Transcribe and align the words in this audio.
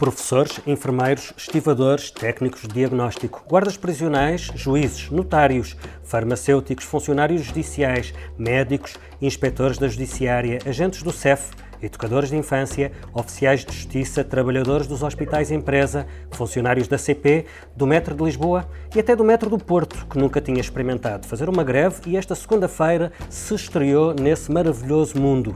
Professores, 0.00 0.58
enfermeiros, 0.66 1.30
estivadores, 1.36 2.10
técnicos 2.10 2.62
de 2.62 2.68
diagnóstico, 2.68 3.44
guardas 3.46 3.76
prisionais, 3.76 4.50
juízes, 4.54 5.10
notários, 5.10 5.76
farmacêuticos, 6.02 6.86
funcionários 6.86 7.42
judiciais, 7.42 8.14
médicos, 8.38 8.96
inspectores 9.20 9.76
da 9.76 9.88
Judiciária, 9.88 10.58
agentes 10.64 11.02
do 11.02 11.12
CEF, 11.12 11.50
educadores 11.82 12.30
de 12.30 12.36
infância, 12.36 12.90
oficiais 13.12 13.62
de 13.62 13.74
justiça, 13.74 14.24
trabalhadores 14.24 14.86
dos 14.86 15.02
hospitais 15.02 15.50
empresa, 15.50 16.06
funcionários 16.30 16.88
da 16.88 16.96
CP, 16.96 17.44
do 17.76 17.86
Metro 17.86 18.14
de 18.14 18.24
Lisboa 18.24 18.66
e 18.96 19.00
até 19.00 19.14
do 19.14 19.22
Metro 19.22 19.50
do 19.50 19.58
Porto, 19.58 20.06
que 20.06 20.16
nunca 20.16 20.40
tinha 20.40 20.62
experimentado 20.62 21.26
fazer 21.26 21.46
uma 21.50 21.62
greve 21.62 22.00
e 22.06 22.16
esta 22.16 22.34
segunda-feira 22.34 23.12
se 23.28 23.54
estreou 23.54 24.14
nesse 24.14 24.50
maravilhoso 24.50 25.20
mundo. 25.20 25.54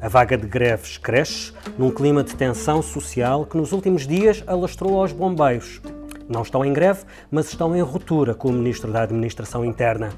A 0.00 0.08
vaga 0.08 0.36
de 0.36 0.46
greves 0.46 0.96
cresce 0.96 1.52
num 1.76 1.90
clima 1.90 2.22
de 2.22 2.34
tensão 2.36 2.80
social 2.80 3.44
que 3.44 3.56
nos 3.56 3.72
últimos 3.72 4.06
dias 4.06 4.44
alastrou 4.46 5.00
aos 5.00 5.12
bombeiros. 5.12 5.80
Não 6.28 6.42
estão 6.42 6.64
em 6.64 6.72
greve, 6.72 7.00
mas 7.30 7.48
estão 7.48 7.74
em 7.74 7.80
ruptura 7.80 8.34
com 8.34 8.48
o 8.48 8.52
Ministro 8.52 8.92
da 8.92 9.02
Administração 9.02 9.64
Interna. 9.64 10.10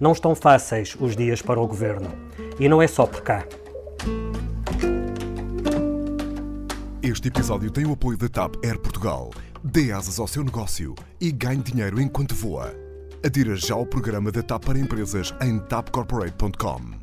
Não 0.00 0.12
estão 0.12 0.34
fáceis 0.34 0.96
os 0.98 1.14
dias 1.14 1.40
para 1.40 1.60
o 1.60 1.66
governo. 1.66 2.10
E 2.58 2.68
não 2.68 2.82
é 2.82 2.88
só 2.88 3.06
por 3.06 3.22
cá. 3.22 3.44
Este 7.02 7.28
episódio 7.28 7.70
tem 7.70 7.86
o 7.86 7.92
apoio 7.92 8.18
da 8.18 8.28
TAP 8.28 8.56
Air 8.64 8.78
Portugal. 8.78 9.30
Dê 9.62 9.92
asas 9.92 10.18
ao 10.18 10.26
seu 10.26 10.42
negócio 10.42 10.94
e 11.20 11.30
ganhe 11.30 11.62
dinheiro 11.62 12.00
enquanto 12.00 12.34
voa. 12.34 12.74
Adira 13.24 13.54
já 13.54 13.74
ao 13.74 13.86
programa 13.86 14.32
da 14.32 14.42
TAP 14.42 14.64
para 14.64 14.78
empresas 14.78 15.34
em 15.42 15.58
tapcorporate.com. 15.58 16.99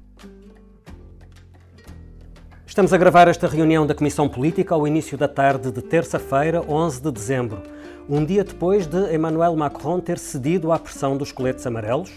Estamos 2.67 2.91
a 2.91 2.97
gravar 2.97 3.29
esta 3.29 3.47
reunião 3.47 3.87
da 3.87 3.95
Comissão 3.95 4.27
Política 4.27 4.75
ao 4.75 4.85
início 4.85 5.17
da 5.17 5.27
tarde 5.27 5.71
de 5.71 5.81
terça-feira, 5.81 6.61
11 6.67 7.01
de 7.01 7.11
dezembro, 7.11 7.63
um 8.09 8.23
dia 8.25 8.43
depois 8.43 8.85
de 8.85 9.15
Emmanuel 9.15 9.55
Macron 9.55 10.01
ter 10.01 10.19
cedido 10.19 10.73
à 10.73 10.77
pressão 10.77 11.15
dos 11.15 11.31
coletes 11.31 11.65
amarelos, 11.65 12.11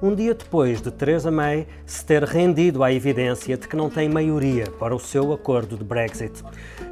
um 0.00 0.14
dia 0.14 0.32
depois 0.32 0.80
de 0.80 0.92
Theresa 0.92 1.30
May 1.30 1.66
se 1.84 2.04
ter 2.04 2.22
rendido 2.22 2.84
à 2.84 2.92
evidência 2.92 3.56
de 3.56 3.66
que 3.66 3.74
não 3.74 3.90
tem 3.90 4.08
maioria 4.08 4.70
para 4.78 4.94
o 4.94 4.98
seu 4.98 5.32
acordo 5.32 5.76
de 5.76 5.82
Brexit. 5.84 6.42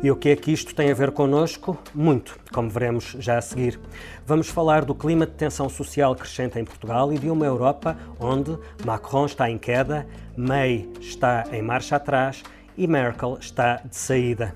E 0.02 0.10
o 0.10 0.16
que 0.16 0.30
é 0.30 0.36
que 0.36 0.52
isto 0.52 0.74
tem 0.74 0.90
a 0.90 0.94
ver 0.94 1.12
connosco? 1.12 1.78
Muito, 1.94 2.36
como 2.52 2.68
veremos 2.68 3.16
já 3.20 3.38
a 3.38 3.40
seguir. 3.40 3.78
Vamos 4.26 4.48
falar 4.48 4.84
do 4.84 4.94
clima 4.94 5.24
de 5.24 5.32
tensão 5.32 5.68
social 5.68 6.16
crescente 6.16 6.58
em 6.58 6.64
Portugal 6.64 7.12
e 7.12 7.18
de 7.18 7.30
uma 7.30 7.46
Europa 7.46 7.96
onde 8.18 8.58
Macron 8.84 9.26
está 9.26 9.48
em 9.48 9.56
queda, 9.56 10.04
May 10.36 10.88
está 11.00 11.44
em 11.52 11.62
marcha 11.62 11.94
atrás 11.94 12.42
e 12.76 12.86
Merkel 12.86 13.38
está 13.40 13.76
de 13.76 13.96
saída. 13.96 14.54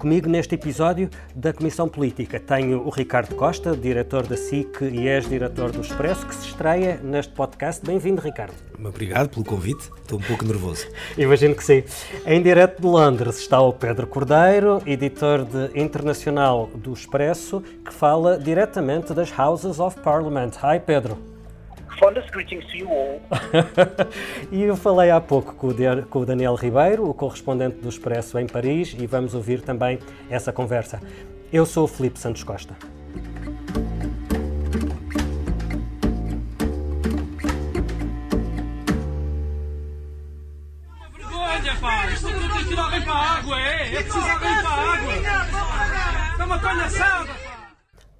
Comigo 0.00 0.30
neste 0.30 0.54
episódio 0.54 1.10
da 1.34 1.52
Comissão 1.52 1.86
Política 1.86 2.40
tenho 2.40 2.86
o 2.86 2.88
Ricardo 2.88 3.34
Costa, 3.34 3.76
diretor 3.76 4.26
da 4.26 4.34
SIC 4.34 4.80
e 4.80 5.06
ex-diretor 5.06 5.70
do 5.70 5.82
Expresso, 5.82 6.26
que 6.26 6.34
se 6.34 6.46
estreia 6.46 6.98
neste 7.02 7.34
podcast. 7.34 7.84
Bem-vindo, 7.84 8.22
Ricardo. 8.22 8.54
Obrigado 8.82 9.28
pelo 9.28 9.44
convite, 9.44 9.90
estou 10.00 10.18
um 10.18 10.22
pouco 10.22 10.42
nervoso. 10.42 10.86
Imagino 11.18 11.54
que 11.54 11.62
sim. 11.62 11.84
Em 12.24 12.42
direto 12.42 12.80
de 12.80 12.86
Londres 12.86 13.40
está 13.40 13.60
o 13.60 13.74
Pedro 13.74 14.06
Cordeiro, 14.06 14.80
editor 14.86 15.44
de 15.44 15.78
internacional 15.78 16.70
do 16.74 16.94
Expresso, 16.94 17.62
que 17.84 17.92
fala 17.92 18.38
diretamente 18.38 19.12
das 19.12 19.30
Houses 19.38 19.78
of 19.78 20.00
Parliament. 20.00 20.54
Hi, 20.64 20.80
Pedro 20.80 21.18
fondest 21.98 22.30
greetings 22.30 22.64
to 22.66 22.76
you 22.76 22.88
all. 22.88 23.20
e 24.50 24.62
eu 24.62 24.76
falei 24.76 25.10
há 25.10 25.20
pouco 25.20 25.54
com 25.54 25.68
o, 25.68 26.06
com 26.08 26.20
o 26.20 26.26
Daniel 26.26 26.54
Ribeiro, 26.54 27.08
o 27.08 27.14
correspondente 27.14 27.76
do 27.76 27.88
Expresso 27.88 28.38
em 28.38 28.46
Paris, 28.46 28.94
e 28.98 29.06
vamos 29.06 29.34
ouvir 29.34 29.60
também 29.60 29.98
essa 30.28 30.52
conversa. 30.52 31.00
Eu 31.52 31.66
sou 31.66 31.84
o 31.84 31.88
Felipe 31.88 32.18
Santos 32.18 32.44
Costa. 32.44 32.76
tem 42.60 42.64
que 42.64 42.72
ir 42.74 42.78
alguém 42.78 43.02
para 43.02 43.12
a 43.12 43.38
água, 43.38 43.60
é? 43.60 43.94
É 43.94 44.02
preciso 44.02 44.18
alguém 44.18 44.54
para 44.60 44.68
a 44.68 44.92
água! 44.92 45.12
É 46.38 46.44
uma 46.44 46.58
palhaçada! 46.58 47.49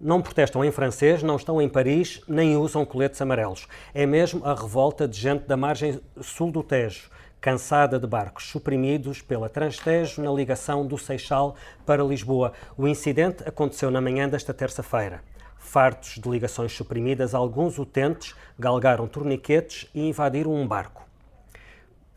Não 0.03 0.23
protestam 0.23 0.65
em 0.65 0.71
francês, 0.71 1.23
não 1.23 1.37
estão 1.37 1.61
em 1.61 1.69
Paris, 1.69 2.23
nem 2.27 2.57
usam 2.57 2.87
coletes 2.87 3.21
amarelos. 3.21 3.69
É 3.93 4.07
mesmo 4.07 4.43
a 4.47 4.55
revolta 4.55 5.07
de 5.07 5.21
gente 5.21 5.47
da 5.47 5.59
margem 5.59 6.01
sul 6.23 6.51
do 6.51 6.63
Tejo, 6.63 7.11
cansada 7.39 7.99
de 7.99 8.07
barcos 8.07 8.47
suprimidos 8.47 9.21
pela 9.21 9.51
Transtejo 9.51 10.23
na 10.23 10.33
ligação 10.33 10.87
do 10.87 10.97
Seixal 10.97 11.55
para 11.85 12.03
Lisboa. 12.03 12.55
O 12.79 12.89
incidente 12.89 13.47
aconteceu 13.47 13.91
na 13.91 14.01
manhã 14.01 14.27
desta 14.27 14.55
terça-feira. 14.55 15.23
Fartos 15.59 16.15
de 16.15 16.31
ligações 16.31 16.73
suprimidas, 16.73 17.35
alguns 17.35 17.79
utentes 17.79 18.35
galgaram 18.59 19.07
torniquetes 19.07 19.87
e 19.95 20.09
invadiram 20.09 20.55
um 20.55 20.67
barco. 20.67 21.10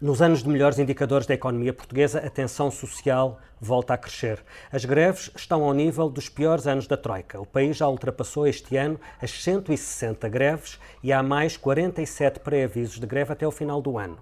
Nos 0.04 0.22
anos 0.22 0.44
de 0.44 0.50
melhores 0.50 0.78
indicadores 0.80 1.26
da 1.26 1.34
economia 1.34 1.72
portuguesa, 1.72 2.20
a 2.20 2.30
tensão 2.30 2.70
social 2.70 3.40
volta 3.58 3.94
a 3.94 3.98
crescer. 3.98 4.44
As 4.70 4.84
greves 4.84 5.32
estão 5.34 5.64
ao 5.64 5.74
nível 5.74 6.10
dos 6.10 6.28
piores 6.28 6.68
anos 6.68 6.88
da 6.88 6.98
Troika. 6.98 7.40
O 7.40 7.46
país 7.46 7.78
já 7.78 7.88
ultrapassou 7.88 8.46
este 8.46 8.76
ano 8.76 9.00
as 9.22 9.32
160 9.42 10.28
greves 10.28 10.78
e 11.02 11.14
há 11.14 11.24
mais 11.24 11.56
47 11.56 12.42
pré-avisos 12.42 13.00
de 13.00 13.08
greve 13.08 13.32
até 13.32 13.48
o 13.48 13.52
final 13.52 13.82
do 13.82 13.98
ano. 13.98 14.18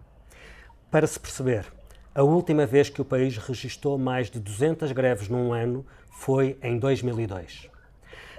Para 0.92 1.08
se 1.08 1.20
perceber, 1.20 1.66
a 2.14 2.22
última 2.22 2.68
vez 2.68 2.88
que 2.88 3.02
o 3.02 3.06
país 3.06 3.36
registrou 3.40 3.98
mais 3.98 4.30
de 4.30 4.40
200 4.40 4.92
greves 4.92 5.30
num 5.30 5.52
ano 5.52 5.84
foi 6.12 6.60
em 6.62 6.78
2002. 6.78 7.71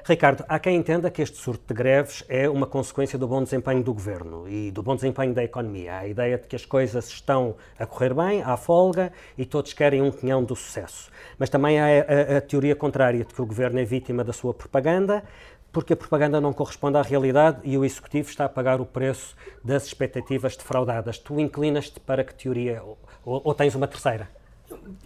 Ricardo, 0.05 0.45
há 0.49 0.59
quem 0.59 0.77
entenda 0.77 1.09
que 1.13 1.23
este 1.23 1.37
surto 1.37 1.63
de 1.69 1.75
greves 1.75 2.25
é 2.29 2.49
uma 2.49 2.67
consequência 2.67 3.17
do 3.17 3.29
bom 3.29 3.41
desempenho 3.41 3.85
do 3.85 3.95
governo 3.95 4.49
e 4.49 4.73
do 4.73 4.83
bom 4.83 4.97
desempenho 4.97 5.33
da 5.33 5.45
economia. 5.45 5.95
Há 5.95 5.99
a 6.01 6.09
ideia 6.09 6.37
de 6.37 6.49
que 6.49 6.57
as 6.57 6.67
coisas 6.67 7.07
estão 7.07 7.55
a 7.79 7.87
correr 7.87 8.13
bem, 8.13 8.43
há 8.43 8.57
folga 8.57 9.13
e 9.39 9.47
todos 9.47 9.73
querem 9.73 10.03
um 10.03 10.11
quinhão 10.11 10.43
do 10.43 10.57
sucesso. 10.57 11.09
Mas 11.39 11.49
também 11.49 11.79
há 11.79 11.87
a, 11.87 12.35
a, 12.35 12.39
a 12.39 12.41
teoria 12.41 12.75
contrária 12.75 13.25
de 13.25 13.33
que 13.33 13.41
o 13.41 13.47
governo 13.47 13.79
é 13.79 13.85
vítima 13.85 14.25
da 14.25 14.33
sua 14.33 14.53
propaganda, 14.53 15.23
porque 15.71 15.93
a 15.93 15.97
propaganda 15.97 16.41
não 16.41 16.53
corresponde 16.53 16.97
à 16.99 17.03
realidade 17.03 17.61
e 17.63 17.79
o 17.79 17.85
executivo 17.85 18.29
está 18.29 18.47
a 18.47 18.49
pagar 18.49 18.81
o 18.81 18.85
preço 18.85 19.37
das 19.63 19.87
expectativas 19.87 20.57
defraudadas. 20.57 21.17
Tu 21.17 21.39
inclinas-te 21.39 22.01
para 22.01 22.25
que 22.25 22.35
teoria 22.35 22.83
ou, 22.83 22.99
ou 23.25 23.55
tens 23.55 23.77
uma 23.77 23.87
terceira? 23.87 24.42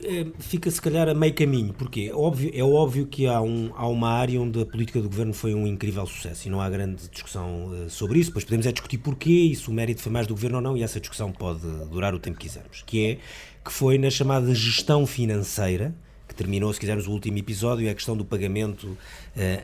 É, 0.05 0.27
fica 0.39 0.71
se 0.71 0.81
calhar 0.81 1.09
a 1.09 1.15
meio 1.15 1.35
caminho, 1.35 1.73
porque 1.73 2.11
é 2.11 2.15
óbvio, 2.15 2.51
é 2.55 2.63
óbvio 2.63 3.07
que 3.07 3.27
há, 3.27 3.41
um, 3.41 3.73
há 3.75 3.89
uma 3.89 4.11
área 4.11 4.41
onde 4.41 4.61
a 4.61 4.67
política 4.67 5.01
do 5.01 5.09
governo 5.09 5.33
foi 5.33 5.55
um 5.55 5.67
incrível 5.67 6.07
sucesso 6.07 6.47
e 6.47 6.51
não 6.51 6.61
há 6.61 6.69
grande 6.69 7.09
discussão 7.09 7.67
uh, 7.67 7.91
sobre 7.91 8.19
isso. 8.19 8.31
Depois 8.31 8.45
podemos 8.45 8.67
é 8.67 8.73
discutir 8.73 8.99
porquê 8.99 9.31
e 9.31 9.57
se 9.57 9.69
o 9.69 9.73
mérito 9.73 10.03
foi 10.03 10.13
mais 10.13 10.27
do 10.27 10.35
governo 10.35 10.57
ou 10.57 10.63
não, 10.63 10.77
e 10.77 10.83
essa 10.83 11.01
discussão 11.01 11.33
pode 11.33 11.67
durar 11.91 12.15
o 12.15 12.19
tempo 12.19 12.39
que 12.39 12.47
quisermos. 12.47 12.83
Que 12.87 13.07
é 13.07 13.19
que 13.65 13.73
foi 13.73 13.99
na 13.99 14.11
chamada 14.11 14.55
gestão 14.55 15.07
financeira, 15.07 15.95
que 16.29 16.35
terminou, 16.35 16.73
se 16.73 16.79
quisermos, 16.79 17.07
o 17.07 17.11
último 17.11 17.39
episódio, 17.39 17.87
é 17.87 17.91
a 17.91 17.95
questão 17.95 18.17
do 18.17 18.25
pagamento 18.25 18.87
uh, 18.87 18.97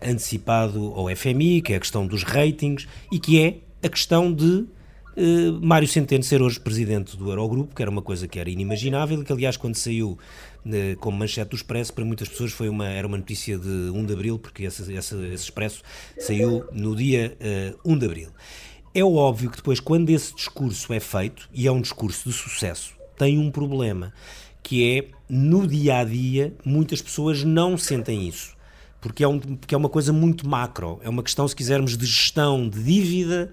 antecipado 0.03 0.93
ao 0.95 1.15
FMI, 1.15 1.62
que 1.62 1.73
é 1.73 1.77
a 1.77 1.81
questão 1.81 2.07
dos 2.07 2.23
ratings 2.23 2.89
e 3.11 3.19
que 3.19 3.41
é 3.41 3.59
a 3.83 3.89
questão 3.89 4.33
de 4.33 4.67
Uh, 5.15 5.61
Mário 5.61 5.87
Centeno 5.87 6.25
ser 6.25 6.41
hoje 6.41 6.59
presidente 6.59 7.17
do 7.19 7.28
Eurogrupo, 7.28 7.75
que 7.75 7.83
era 7.83 7.91
uma 7.91 8.00
coisa 8.00 8.27
que 8.27 8.39
era 8.39 8.49
inimaginável 8.49 9.21
e 9.21 9.25
que, 9.25 9.33
aliás, 9.33 9.59
quando 9.59 9.77
saiu 9.77 10.19
uh, 10.65 10.97
como 11.00 11.19
manchete 11.19 11.50
do 11.50 11.56
Expresso, 11.56 11.93
para 11.93 12.05
muitas 12.05 12.28
pessoas 12.28 12.53
foi 12.53 12.69
uma, 12.69 12.89
era 12.89 13.06
uma 13.06 13.19
notícia 13.19 13.59
de 13.59 13.69
1 13.69 14.06
de 14.06 14.12
Abril, 14.15 14.39
porque 14.39 14.65
esse, 14.65 14.91
esse, 14.91 15.15
esse 15.15 15.45
Expresso 15.45 15.83
saiu 16.19 16.65
no 16.73 16.97
dia 16.97 17.37
uh, 17.41 17.45
eh, 17.45 17.75
1 17.84 17.99
de 17.99 18.06
Abril. 18.06 18.31
É 18.95 19.05
óbvio 19.05 19.50
que 19.50 19.56
depois, 19.56 19.81
quando 19.81 20.09
esse 20.09 20.34
discurso 20.34 20.93
é 20.95 21.00
feito, 21.00 21.49
e 21.53 21.67
é 21.67 21.73
um 21.73 21.81
discurso 21.81 22.31
de 22.31 22.34
sucesso, 22.34 22.94
tem 23.17 23.39
um 23.39 23.50
problema, 23.50 24.14
que 24.62 24.99
é, 24.99 25.09
no 25.29 25.67
dia 25.67 25.99
a 25.99 26.05
dia, 26.05 26.55
muitas 26.64 27.03
pessoas 27.03 27.44
não 27.44 27.76
sentem 27.76 28.26
isso 28.26 28.56
porque 29.03 29.25
é, 29.25 29.29
um, 29.29 29.38
porque 29.41 29.75
é 29.75 29.79
uma 29.79 29.88
coisa 29.88 30.12
muito 30.12 30.49
macro, 30.49 31.00
é 31.03 31.09
uma 31.09 31.25
questão, 31.25 31.47
se 31.49 31.56
quisermos, 31.56 31.99
de 31.99 32.06
gestão 32.06 32.69
de 32.69 32.81
dívida, 32.81 33.50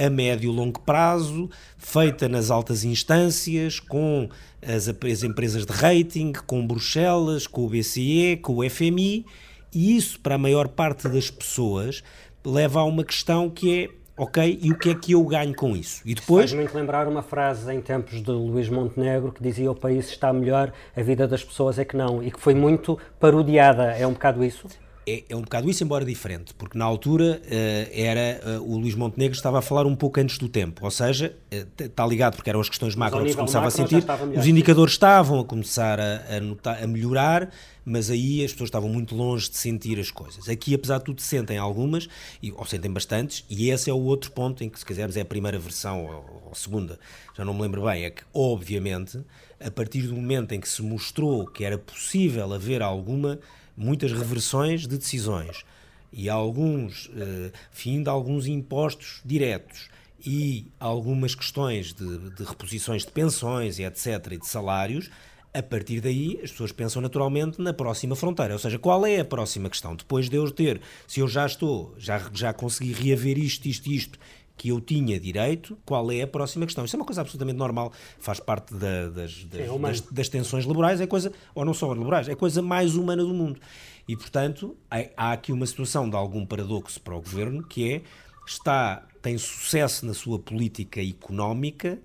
a 0.00 0.08
médio 0.08 0.50
e 0.50 0.54
longo 0.54 0.80
prazo, 0.80 1.50
feita 1.76 2.28
nas 2.28 2.50
altas 2.50 2.84
instâncias, 2.84 3.78
com 3.78 4.28
as, 4.62 4.88
as 4.88 5.22
empresas 5.22 5.66
de 5.66 5.72
rating, 5.72 6.32
com 6.46 6.66
Bruxelas, 6.66 7.46
com 7.46 7.66
o 7.66 7.68
BCE, 7.68 8.38
com 8.40 8.56
o 8.56 8.70
FMI, 8.70 9.26
e 9.72 9.96
isso, 9.96 10.18
para 10.20 10.36
a 10.36 10.38
maior 10.38 10.68
parte 10.68 11.08
das 11.08 11.30
pessoas, 11.30 12.02
leva 12.44 12.80
a 12.80 12.84
uma 12.84 13.04
questão 13.04 13.50
que 13.50 13.84
é 13.84 14.00
ok, 14.16 14.58
e 14.60 14.70
o 14.70 14.78
que 14.78 14.90
é 14.90 14.94
que 14.94 15.12
eu 15.12 15.22
ganho 15.24 15.54
com 15.54 15.74
isso? 15.76 16.02
E 16.04 16.14
depois... 16.14 16.50
Faz 16.50 16.52
muito 16.52 16.74
lembrar 16.74 17.08
uma 17.08 17.22
frase 17.22 17.72
em 17.72 17.80
tempos 17.80 18.22
de 18.22 18.30
Luís 18.30 18.68
Montenegro 18.68 19.32
que 19.32 19.42
dizia 19.42 19.70
o 19.70 19.74
país 19.74 20.10
está 20.10 20.30
melhor, 20.32 20.72
a 20.94 21.02
vida 21.02 21.26
das 21.26 21.42
pessoas 21.42 21.78
é 21.78 21.84
que 21.84 21.96
não, 21.96 22.22
e 22.22 22.30
que 22.30 22.38
foi 22.38 22.54
muito 22.54 22.98
parodiada, 23.18 23.92
é 23.92 24.06
um 24.06 24.12
bocado 24.12 24.44
isso? 24.44 24.66
É, 25.10 25.24
é, 25.28 25.36
um 25.36 25.42
bocado 25.42 25.68
isso, 25.68 25.82
embora 25.82 26.04
diferente, 26.04 26.54
porque 26.54 26.78
na 26.78 26.84
altura 26.84 27.42
uh, 27.44 27.90
era 27.92 28.58
uh, 28.58 28.62
o 28.62 28.78
Luís 28.78 28.94
Montenegro 28.94 29.36
estava 29.36 29.58
a 29.58 29.62
falar 29.62 29.86
um 29.86 29.96
pouco 29.96 30.20
antes 30.20 30.38
do 30.38 30.48
tempo, 30.48 30.84
ou 30.84 30.90
seja, 30.90 31.34
está 31.78 32.06
ligado 32.06 32.36
porque 32.36 32.48
eram 32.48 32.60
as 32.60 32.68
questões 32.68 32.94
macro 32.94 33.24
que 33.24 33.30
se 33.30 33.36
começava 33.36 33.66
a 33.66 33.70
sentir, 33.70 34.04
os 34.36 34.46
indicadores 34.46 34.92
estavam 34.94 35.40
a 35.40 35.44
começar 35.44 35.98
a, 35.98 36.36
a, 36.36 36.40
notar, 36.40 36.82
a, 36.82 36.86
melhorar, 36.86 37.50
mas 37.84 38.10
aí 38.10 38.44
as 38.44 38.52
pessoas 38.52 38.68
estavam 38.68 38.88
muito 38.88 39.14
longe 39.16 39.50
de 39.50 39.56
sentir 39.56 39.98
as 39.98 40.10
coisas. 40.10 40.48
Aqui, 40.48 40.74
apesar 40.74 40.98
de 40.98 41.04
tudo, 41.04 41.20
sentem 41.20 41.58
algumas, 41.58 42.08
e, 42.42 42.52
ou 42.52 42.64
sentem 42.64 42.90
bastantes, 42.90 43.44
e 43.50 43.70
esse 43.70 43.90
é 43.90 43.92
o 43.92 44.00
outro 44.00 44.30
ponto 44.30 44.62
em 44.62 44.68
que, 44.68 44.78
se 44.78 44.86
quisermos, 44.86 45.16
é 45.16 45.22
a 45.22 45.24
primeira 45.24 45.58
versão 45.58 46.04
ou, 46.04 46.42
ou 46.44 46.52
a 46.52 46.54
segunda, 46.54 46.98
já 47.36 47.44
não 47.44 47.54
me 47.54 47.62
lembro 47.62 47.82
bem, 47.84 48.04
é 48.04 48.10
que, 48.10 48.22
obviamente, 48.32 49.20
a 49.58 49.70
partir 49.70 50.02
do 50.02 50.14
momento 50.14 50.52
em 50.52 50.60
que 50.60 50.68
se 50.68 50.82
mostrou 50.82 51.46
que 51.46 51.64
era 51.64 51.76
possível 51.76 52.52
haver 52.52 52.82
alguma 52.82 53.38
muitas 53.80 54.12
reversões 54.12 54.82
de 54.86 54.98
decisões 54.98 55.64
e 56.12 56.28
alguns, 56.28 57.10
eh, 57.16 57.50
fim 57.70 58.02
de 58.02 58.08
alguns 58.08 58.46
impostos 58.46 59.20
diretos 59.24 59.88
e 60.24 60.66
algumas 60.78 61.34
questões 61.34 61.94
de, 61.94 62.30
de 62.30 62.44
reposições 62.44 63.04
de 63.04 63.10
pensões 63.10 63.78
e 63.78 63.84
etc. 63.84 64.32
e 64.32 64.38
de 64.38 64.46
salários, 64.46 65.10
a 65.52 65.62
partir 65.62 66.00
daí 66.00 66.38
as 66.42 66.50
pessoas 66.50 66.72
pensam 66.72 67.00
naturalmente 67.00 67.60
na 67.60 67.72
próxima 67.72 68.14
fronteira. 68.14 68.52
Ou 68.52 68.58
seja, 68.58 68.78
qual 68.78 69.04
é 69.06 69.20
a 69.20 69.24
próxima 69.24 69.70
questão? 69.70 69.96
Depois 69.96 70.28
de 70.28 70.36
eu 70.36 70.50
ter, 70.50 70.80
se 71.06 71.20
eu 71.20 71.26
já 71.26 71.46
estou, 71.46 71.94
já, 71.98 72.20
já 72.32 72.52
consegui 72.52 72.92
reaver 72.92 73.38
isto, 73.38 73.66
isto, 73.66 73.90
isto 73.90 74.18
que 74.60 74.68
eu 74.68 74.78
tinha 74.78 75.18
direito, 75.18 75.78
qual 75.86 76.12
é 76.12 76.20
a 76.20 76.26
próxima 76.26 76.66
questão. 76.66 76.84
Isso 76.84 76.94
é 76.94 76.98
uma 76.98 77.06
coisa 77.06 77.22
absolutamente 77.22 77.56
normal, 77.56 77.90
faz 78.18 78.38
parte 78.40 78.74
da, 78.74 79.08
das, 79.08 79.42
das, 79.44 79.60
é 79.62 79.78
das, 79.78 80.00
das, 80.02 80.28
tensões 80.28 80.66
laborais, 80.66 81.00
é 81.00 81.06
coisa, 81.06 81.32
ou 81.54 81.64
não 81.64 81.72
só 81.72 81.88
laborais, 81.88 82.28
é 82.28 82.32
a 82.32 82.36
coisa 82.36 82.60
mais 82.60 82.94
humana 82.94 83.22
do 83.24 83.32
mundo. 83.32 83.58
E, 84.06 84.14
portanto, 84.14 84.76
há 85.16 85.32
aqui 85.32 85.50
uma 85.50 85.64
situação 85.64 86.10
de 86.10 86.14
algum 86.14 86.44
paradoxo 86.44 87.00
para 87.00 87.16
o 87.16 87.22
governo, 87.22 87.62
que 87.66 87.90
é, 87.90 88.02
está, 88.46 89.02
tem 89.22 89.38
sucesso 89.38 90.04
na 90.04 90.12
sua 90.12 90.38
política 90.38 91.00
económica, 91.00 91.98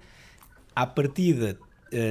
à 0.74 0.88
partida 0.88 1.60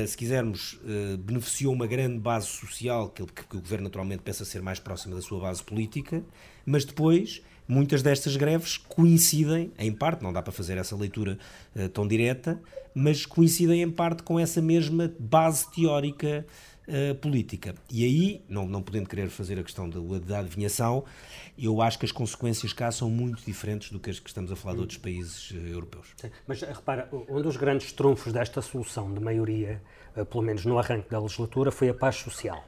se 0.06 0.16
quisermos, 0.16 0.74
uh, 0.74 1.16
beneficiou 1.18 1.72
uma 1.72 1.86
grande 1.86 2.18
base 2.18 2.46
social, 2.46 3.08
que, 3.08 3.24
que, 3.24 3.56
o 3.56 3.60
governo 3.60 3.84
naturalmente 3.84 4.22
pensa 4.22 4.44
ser 4.44 4.62
mais 4.62 4.78
próxima 4.78 5.14
da 5.14 5.22
sua 5.22 5.40
base 5.40 5.62
política, 5.62 6.22
mas 6.64 6.84
depois 6.84 7.42
muitas 7.66 8.02
destas 8.02 8.36
greves 8.36 8.76
coincidem, 8.76 9.72
em 9.78 9.92
parte, 9.92 10.22
não 10.22 10.32
dá 10.32 10.42
para 10.42 10.52
fazer 10.52 10.76
essa 10.78 10.96
leitura 10.96 11.38
uh, 11.74 11.88
tão 11.88 12.06
direta, 12.06 12.60
mas 12.94 13.26
coincidem 13.26 13.82
em 13.82 13.90
parte 13.90 14.22
com 14.22 14.38
essa 14.38 14.62
mesma 14.62 15.12
base 15.18 15.70
teórica 15.72 16.46
uh, 16.88 17.14
política. 17.16 17.74
E 17.90 18.04
aí, 18.04 18.44
não, 18.48 18.66
não 18.66 18.82
podendo 18.82 19.08
querer 19.08 19.28
fazer 19.28 19.58
a 19.58 19.62
questão 19.62 19.88
da, 19.88 19.98
da 20.18 20.38
adivinhação, 20.40 21.04
eu 21.58 21.80
acho 21.80 21.98
que 21.98 22.04
as 22.04 22.12
consequências 22.12 22.72
cá 22.72 22.90
são 22.90 23.10
muito 23.10 23.44
diferentes 23.44 23.90
do 23.90 23.98
que 23.98 24.10
as 24.10 24.18
que 24.18 24.28
estamos 24.28 24.50
a 24.50 24.56
falar 24.56 24.74
de 24.74 24.80
outros 24.80 24.98
países 24.98 25.50
uh, 25.50 25.56
europeus. 25.56 26.08
Sim, 26.16 26.30
mas 26.46 26.60
repara, 26.62 27.08
um 27.28 27.40
dos 27.40 27.56
grandes 27.56 27.92
trunfos 27.92 28.32
desta 28.32 28.60
solução 28.62 29.12
de 29.12 29.20
maioria, 29.20 29.82
pelo 30.30 30.42
menos 30.42 30.64
no 30.64 30.78
arranque 30.78 31.10
da 31.10 31.20
legislatura, 31.20 31.70
foi 31.70 31.88
a 31.88 31.94
paz 31.94 32.16
social. 32.16 32.64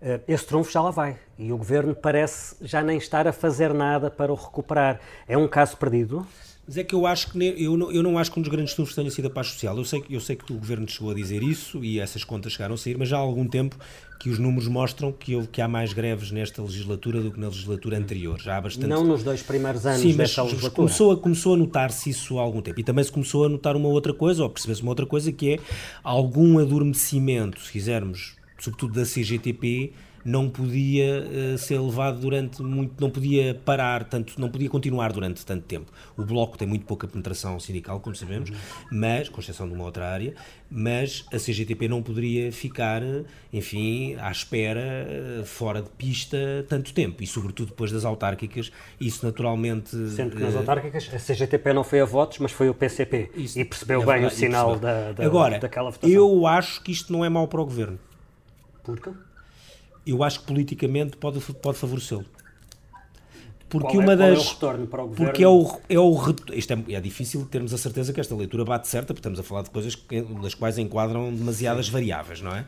Eh, 0.00 0.20
esse 0.28 0.46
trunfo 0.46 0.70
já 0.70 0.82
lá 0.82 0.90
vai 0.90 1.18
e 1.38 1.50
o 1.52 1.56
governo 1.56 1.94
parece 1.94 2.56
já 2.60 2.82
nem 2.82 2.98
estar 2.98 3.26
a 3.26 3.32
fazer 3.32 3.72
nada 3.72 4.10
para 4.10 4.32
o 4.32 4.36
recuperar. 4.36 5.00
É 5.26 5.36
um 5.36 5.48
caso 5.48 5.76
perdido? 5.76 6.26
Mas 6.66 6.76
é 6.76 6.82
que 6.82 6.94
eu 6.94 7.06
acho 7.06 7.30
que 7.30 7.54
eu 7.58 7.76
não, 7.76 7.92
eu 7.92 8.02
não 8.02 8.18
acho 8.18 8.32
que 8.32 8.40
um 8.40 8.42
dos 8.42 8.50
grandes 8.50 8.74
trunfos 8.74 8.94
tenha 8.94 9.10
sido 9.10 9.26
a 9.26 9.30
paz 9.30 9.48
social. 9.48 9.76
Eu 9.76 9.84
sei, 9.84 10.02
eu 10.10 10.20
sei 10.20 10.34
que 10.34 10.52
o 10.52 10.56
governo 10.56 10.88
chegou 10.88 11.12
a 11.12 11.14
dizer 11.14 11.42
isso 11.42 11.84
e 11.84 12.00
essas 12.00 12.24
contas 12.24 12.54
chegaram 12.54 12.74
a 12.74 12.78
sair, 12.78 12.98
mas 12.98 13.08
já 13.08 13.16
há 13.16 13.20
algum 13.20 13.46
tempo 13.46 13.76
que 14.18 14.28
os 14.30 14.38
números 14.38 14.66
mostram 14.66 15.12
que, 15.12 15.36
houve, 15.36 15.46
que 15.46 15.60
há 15.60 15.68
mais 15.68 15.92
greves 15.92 16.32
nesta 16.32 16.60
legislatura 16.60 17.20
do 17.20 17.30
que 17.30 17.38
na 17.38 17.46
legislatura 17.46 17.98
anterior. 17.98 18.40
Já 18.40 18.56
há 18.56 18.60
bastante. 18.60 18.88
Não 18.88 19.04
nos 19.04 19.22
dois 19.22 19.42
primeiros 19.42 19.86
anos 19.86 20.00
Sim, 20.00 20.16
desta 20.16 20.42
legislatura. 20.42 20.74
Começou 20.74 21.12
a, 21.12 21.16
começou 21.16 21.54
a 21.54 21.56
notar-se 21.56 22.10
isso 22.10 22.36
há 22.38 22.42
algum 22.42 22.60
tempo. 22.60 22.80
E 22.80 22.82
também 22.82 23.04
se 23.04 23.12
começou 23.12 23.44
a 23.44 23.48
notar 23.48 23.76
uma 23.76 23.88
outra 23.88 24.12
coisa, 24.12 24.42
ou 24.42 24.50
perceber-se 24.50 24.82
uma 24.82 24.90
outra 24.90 25.06
coisa, 25.06 25.30
que 25.30 25.54
é 25.54 25.58
algum 26.02 26.58
adormecimento, 26.58 27.60
se 27.60 27.70
quisermos, 27.70 28.34
sobretudo 28.58 28.94
da 28.94 29.04
CGTP 29.04 29.92
não 30.26 30.50
podia 30.50 31.22
uh, 31.22 31.56
ser 31.56 31.78
levado 31.78 32.18
durante 32.18 32.60
muito, 32.60 33.00
não 33.00 33.08
podia 33.08 33.54
parar 33.64 34.02
tanto, 34.02 34.38
não 34.40 34.50
podia 34.50 34.68
continuar 34.68 35.12
durante 35.12 35.46
tanto 35.46 35.62
tempo. 35.62 35.92
O 36.16 36.24
Bloco 36.24 36.58
tem 36.58 36.66
muito 36.66 36.84
pouca 36.84 37.06
penetração 37.06 37.60
sindical, 37.60 38.00
como 38.00 38.16
sabemos, 38.16 38.50
mas, 38.90 39.28
com 39.28 39.40
exceção 39.40 39.68
de 39.68 39.74
uma 39.74 39.84
outra 39.84 40.08
área, 40.08 40.34
mas 40.68 41.24
a 41.32 41.36
CGTP 41.36 41.86
não 41.86 42.02
poderia 42.02 42.50
ficar, 42.50 43.02
enfim, 43.52 44.16
à 44.16 44.28
espera, 44.32 45.06
uh, 45.40 45.44
fora 45.44 45.80
de 45.80 45.90
pista, 45.90 46.66
tanto 46.68 46.92
tempo, 46.92 47.22
e 47.22 47.26
sobretudo 47.26 47.68
depois 47.68 47.92
das 47.92 48.04
autárquicas, 48.04 48.72
isso 49.00 49.24
naturalmente... 49.24 49.90
Sendo 50.10 50.34
que 50.34 50.42
nas 50.42 50.54
uh, 50.54 50.58
autárquicas 50.58 51.08
a 51.14 51.18
CGTP 51.18 51.72
não 51.72 51.84
foi 51.84 52.00
a 52.00 52.04
votos, 52.04 52.38
mas 52.38 52.50
foi 52.50 52.68
o 52.68 52.74
PCP, 52.74 53.30
isso, 53.36 53.60
e 53.60 53.64
percebeu 53.64 54.02
é 54.02 54.04
bem 54.04 54.14
verdade, 54.14 54.34
o 54.34 54.36
sinal 54.36 54.76
da, 54.76 55.12
da, 55.12 55.24
Agora, 55.24 55.60
daquela 55.60 55.90
votação. 55.90 56.12
eu 56.12 56.48
acho 56.48 56.82
que 56.82 56.90
isto 56.90 57.12
não 57.12 57.24
é 57.24 57.28
mau 57.28 57.46
para 57.46 57.60
o 57.60 57.64
Governo. 57.64 58.00
Porquê? 58.82 59.10
Eu 60.06 60.22
acho 60.22 60.40
que 60.40 60.46
politicamente 60.46 61.16
pode, 61.16 61.40
pode 61.40 61.78
favorecê-lo. 61.78 62.24
Porque 63.68 63.96
é, 63.96 64.00
uma 64.00 64.16
das. 64.16 64.38
É 64.38 64.40
o 64.40 64.44
retorno 64.44 64.86
para 64.86 65.02
o 65.02 65.08
governo? 65.08 65.26
Porque 65.26 65.42
é 65.42 65.48
o. 65.48 65.80
É 65.88 65.98
o 65.98 66.34
isto 66.54 66.72
é, 66.72 66.94
é 66.94 67.00
difícil 67.00 67.44
termos 67.46 67.74
a 67.74 67.78
certeza 67.78 68.12
que 68.12 68.20
esta 68.20 68.34
leitura 68.34 68.64
bate 68.64 68.86
certa, 68.86 69.08
porque 69.08 69.18
estamos 69.18 69.40
a 69.40 69.42
falar 69.42 69.62
de 69.62 69.70
coisas 69.70 69.94
que, 69.94 70.20
nas 70.20 70.54
quais 70.54 70.78
enquadram 70.78 71.34
demasiadas 71.34 71.88
variáveis, 71.88 72.40
não 72.40 72.54
é? 72.54 72.64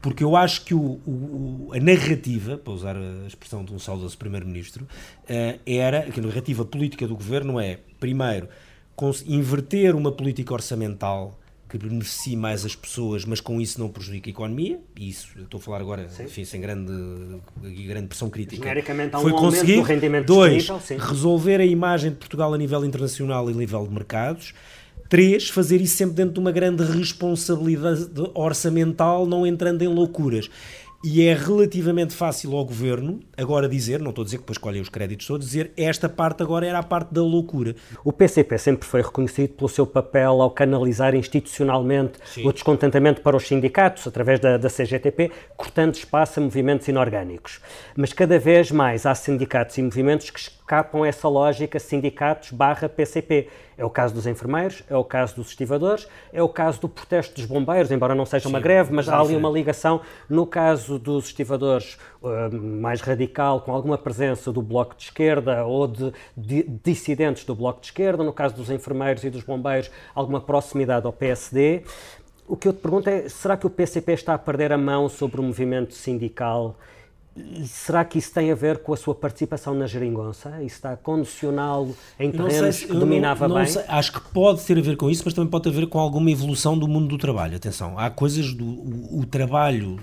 Porque 0.00 0.24
eu 0.24 0.34
acho 0.36 0.64
que 0.64 0.74
o, 0.74 1.00
o, 1.06 1.70
a 1.74 1.78
narrativa, 1.78 2.56
para 2.56 2.72
usar 2.72 2.96
a 2.96 3.26
expressão 3.26 3.62
de 3.62 3.74
um 3.74 3.78
saudoso 3.78 4.16
Primeiro-Ministro, 4.16 4.84
uh, 4.84 5.60
era. 5.66 6.02
que 6.10 6.18
a 6.18 6.22
narrativa 6.22 6.64
política 6.64 7.06
do 7.06 7.14
governo 7.14 7.60
é, 7.60 7.80
primeiro, 8.00 8.48
inverter 9.26 9.94
uma 9.94 10.10
política 10.10 10.54
orçamental 10.54 11.38
que 11.68 11.76
beneficie 11.76 12.36
mais 12.36 12.64
as 12.64 12.74
pessoas, 12.74 13.24
mas 13.24 13.40
com 13.40 13.60
isso 13.60 13.78
não 13.78 13.88
prejudica 13.88 14.28
a 14.28 14.32
economia, 14.32 14.80
e 14.96 15.08
isso, 15.10 15.28
estou 15.38 15.58
a 15.58 15.60
falar 15.60 15.80
agora, 15.80 16.08
enfim, 16.20 16.44
sem 16.44 16.60
grande, 16.60 16.92
grande 17.86 18.06
pressão 18.06 18.30
crítica. 18.30 18.62
Genericamente 18.62 19.14
há 19.14 19.18
um 19.18 19.22
foi 19.22 19.32
conseguir, 19.32 19.82
rendimento 19.82 20.26
dois, 20.26 20.66
resolver 20.98 21.60
a 21.60 21.66
imagem 21.66 22.10
de 22.10 22.16
Portugal 22.16 22.54
a 22.54 22.58
nível 22.58 22.84
internacional 22.84 23.50
e 23.50 23.52
a 23.52 23.56
nível 23.56 23.86
de 23.86 23.92
mercados, 23.92 24.54
Três, 25.08 25.48
fazer 25.48 25.80
isso 25.80 25.96
sempre 25.96 26.16
dentro 26.16 26.34
de 26.34 26.40
uma 26.40 26.52
grande 26.52 26.84
responsabilidade 26.84 28.08
orçamental, 28.34 29.24
não 29.24 29.46
entrando 29.46 29.80
em 29.80 29.88
loucuras. 29.88 30.50
E 31.02 31.22
é 31.22 31.32
relativamente 31.32 32.12
fácil 32.12 32.56
ao 32.56 32.64
governo 32.64 33.20
agora 33.36 33.68
dizer, 33.68 34.00
não 34.00 34.10
estou 34.10 34.22
a 34.22 34.24
dizer 34.24 34.38
que 34.38 34.42
depois 34.42 34.56
escolhem 34.56 34.80
os 34.80 34.88
créditos 34.88 35.28
todos, 35.28 35.46
dizer 35.46 35.72
esta 35.76 36.08
parte 36.08 36.42
agora 36.42 36.66
era 36.66 36.80
a 36.80 36.82
parte 36.82 37.14
da 37.14 37.22
loucura. 37.22 37.76
O 38.04 38.12
PCP 38.12 38.58
sempre 38.58 38.86
foi 38.86 39.00
reconhecido 39.00 39.50
pelo 39.50 39.68
seu 39.68 39.86
papel 39.86 40.42
ao 40.42 40.50
canalizar 40.50 41.14
institucionalmente 41.14 42.18
Sim. 42.24 42.46
o 42.46 42.52
descontentamento 42.52 43.20
para 43.20 43.36
os 43.36 43.46
sindicatos, 43.46 44.08
através 44.08 44.40
da, 44.40 44.56
da 44.56 44.68
CGTP, 44.68 45.30
cortando 45.56 45.94
espaço 45.94 46.40
a 46.40 46.42
movimentos 46.42 46.88
inorgânicos. 46.88 47.60
Mas 47.96 48.12
cada 48.12 48.36
vez 48.36 48.72
mais 48.72 49.06
há 49.06 49.14
sindicatos 49.14 49.78
e 49.78 49.82
movimentos 49.82 50.30
que 50.30 50.40
escapam 50.68 51.02
essa 51.02 51.26
lógica 51.26 51.78
sindicatos 51.78 52.50
barra 52.50 52.90
PCP. 52.90 53.48
É 53.78 53.84
o 53.84 53.88
caso 53.88 54.12
dos 54.12 54.26
enfermeiros, 54.26 54.82
é 54.90 54.96
o 54.96 55.04
caso 55.04 55.36
dos 55.36 55.48
estivadores, 55.48 56.06
é 56.32 56.42
o 56.42 56.48
caso 56.48 56.80
do 56.80 56.88
protesto 56.88 57.36
dos 57.36 57.46
bombeiros, 57.46 57.90
embora 57.90 58.14
não 58.14 58.26
seja 58.26 58.48
Sim, 58.48 58.50
uma 58.50 58.60
greve, 58.60 58.92
mas 58.92 59.08
há 59.08 59.18
ali 59.18 59.34
uma 59.34 59.48
ligação. 59.48 60.02
No 60.28 60.44
caso 60.44 60.98
dos 60.98 61.26
estivadores, 61.26 61.96
uh, 62.20 62.54
mais 62.54 63.00
radical, 63.00 63.62
com 63.62 63.72
alguma 63.72 63.96
presença 63.96 64.52
do 64.52 64.60
Bloco 64.60 64.94
de 64.96 65.04
Esquerda 65.04 65.64
ou 65.64 65.86
de, 65.86 66.12
de, 66.36 66.64
dissidentes 66.84 67.44
do 67.44 67.54
Bloco 67.54 67.80
de 67.80 67.86
Esquerda. 67.86 68.22
No 68.22 68.32
caso 68.32 68.54
dos 68.54 68.68
enfermeiros 68.68 69.24
e 69.24 69.30
dos 69.30 69.42
bombeiros, 69.42 69.90
alguma 70.14 70.40
proximidade 70.40 71.06
ao 71.06 71.12
PSD. 71.12 71.84
O 72.46 72.56
que 72.56 72.68
eu 72.68 72.72
te 72.72 72.80
pergunto 72.80 73.08
é: 73.08 73.28
será 73.28 73.56
que 73.56 73.66
o 73.66 73.70
PCP 73.70 74.12
está 74.12 74.34
a 74.34 74.38
perder 74.38 74.72
a 74.72 74.78
mão 74.78 75.08
sobre 75.08 75.40
o 75.40 75.44
movimento 75.44 75.94
sindical? 75.94 76.76
E 77.38 77.66
será 77.66 78.04
que 78.04 78.18
isso 78.18 78.32
tem 78.32 78.50
a 78.50 78.54
ver 78.54 78.78
com 78.78 78.92
a 78.92 78.96
sua 78.96 79.14
participação 79.14 79.74
na 79.74 79.86
geringonça? 79.86 80.62
Isso 80.62 80.76
está 80.76 80.92
a 80.92 80.96
condicioná-lo 80.96 81.96
em 82.18 82.30
terrenos 82.30 82.76
se, 82.76 82.86
que 82.86 82.92
dominava 82.92 83.46
não, 83.46 83.56
não 83.56 83.62
bem? 83.62 83.72
Sei, 83.72 83.82
acho 83.86 84.12
que 84.12 84.20
pode 84.32 84.62
ter 84.64 84.78
a 84.78 84.82
ver 84.82 84.96
com 84.96 85.08
isso, 85.08 85.22
mas 85.24 85.34
também 85.34 85.50
pode 85.50 85.64
ter 85.64 85.70
a 85.70 85.72
ver 85.72 85.86
com 85.86 85.98
alguma 85.98 86.30
evolução 86.30 86.76
do 86.76 86.88
mundo 86.88 87.08
do 87.08 87.18
trabalho. 87.18 87.56
Atenção, 87.56 87.98
há 87.98 88.10
coisas 88.10 88.52
do 88.52 88.64
o, 88.64 89.20
o 89.20 89.26
trabalho 89.26 89.98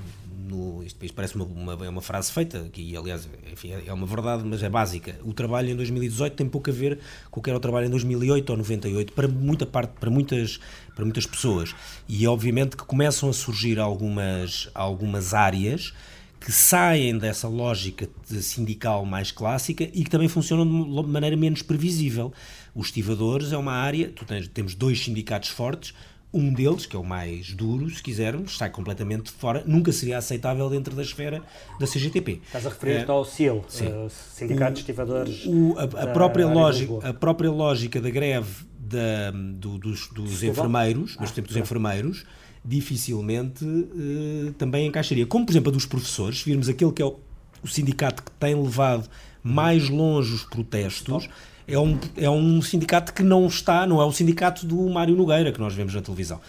no, 0.46 0.84
isto, 0.84 1.04
isto 1.04 1.16
parece 1.16 1.36
uma, 1.36 1.46
uma, 1.46 1.86
é 1.86 1.90
uma, 1.90 2.02
frase 2.02 2.32
feita, 2.32 2.70
que 2.72 2.96
aliás 2.96 3.28
enfim, 3.52 3.72
é 3.86 3.92
uma 3.92 4.06
verdade, 4.06 4.44
mas 4.46 4.64
é 4.64 4.70
básica. 4.70 5.20
O 5.24 5.34
trabalho 5.34 5.70
em 5.70 5.76
2018 5.76 6.36
tem 6.36 6.48
pouco 6.48 6.70
a 6.70 6.74
ver 6.74 7.00
com 7.32 7.40
o 7.40 7.44
que 7.44 7.50
era 7.50 7.58
o 7.58 7.60
trabalho 7.60 7.88
em 7.88 7.90
2008 7.90 8.50
ou 8.50 8.58
98, 8.58 9.14
para 9.14 9.28
muita 9.28 9.66
parte, 9.66 9.94
para 10.00 10.10
muitas, 10.10 10.60
para 10.96 11.04
muitas 11.04 11.26
pessoas. 11.26 11.76
E 12.08 12.28
obviamente 12.28 12.78
que 12.78 12.84
começam 12.84 13.30
a 13.30 13.34
surgir 13.34 13.80
algumas, 13.80 14.70
algumas 14.74 15.34
áreas 15.34 15.94
que 16.46 16.52
saem 16.52 17.18
dessa 17.18 17.48
lógica 17.48 18.08
sindical 18.24 19.04
mais 19.04 19.32
clássica 19.32 19.84
e 19.84 20.04
que 20.04 20.10
também 20.12 20.28
funcionam 20.28 20.64
de 21.04 21.10
maneira 21.10 21.36
menos 21.36 21.64
previsível. 21.64 22.32
Os 22.76 22.88
estivadores 22.88 23.52
é 23.52 23.58
uma 23.58 23.74
área, 23.74 24.14
tens, 24.28 24.48
temos 24.48 24.76
dois 24.76 25.04
sindicatos 25.04 25.50
fortes, 25.50 25.96
Um 26.32 26.54
deles, 26.54 26.86
que 26.86 26.96
é 26.96 27.00
o 27.00 27.04
mais 27.04 27.54
duro, 27.54 27.90
se 27.90 28.04
quisermos, 28.04 28.58
sai 28.58 28.70
completamente 28.70 29.32
fora, 29.32 29.64
nunca 29.66 29.92
seria 29.92 30.18
aceitável 30.18 30.70
dentro 30.70 30.94
da 30.94 31.02
esfera 31.02 31.42
da 31.80 31.88
CGTP. 31.88 32.42
Estás 32.46 32.68
a 32.68 32.70
referir-te 32.70 33.10
ao 33.10 33.26
CIL, 33.26 33.56
uh, 33.56 34.10
Sindicato 34.10 34.74
de 34.74 34.80
Estivadores. 34.82 35.46
O, 35.46 35.76
a, 35.80 35.84
a, 36.04 36.08
própria 36.08 36.46
lógica, 36.46 37.10
a 37.10 37.14
própria 37.14 37.50
lógica 37.50 38.00
da 38.02 38.10
greve 38.10 38.66
da, 38.78 39.32
do, 39.32 39.80
dos, 39.80 40.10
dos 40.10 40.44
enfermeiros, 40.44 41.16
mas, 41.20 41.32
por 41.32 41.36
exemplo, 41.36 41.54
dos 41.54 41.58
enfermeiros, 41.58 42.26
dificilmente 42.66 43.64
uh, 43.64 44.54
também 44.58 44.88
encaixaria. 44.88 45.26
Como, 45.26 45.46
por 45.46 45.52
exemplo, 45.52 45.70
a 45.70 45.74
dos 45.74 45.86
professores, 45.86 46.40
se 46.40 46.46
virmos 46.46 46.68
aquele 46.68 46.92
que 46.92 47.02
é 47.02 47.06
o, 47.06 47.20
o 47.64 47.68
sindicato 47.68 48.24
que 48.24 48.32
tem 48.32 48.56
levado 48.56 49.08
mais 49.44 49.88
longe 49.90 50.34
os 50.34 50.44
protestos, 50.44 51.30
é 51.68 51.78
um, 51.78 51.98
é 52.18 52.30
um 52.30 52.62
sindicato 52.62 53.14
que 53.14 53.24
não 53.24 53.46
está, 53.46 53.86
não 53.86 54.02
é 54.02 54.06
o 54.06 54.12
sindicato 54.12 54.66
do 54.66 54.90
Mário 54.90 55.16
Nogueira 55.16 55.52
que 55.52 55.60
nós 55.60 55.74
vemos 55.74 55.94
na 55.94 56.02
televisão. 56.02 56.42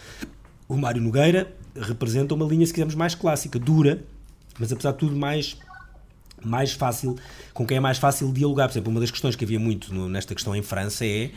O 0.68 0.76
Mário 0.76 1.00
Nogueira 1.02 1.54
representa 1.78 2.34
uma 2.34 2.46
linha, 2.46 2.66
se 2.66 2.72
quisermos, 2.72 2.94
mais 2.94 3.14
clássica, 3.14 3.58
dura, 3.58 4.02
mas 4.58 4.72
apesar 4.72 4.92
de 4.92 4.98
tudo 4.98 5.14
mais 5.14 5.58
mais 6.44 6.72
fácil, 6.72 7.16
com 7.52 7.66
quem 7.66 7.78
é 7.78 7.80
mais 7.80 7.98
fácil 7.98 8.32
dialogar. 8.32 8.68
Por 8.68 8.74
exemplo, 8.74 8.90
uma 8.90 9.00
das 9.00 9.10
questões 9.10 9.34
que 9.34 9.44
havia 9.44 9.58
muito 9.58 9.92
no, 9.92 10.08
nesta 10.08 10.34
questão 10.34 10.54
em 10.54 10.62
França 10.62 11.04
é 11.04 11.30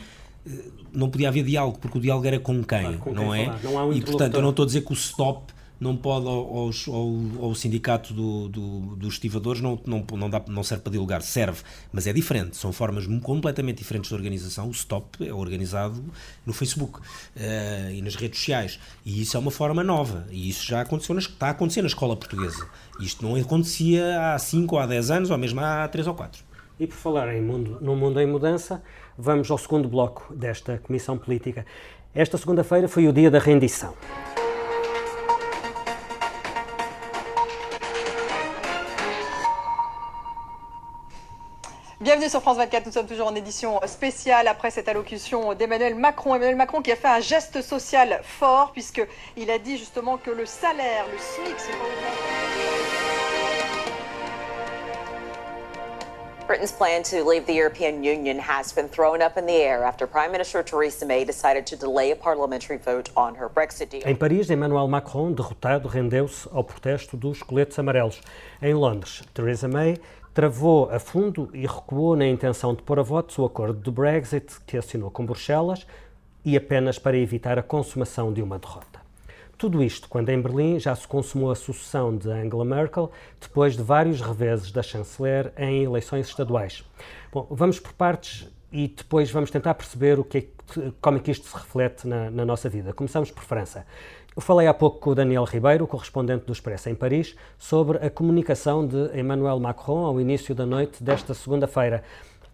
não 0.92 1.10
podia 1.10 1.28
haver 1.28 1.44
diálogo, 1.44 1.78
porque 1.78 1.98
o 1.98 2.00
diálogo 2.00 2.26
era 2.26 2.38
com 2.38 2.62
quem, 2.62 2.86
ah, 2.86 2.96
com 2.98 3.12
não 3.12 3.30
quem 3.32 3.42
é? 3.42 3.58
Não 3.62 3.88
um 3.88 3.92
e 3.92 4.00
portanto 4.00 4.34
eu 4.34 4.42
não 4.42 4.50
estou 4.50 4.62
a 4.62 4.66
dizer 4.66 4.82
que 4.82 4.92
o 4.92 4.94
stop 4.94 5.52
não 5.80 5.96
pode 5.96 6.26
aos, 6.28 6.86
ao, 6.86 7.46
ao 7.46 7.54
sindicato 7.54 8.12
do, 8.12 8.48
do, 8.48 8.80
dos 8.96 9.14
estivadores 9.14 9.62
não, 9.62 9.80
não, 9.86 10.04
não, 10.12 10.28
dá, 10.28 10.42
não 10.46 10.62
serve 10.62 10.82
para 10.82 10.92
dialogar, 10.92 11.22
serve, 11.22 11.62
mas 11.90 12.06
é 12.06 12.12
diferente, 12.12 12.56
são 12.58 12.70
formas 12.70 13.06
completamente 13.22 13.78
diferentes 13.78 14.10
de 14.10 14.14
organização. 14.14 14.68
O 14.68 14.74
STOP 14.74 15.26
é 15.26 15.32
organizado 15.32 16.04
no 16.44 16.52
Facebook 16.52 17.00
uh, 17.00 17.02
e 17.90 18.02
nas 18.02 18.14
redes 18.14 18.38
sociais, 18.38 18.78
e 19.06 19.22
isso 19.22 19.38
é 19.38 19.40
uma 19.40 19.50
forma 19.50 19.82
nova, 19.82 20.26
e 20.30 20.50
isso 20.50 20.66
já 20.66 20.82
aconteceu 20.82 21.14
na, 21.14 21.20
está 21.20 21.46
a 21.46 21.50
acontecer 21.50 21.80
na 21.80 21.88
escola 21.88 22.14
portuguesa. 22.14 22.68
Isto 23.00 23.26
não 23.26 23.34
acontecia 23.34 24.34
há 24.34 24.38
5 24.38 24.74
ou 24.74 24.80
há 24.80 24.86
10 24.86 25.10
anos, 25.10 25.30
ou 25.30 25.38
mesmo 25.38 25.60
há 25.60 25.88
3 25.88 26.06
ou 26.06 26.14
4. 26.14 26.44
E 26.78 26.86
por 26.86 26.96
falar 26.96 27.34
em 27.34 27.42
mundo, 27.42 27.78
no 27.80 27.96
mundo 27.96 28.20
em 28.20 28.26
mudança, 28.26 28.82
vamos 29.16 29.50
ao 29.50 29.58
segundo 29.58 29.88
bloco 29.88 30.34
desta 30.34 30.78
Comissão 30.78 31.18
Política. 31.18 31.64
Esta 32.14 32.36
segunda-feira 32.36 32.88
foi 32.88 33.06
o 33.06 33.12
dia 33.12 33.30
da 33.30 33.38
rendição. 33.38 33.94
Bienvenue 42.00 42.30
sur 42.30 42.40
France 42.40 42.56
24, 42.56 42.86
nous 42.86 42.92
sommes 42.92 43.06
toujours 43.06 43.28
en 43.28 43.34
édition 43.34 43.78
spéciale 43.86 44.48
après 44.48 44.70
cette 44.70 44.88
allocution 44.88 45.52
d'Emmanuel 45.52 45.94
Macron. 45.94 46.34
Emmanuel 46.34 46.56
Macron 46.56 46.80
qui 46.80 46.90
a 46.90 46.96
fait 46.96 47.08
un 47.08 47.20
geste 47.20 47.60
social 47.60 48.20
fort 48.24 48.72
puisqu'il 48.72 49.50
a 49.50 49.58
dit 49.58 49.76
justement 49.76 50.16
que 50.16 50.30
le 50.30 50.46
salaire, 50.46 51.04
le 51.12 51.18
SMIC, 51.18 52.49
Britain's 56.50 56.72
plan 56.72 57.04
to 57.04 57.22
leave 57.22 57.46
the 57.46 57.54
European 57.54 58.02
Union 58.02 58.36
has 58.36 58.72
been 58.72 58.88
thrown 58.88 59.22
up 59.22 59.38
in 59.38 59.46
the 59.46 59.52
air 59.52 59.84
after 59.84 60.04
Prime 60.04 60.32
Minister 60.32 60.64
Theresa 60.64 61.06
May 61.06 61.24
decided 61.24 61.64
to 61.66 61.76
delay 61.76 62.10
a 62.10 62.16
parliamentary 62.16 62.76
vote 62.76 63.08
on 63.16 63.36
her 63.36 63.48
Brexit 63.48 63.88
deal. 63.88 64.02
Em 64.04 64.16
Paris, 64.16 64.50
Emmanuel 64.50 64.88
Macron, 64.88 65.32
derrotado, 65.32 65.86
rendeu-se 65.86 66.48
ao 66.50 66.64
protesto 66.64 67.16
dos 67.16 67.40
coletes 67.40 67.78
amarelos. 67.78 68.20
Em 68.60 68.74
Londres, 68.74 69.22
Theresa 69.32 69.68
May 69.68 69.98
travou 70.34 70.90
a 70.90 70.98
fundo 70.98 71.48
e 71.54 71.68
recuou 71.68 72.16
na 72.16 72.26
intenção 72.26 72.74
de 72.74 72.82
pôr 72.82 72.98
a 72.98 73.02
votos 73.02 73.38
o 73.38 73.44
acordo 73.44 73.78
do 73.78 73.92
Brexit 73.92 74.60
que 74.66 74.76
assinou 74.76 75.08
com 75.08 75.24
Bruxelas 75.24 75.86
e 76.44 76.56
apenas 76.56 76.98
para 76.98 77.16
evitar 77.16 77.60
a 77.60 77.62
consumação 77.62 78.32
de 78.32 78.42
uma 78.42 78.58
derrota. 78.58 78.99
Tudo 79.60 79.82
isto 79.82 80.08
quando 80.08 80.30
em 80.30 80.40
Berlim 80.40 80.78
já 80.78 80.96
se 80.96 81.06
consumou 81.06 81.50
a 81.50 81.54
sucessão 81.54 82.16
de 82.16 82.30
Angela 82.30 82.64
Merkel 82.64 83.10
depois 83.38 83.76
de 83.76 83.82
vários 83.82 84.18
reveses 84.22 84.72
da 84.72 84.82
chanceler 84.82 85.52
em 85.54 85.84
eleições 85.84 86.28
estaduais. 86.28 86.82
Bom, 87.30 87.46
vamos 87.50 87.78
por 87.78 87.92
partes 87.92 88.48
e 88.72 88.88
depois 88.88 89.30
vamos 89.30 89.50
tentar 89.50 89.74
perceber 89.74 90.18
o 90.18 90.24
que 90.24 90.38
é, 90.38 90.92
como 90.98 91.18
é 91.18 91.20
que 91.20 91.30
isto 91.30 91.46
se 91.46 91.54
reflete 91.54 92.08
na, 92.08 92.30
na 92.30 92.42
nossa 92.42 92.70
vida. 92.70 92.94
Começamos 92.94 93.30
por 93.30 93.42
França. 93.42 93.84
Eu 94.34 94.40
falei 94.40 94.66
há 94.66 94.72
pouco 94.72 94.98
com 94.98 95.10
o 95.10 95.14
Daniel 95.14 95.44
Ribeiro, 95.44 95.86
correspondente 95.86 96.46
do 96.46 96.54
Expresso 96.54 96.88
em 96.88 96.94
Paris, 96.94 97.36
sobre 97.58 97.98
a 97.98 98.08
comunicação 98.08 98.86
de 98.86 99.14
Emmanuel 99.14 99.60
Macron 99.60 100.06
ao 100.06 100.18
início 100.18 100.54
da 100.54 100.64
noite 100.64 101.04
desta 101.04 101.34
segunda-feira. 101.34 102.02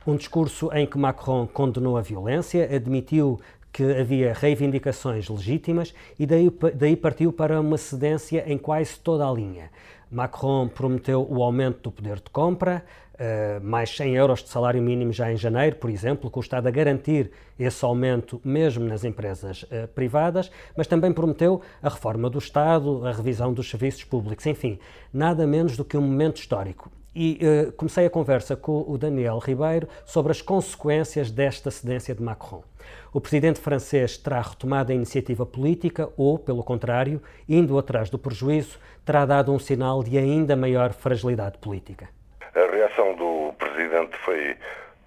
Um 0.05 0.17
discurso 0.17 0.73
em 0.73 0.85
que 0.85 0.99
Macron 0.99 1.47
condenou 1.47 1.97
a 1.97 2.01
violência, 2.01 2.69
admitiu 2.75 3.41
que 3.77 3.85
havia 3.85 4.33
reivindicações 4.33 5.29
legítimas 5.29 5.93
e 6.19 6.25
daí, 6.25 6.51
daí 6.75 6.97
partiu 6.97 7.31
para 7.31 7.61
uma 7.61 7.77
cedência 7.77 8.43
em 8.51 8.57
quase 8.57 8.99
toda 8.99 9.29
a 9.29 9.31
linha. 9.31 9.71
Macron 10.11 10.67
prometeu 10.67 11.27
o 11.29 11.43
aumento 11.43 11.83
do 11.83 11.93
poder 11.93 12.17
de 12.17 12.31
compra, 12.33 12.83
uh, 13.17 13.63
mais 13.63 13.95
100 13.95 14.15
euros 14.17 14.43
de 14.43 14.49
salário 14.49 14.81
mínimo 14.81 15.13
já 15.13 15.31
em 15.31 15.37
janeiro, 15.37 15.77
por 15.77 15.91
exemplo, 15.91 16.31
com 16.31 16.41
o 16.41 16.43
Estado 16.43 16.69
a 16.69 16.71
garantir 16.71 17.31
esse 17.59 17.85
aumento 17.85 18.41
mesmo 18.43 18.83
nas 18.83 19.05
empresas 19.05 19.65
uh, 19.65 19.87
privadas, 19.95 20.51
mas 20.75 20.87
também 20.87 21.13
prometeu 21.13 21.61
a 21.83 21.91
reforma 21.91 22.31
do 22.31 22.39
Estado, 22.39 23.07
a 23.07 23.13
revisão 23.13 23.53
dos 23.53 23.69
serviços 23.69 24.05
públicos, 24.05 24.47
enfim, 24.47 24.79
nada 25.13 25.47
menos 25.47 25.77
do 25.77 25.85
que 25.85 25.99
um 25.99 26.03
momento 26.03 26.39
histórico. 26.39 26.91
E 27.19 27.39
uh, 27.41 27.73
comecei 27.73 28.05
a 28.05 28.11
conversa 28.11 28.55
com 28.55 28.85
o 28.87 28.99
Daniel 28.99 29.39
Ribeiro 29.39 29.89
sobre 30.05 30.33
as 30.33 30.43
consequências 30.43 31.31
desta 31.31 31.71
cedência 31.71 32.15
de 32.15 32.23
Macron. 32.23 32.63
O 33.11 33.23
presidente 33.23 33.59
francês 33.59 34.19
terá 34.19 34.43
retomado 34.43 34.93
a 34.93 34.95
iniciativa 34.95 35.47
política 35.47 36.11
ou, 36.15 36.39
pelo 36.39 36.63
contrário, 36.63 37.23
indo 37.49 37.79
atrás 37.79 38.11
do 38.11 38.19
prejuízo, 38.19 38.79
terá 39.03 39.25
dado 39.25 39.51
um 39.51 39.59
sinal 39.59 40.03
de 40.03 40.19
ainda 40.19 40.55
maior 40.55 40.93
fragilidade 40.93 41.57
política? 41.57 42.07
A 42.55 42.71
reação 42.71 43.15
do 43.15 43.55
presidente 43.55 44.15
foi 44.19 44.55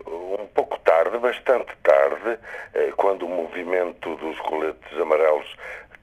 um 0.07 0.47
pouco 0.47 0.79
tarde, 0.79 1.15
bastante 1.19 1.71
tarde, 1.83 2.39
eh, 2.73 2.91
quando 2.97 3.27
o 3.27 3.29
movimento 3.29 4.15
dos 4.15 4.39
coletes 4.39 4.99
amarelos 4.99 5.55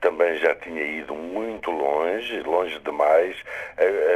também 0.06 0.36
já 0.38 0.54
tinha 0.54 0.82
ido 0.82 1.16
muito 1.16 1.68
longe, 1.68 2.40
longe 2.42 2.78
demais. 2.78 3.36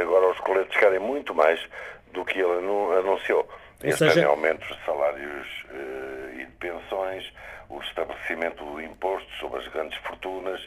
Agora 0.01 0.31
os 0.31 0.39
coletes 0.39 0.77
querem 0.79 0.99
muito 0.99 1.35
mais 1.35 1.59
do 2.13 2.23
que 2.23 2.39
ele 2.39 2.53
anunciou. 2.97 3.45
Eles 3.83 3.97
seja... 3.97 4.25
aumentos 4.27 4.65
de 4.69 4.85
salários 4.85 5.65
uh, 5.69 6.39
e 6.39 6.45
de 6.45 6.51
pensões, 6.53 7.33
o 7.71 7.81
estabelecimento 7.81 8.63
do 8.63 8.81
imposto 8.81 9.31
sobre 9.39 9.59
as 9.59 9.67
grandes 9.69 9.97
fortunas 9.99 10.61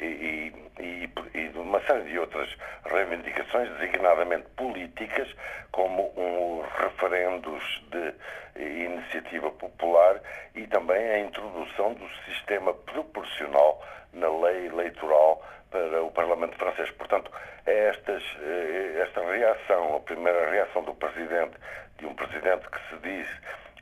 e, 0.00 0.52
e, 0.80 1.10
e, 1.34 1.48
de 1.48 1.58
uma 1.58 1.80
série 1.82 2.10
de 2.10 2.18
outras 2.18 2.48
reivindicações, 2.84 3.70
designadamente 3.78 4.46
políticas, 4.56 5.28
como 5.70 6.12
um 6.16 6.62
referendos 6.82 7.82
de 7.90 8.14
iniciativa 8.60 9.50
popular 9.52 10.20
e 10.54 10.66
também 10.66 11.10
a 11.10 11.20
introdução 11.20 11.94
do 11.94 12.08
sistema 12.26 12.74
proporcional 12.74 13.82
na 14.12 14.28
lei 14.28 14.66
eleitoral 14.66 15.42
para 15.70 16.02
o 16.02 16.10
Parlamento 16.10 16.56
francês. 16.56 16.90
Portanto, 16.92 17.30
é 17.66 17.90
estas, 17.90 18.22
eh, 18.40 19.02
esta 19.06 19.20
reação, 19.20 19.96
a 19.96 20.00
primeira 20.00 20.50
reação 20.50 20.82
do 20.82 20.94
Presidente, 20.94 21.54
de 21.98 22.06
um 22.06 22.14
Presidente 22.14 22.68
que 22.68 22.78
se 22.88 22.96
diz, 23.02 23.28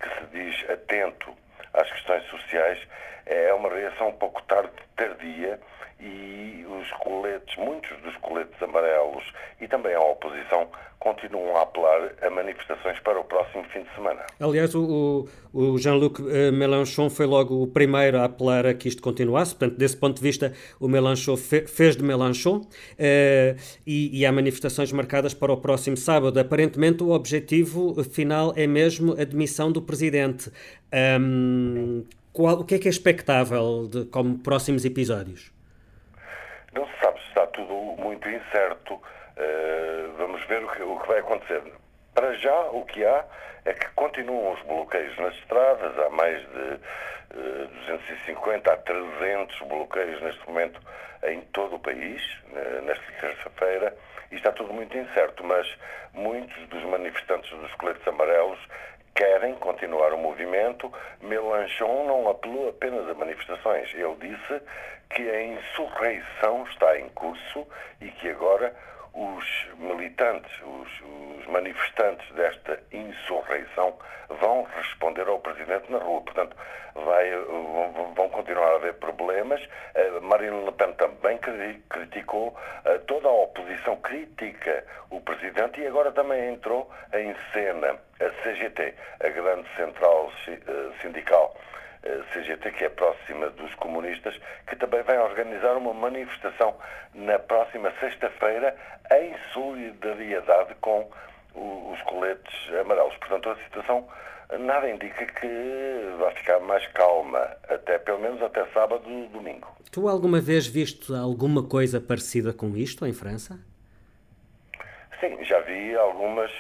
que 0.01 0.09
se 0.09 0.27
diz 0.33 0.71
atento 0.71 1.46
às 1.77 1.91
questões 1.93 2.25
sociais, 2.25 2.79
é 3.27 3.53
uma 3.55 3.69
reação 3.69 4.09
um 4.09 4.13
pouco 4.13 4.43
tarde, 4.43 4.73
tardia, 4.97 5.61
e 6.01 6.65
os 6.69 6.91
coletes, 6.99 7.57
muitos 7.57 7.97
dos 8.03 8.15
coletes 8.17 8.63
amarelos 8.63 9.25
e 9.61 9.67
também 9.67 9.95
a 9.95 10.01
oposição 10.01 10.69
continuam 10.99 11.57
a 11.57 11.63
apelar 11.63 12.13
a 12.21 12.31
manifestações 12.31 12.99
para 13.01 13.21
o 13.21 13.25
próximo 13.25 13.65
fim 13.73 13.83
de 13.83 13.95
semana. 13.95 14.27
Aliás, 14.41 14.75
o, 14.75 15.29
o 15.53 15.79
Jean-Luc 15.79 16.21
eh, 16.21 16.51
Mélenchon 16.51 17.09
foi 17.09 17.27
logo 17.27 17.63
o 17.63 17.67
primeiro 17.67 18.19
a 18.19 18.25
apelar 18.25 18.67
a 18.67 18.75
que 18.75 18.89
isto 18.89 19.01
continuasse, 19.03 19.55
portanto, 19.55 19.79
desse 19.79 19.97
ponto 19.97 20.17
de 20.17 20.23
vista, 20.23 20.53
o 20.81 20.89
Mélenchon 20.89 21.37
fe, 21.37 21.67
fez 21.67 21.97
de 21.97 22.03
Mélenchon 22.03 22.57
uh, 22.57 22.67
e, 23.87 24.21
e 24.21 24.27
há 24.27 24.33
manifestações 24.33 24.91
marcadas 24.91 25.33
para 25.33 25.53
o 25.53 25.57
próximo 25.57 25.97
sábado. 25.97 26.41
Aparentemente, 26.41 27.03
o 27.05 27.11
objetivo 27.11 28.03
final 28.03 28.53
é 28.57 28.67
mesmo 28.67 29.13
a 29.13 29.25
demissão 29.25 29.71
do 29.71 29.81
presidente. 29.81 30.51
Um, 30.93 32.05
qual, 32.33 32.61
o 32.61 32.65
que 32.65 32.75
é 32.75 32.79
que 32.79 32.89
é 32.89 32.91
expectável 32.91 33.89
de, 33.89 34.05
como 34.07 34.39
próximos 34.39 34.85
episódios? 34.85 35.53
Não 36.73 36.87
se 36.87 37.01
sabe, 37.01 37.19
está 37.29 37.47
tudo 37.47 37.73
muito 37.99 38.29
incerto. 38.29 38.95
Uh, 38.95 40.13
vamos 40.17 40.45
ver 40.47 40.63
o 40.63 40.69
que, 40.69 40.83
o 40.83 40.99
que 41.01 41.09
vai 41.09 41.19
acontecer. 41.19 41.63
Para 42.15 42.35
já, 42.35 42.55
o 42.71 42.85
que 42.85 43.05
há 43.05 43.25
é 43.65 43.73
que 43.73 43.89
continuam 43.95 44.53
os 44.53 44.63
bloqueios 44.63 45.17
nas 45.19 45.35
estradas, 45.37 45.99
há 45.99 46.11
mais 46.11 46.41
de 46.41 46.75
uh, 46.75 46.81
eh, 47.35 47.69
250 47.89 48.73
a 48.73 48.77
300 48.77 49.59
bloqueios 49.69 50.23
neste 50.23 50.47
momento 50.47 50.81
em 51.25 51.41
todo 51.53 51.77
o 51.77 51.79
país, 51.79 52.23
uh, 52.53 52.83
nesta 52.85 53.13
terça-feira, 53.21 53.97
e 54.31 54.37
está 54.37 54.53
tudo 54.53 54.73
muito 54.73 54.97
incerto, 54.97 55.43
mas 55.43 55.67
muitos 56.15 56.57
dos 56.69 56.85
manifestantes 56.85 57.51
dos 57.51 57.75
coletes 57.75 58.07
amarelos 58.07 58.59
querem 59.17 59.55
continuar 59.55 60.13
o 60.13 60.19
movimento. 60.19 60.93
Mélenchon 61.23 62.07
não 62.07 62.29
apelou 62.29 62.69
apenas 62.69 63.09
a 63.09 63.15
manifestações. 63.15 63.93
Ele 63.95 64.15
disse 64.21 64.63
que 65.11 65.29
a 65.29 65.43
insurreição 65.43 66.65
está 66.71 66.99
em 67.01 67.09
curso 67.09 67.67
e 68.01 68.11
que 68.11 68.29
agora 68.29 68.77
os 69.17 69.67
militantes, 69.79 70.53
os, 70.63 71.01
os, 71.01 71.47
manifestantes 71.47 72.31
desta 72.35 72.79
insurreição 72.93 73.97
vão 74.41 74.65
responder 74.77 75.27
ao 75.27 75.39
Presidente 75.39 75.91
na 75.91 75.99
rua. 75.99 76.21
Portanto, 76.21 76.55
vai, 76.95 77.31
vão 78.15 78.29
continuar 78.29 78.73
a 78.73 78.77
haver 78.77 78.95
problemas. 78.95 79.63
Uh, 79.65 80.21
Marine 80.23 80.65
Le 80.65 80.73
Pen 80.73 80.93
também 80.95 81.39
criticou, 81.89 82.49
uh, 82.49 82.99
toda 83.07 83.29
a 83.29 83.33
oposição 83.33 83.97
crítica 83.97 84.85
o 85.11 85.21
Presidente 85.21 85.81
e 85.81 85.87
agora 85.87 86.13
também 86.13 86.53
entrou 86.53 86.91
em 87.15 87.35
cena 87.53 87.97
a 88.21 88.31
CGT, 88.43 88.95
a 89.21 89.29
grande 89.29 89.67
central 89.77 90.27
uh, 90.27 91.01
sindical 91.01 91.57
CGT, 92.33 92.71
que 92.73 92.85
é 92.85 92.89
próxima 92.89 93.51
dos 93.51 93.75
comunistas, 93.75 94.39
que 94.67 94.77
também 94.77 95.03
vai 95.03 95.19
organizar 95.19 95.77
uma 95.77 95.93
manifestação 95.93 96.75
na 97.15 97.39
próxima 97.39 97.93
sexta-feira 98.01 98.77
em 99.13 99.35
solidariedade 99.53 100.75
com 100.81 101.09
os 101.55 102.03
coletes 102.03 102.55
amarelos. 102.81 103.17
Portanto, 103.17 103.51
a 103.51 103.57
situação 103.65 104.07
nada 104.59 104.89
indica 104.89 105.27
que 105.27 106.17
vai 106.19 106.33
ficar 106.35 106.61
mais 106.61 106.87
calma, 106.89 107.41
até 107.69 107.99
pelo 107.99 108.21
menos 108.21 108.41
até 108.43 108.65
sábado 108.67 109.03
e 109.11 109.27
domingo. 109.29 109.69
Tu 109.91 110.09
alguma 110.09 110.41
vez 110.41 110.67
viste 110.67 111.13
alguma 111.15 111.63
coisa 111.67 112.01
parecida 112.01 112.53
com 112.53 112.77
isto 112.77 113.07
em 113.07 113.13
França? 113.13 113.59
Sim, 115.21 115.43
já 115.45 115.59
vi 115.61 115.97
algumas, 115.97 116.51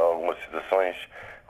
algumas 0.00 0.38
situações 0.40 0.96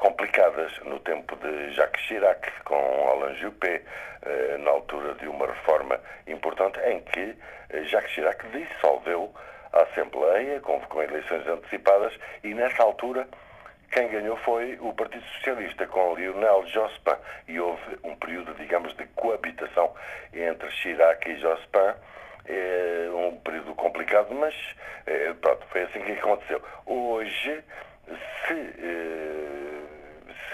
complicadas 0.05 0.71
no 0.85 1.01
tempo 1.01 1.35
de 1.37 1.71
Jacques 1.71 2.05
Chirac, 2.05 2.53
com 2.65 3.09
Alain 3.09 3.35
Juppé, 3.37 3.81
eh, 4.21 4.59
na 4.59 4.71
altura 4.71 5.15
de 5.15 5.27
uma 5.27 5.47
reforma 5.47 5.99
importante 6.27 6.79
em 6.81 7.01
que 7.01 7.35
eh, 7.71 7.85
Jacques 7.85 8.13
Chirac 8.13 8.47
dissolveu 8.49 9.33
a 9.73 9.81
Assembleia, 9.85 10.61
convocou 10.61 11.03
eleições 11.03 11.47
antecipadas 11.49 12.13
e 12.43 12.53
nessa 12.53 12.83
altura 12.83 13.27
quem 13.91 14.09
ganhou 14.09 14.37
foi 14.37 14.77
o 14.79 14.93
Partido 14.93 15.25
Socialista 15.37 15.87
com 15.87 16.15
Lionel 16.15 16.67
Jospin 16.67 17.17
e 17.49 17.59
houve 17.59 17.99
um 18.05 18.15
período, 18.17 18.53
digamos, 18.57 18.95
de 18.99 19.07
coabitação 19.15 19.91
entre 20.35 20.71
Chirac 20.71 21.27
e 21.31 21.39
Jospin, 21.39 21.95
é 22.45 23.09
um 23.11 23.39
período 23.39 23.75
complicado, 23.75 24.35
mas 24.35 24.55
é, 25.07 25.33
pronto, 25.33 25.65
foi 25.71 25.85
assim 25.85 26.01
que 26.01 26.13
aconteceu. 26.13 26.61
Hoje, 26.85 27.65
se 28.47 28.75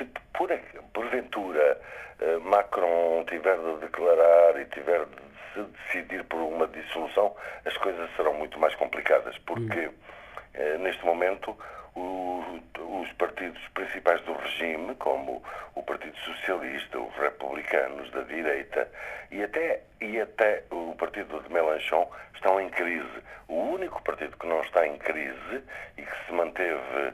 se 0.00 0.11
por, 0.33 0.49
porventura 0.92 1.80
eh, 2.21 2.38
Macron 2.38 3.25
tiver 3.28 3.57
de 3.59 3.76
declarar 3.80 4.61
e 4.61 4.64
tiver 4.66 5.04
de 5.04 5.30
se 5.52 5.62
decidir 5.62 6.25
por 6.25 6.40
uma 6.40 6.66
dissolução, 6.69 7.35
as 7.66 7.76
coisas 7.76 8.09
serão 8.16 8.35
muito 8.35 8.59
mais 8.59 8.75
complicadas, 8.76 9.37
porque 9.38 9.88
hum. 9.88 10.78
neste 10.78 11.04
momento 11.04 11.57
os 11.95 13.12
partidos 13.19 13.61
principais 13.75 14.21
do 14.23 14.33
regime, 14.35 14.95
como 14.97 15.42
o 15.75 15.83
Partido 15.83 16.16
Socialista, 16.19 16.99
os 16.99 17.14
republicanos 17.16 18.11
da 18.11 18.23
direita 18.23 18.88
e 19.30 19.42
até, 19.42 19.80
e 20.00 20.21
até 20.21 20.62
o 20.71 20.95
partido 20.97 21.40
de 21.40 21.52
Mélenchon, 21.52 22.11
estão 22.35 22.61
em 22.61 22.69
crise. 22.71 23.23
O 23.49 23.54
único 23.54 24.02
partido 24.02 24.37
que 24.37 24.47
não 24.47 24.61
está 24.62 24.87
em 24.87 24.97
crise 24.99 25.62
e 25.97 26.02
que 26.02 26.26
se 26.26 26.33
manteve 26.33 27.12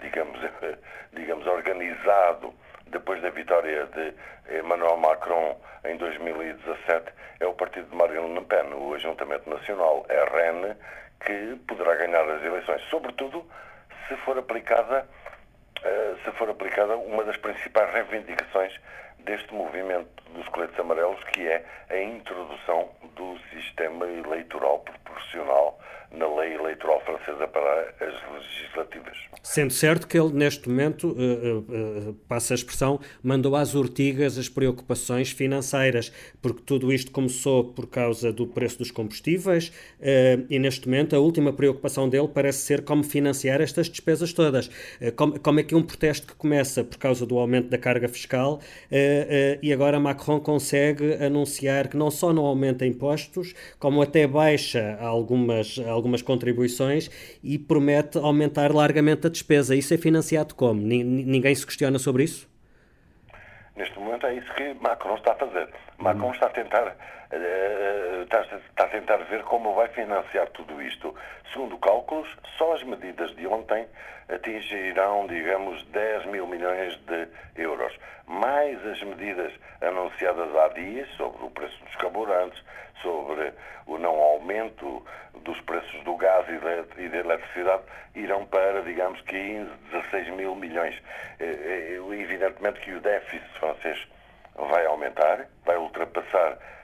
digamos, 0.00 0.40
digamos, 1.12 1.46
organizado 1.46 2.54
depois 2.86 3.22
da 3.22 3.30
vitória 3.30 3.86
de 3.86 4.58
Emmanuel 4.58 4.96
Macron 4.96 5.58
em 5.84 5.96
2017 5.96 7.12
é 7.40 7.46
o 7.46 7.54
partido 7.54 7.88
de 7.88 7.96
Marine 7.96 8.34
Le 8.34 8.44
Pen, 8.44 8.72
o 8.74 8.94
Ajuntamento 8.94 9.48
Nacional, 9.48 10.06
RN, 10.08 10.76
que 11.24 11.56
poderá 11.66 11.96
ganhar 11.96 12.28
as 12.28 12.42
eleições, 12.44 12.82
sobretudo 12.90 13.44
se 14.06 14.16
for 14.18 14.38
aplicada 14.38 15.06
eh, 15.82 16.14
se 16.24 16.30
for 16.32 16.48
aplicada 16.48 16.96
uma 16.96 17.24
das 17.24 17.36
principais 17.36 17.92
reivindicações 17.92 18.78
deste 19.24 19.52
movimento 19.54 20.08
dos 20.34 20.48
coletes 20.48 20.78
amarelos, 20.78 21.22
que 21.32 21.46
é 21.46 21.64
a 21.90 21.98
introdução 22.02 22.88
do 23.16 23.36
sistema 23.52 24.06
eleitoral 24.06 24.80
proporcional 24.80 25.78
na 26.12 26.26
lei 26.36 26.54
eleitoral 26.54 27.00
francesa 27.04 27.48
para 27.48 27.94
as 28.00 28.32
legislativas. 28.32 29.18
Sendo 29.42 29.72
certo 29.72 30.06
que 30.06 30.18
ele, 30.18 30.32
neste 30.32 30.68
momento, 30.68 31.08
uh, 31.08 31.14
uh, 31.14 32.10
uh, 32.10 32.14
passa 32.28 32.54
a 32.54 32.56
expressão, 32.56 33.00
mandou 33.22 33.56
às 33.56 33.74
ortigas 33.74 34.38
as 34.38 34.48
preocupações 34.48 35.30
financeiras, 35.30 36.12
porque 36.40 36.62
tudo 36.62 36.92
isto 36.92 37.10
começou 37.10 37.64
por 37.72 37.86
causa 37.86 38.32
do 38.32 38.46
preço 38.46 38.78
dos 38.78 38.90
combustíveis 38.90 39.72
e, 40.48 40.58
neste 40.58 40.86
momento, 40.88 41.16
a 41.16 41.18
última 41.18 41.52
preocupação 41.52 42.08
dele 42.08 42.28
parece 42.28 42.58
ser 42.58 42.84
como 42.84 43.02
financiar 43.02 43.60
estas 43.60 43.88
despesas 43.88 44.32
todas. 44.32 44.70
Como, 45.16 45.38
como, 45.40 45.60
é 45.60 45.62
que 45.62 45.74
um 45.74 45.82
protesto 45.82 46.26
que 46.26 46.34
começa 46.34 46.84
por 46.84 46.98
causa 46.98 47.24
do 47.24 47.38
aumento 47.38 47.68
da 47.68 47.78
carga 47.78 48.08
fiscal 48.08 48.60
e 49.62 49.72
agora 49.72 49.98
Macron 49.98 50.40
consegue 50.40 51.14
anunciar 51.14 51.88
que 51.88 51.96
não 51.96 52.10
só 52.10 52.32
não 52.32 52.44
aumenta 52.44 52.86
impostos, 52.86 53.54
como 53.78 54.02
até 54.02 54.26
baixa 54.26 54.96
algumas, 55.00 55.78
algumas 55.88 56.22
contribuições 56.22 57.10
e 57.42 57.58
promete 57.58 58.18
aumentar 58.18 58.72
largamente 58.72 59.26
a 59.26 59.30
despesa. 59.30 59.74
Isso 59.74 59.94
é 59.94 59.96
financiado 59.96 60.54
como? 60.54 60.80
Ninguém 60.80 61.54
se 61.54 61.66
questiona 61.66 61.98
sobre 61.98 62.24
isso? 62.24 62.50
Neste 63.76 63.98
momento 63.98 64.26
é 64.26 64.34
isso 64.34 64.52
que 64.54 64.74
Macron 64.74 65.14
está 65.16 65.32
a 65.32 65.36
fazer. 65.36 65.68
Macron 65.98 66.28
hum. 66.28 66.32
está 66.32 66.46
a 66.46 66.50
tentar 66.50 66.86
uh, 66.86 66.94
está, 68.22 68.40
está, 68.42 68.84
a 68.84 68.88
tentar 68.88 69.18
ver 69.24 69.42
como 69.44 69.74
vai 69.74 69.88
financiar 69.88 70.48
tudo 70.50 70.82
isto. 70.82 71.14
Segundo 71.52 71.78
cálculos, 71.78 72.28
só 72.58 72.74
as 72.74 72.82
medidas 72.82 73.34
de 73.36 73.46
ontem 73.46 73.86
atingirão, 74.28 75.26
digamos, 75.26 75.82
10 75.86 76.26
mil 76.26 76.46
milhões 76.46 76.96
de 77.06 77.28
euros. 77.56 77.92
Mais 78.26 78.84
as 78.86 79.02
medidas 79.02 79.52
anunciadas 79.80 80.54
há 80.56 80.68
dias 80.68 81.08
sobre 81.16 81.44
o 81.44 81.50
preço 81.50 81.84
dos 81.84 81.94
carburantes, 81.96 82.62
sobre 83.02 83.52
o 83.86 83.98
não 83.98 84.14
aumento 84.20 85.04
dos 85.42 85.60
preços 85.62 86.02
do 86.04 86.16
gás 86.16 86.46
e 86.48 87.08
da 87.08 87.18
eletricidade, 87.18 87.82
irão 88.14 88.46
para, 88.46 88.82
digamos, 88.82 89.20
15, 89.22 89.70
16 89.90 90.28
mil 90.30 90.54
milhões. 90.54 91.00
Eh, 91.40 91.98
eh, 91.98 92.14
evidentemente 92.14 92.80
que 92.80 92.92
o 92.92 93.00
déficit 93.00 93.58
francês 93.58 94.06
vai 94.54 94.86
aumentar, 94.86 95.46
vai 95.64 95.76
ultrapassar 95.76 96.52
eh, 96.52 96.81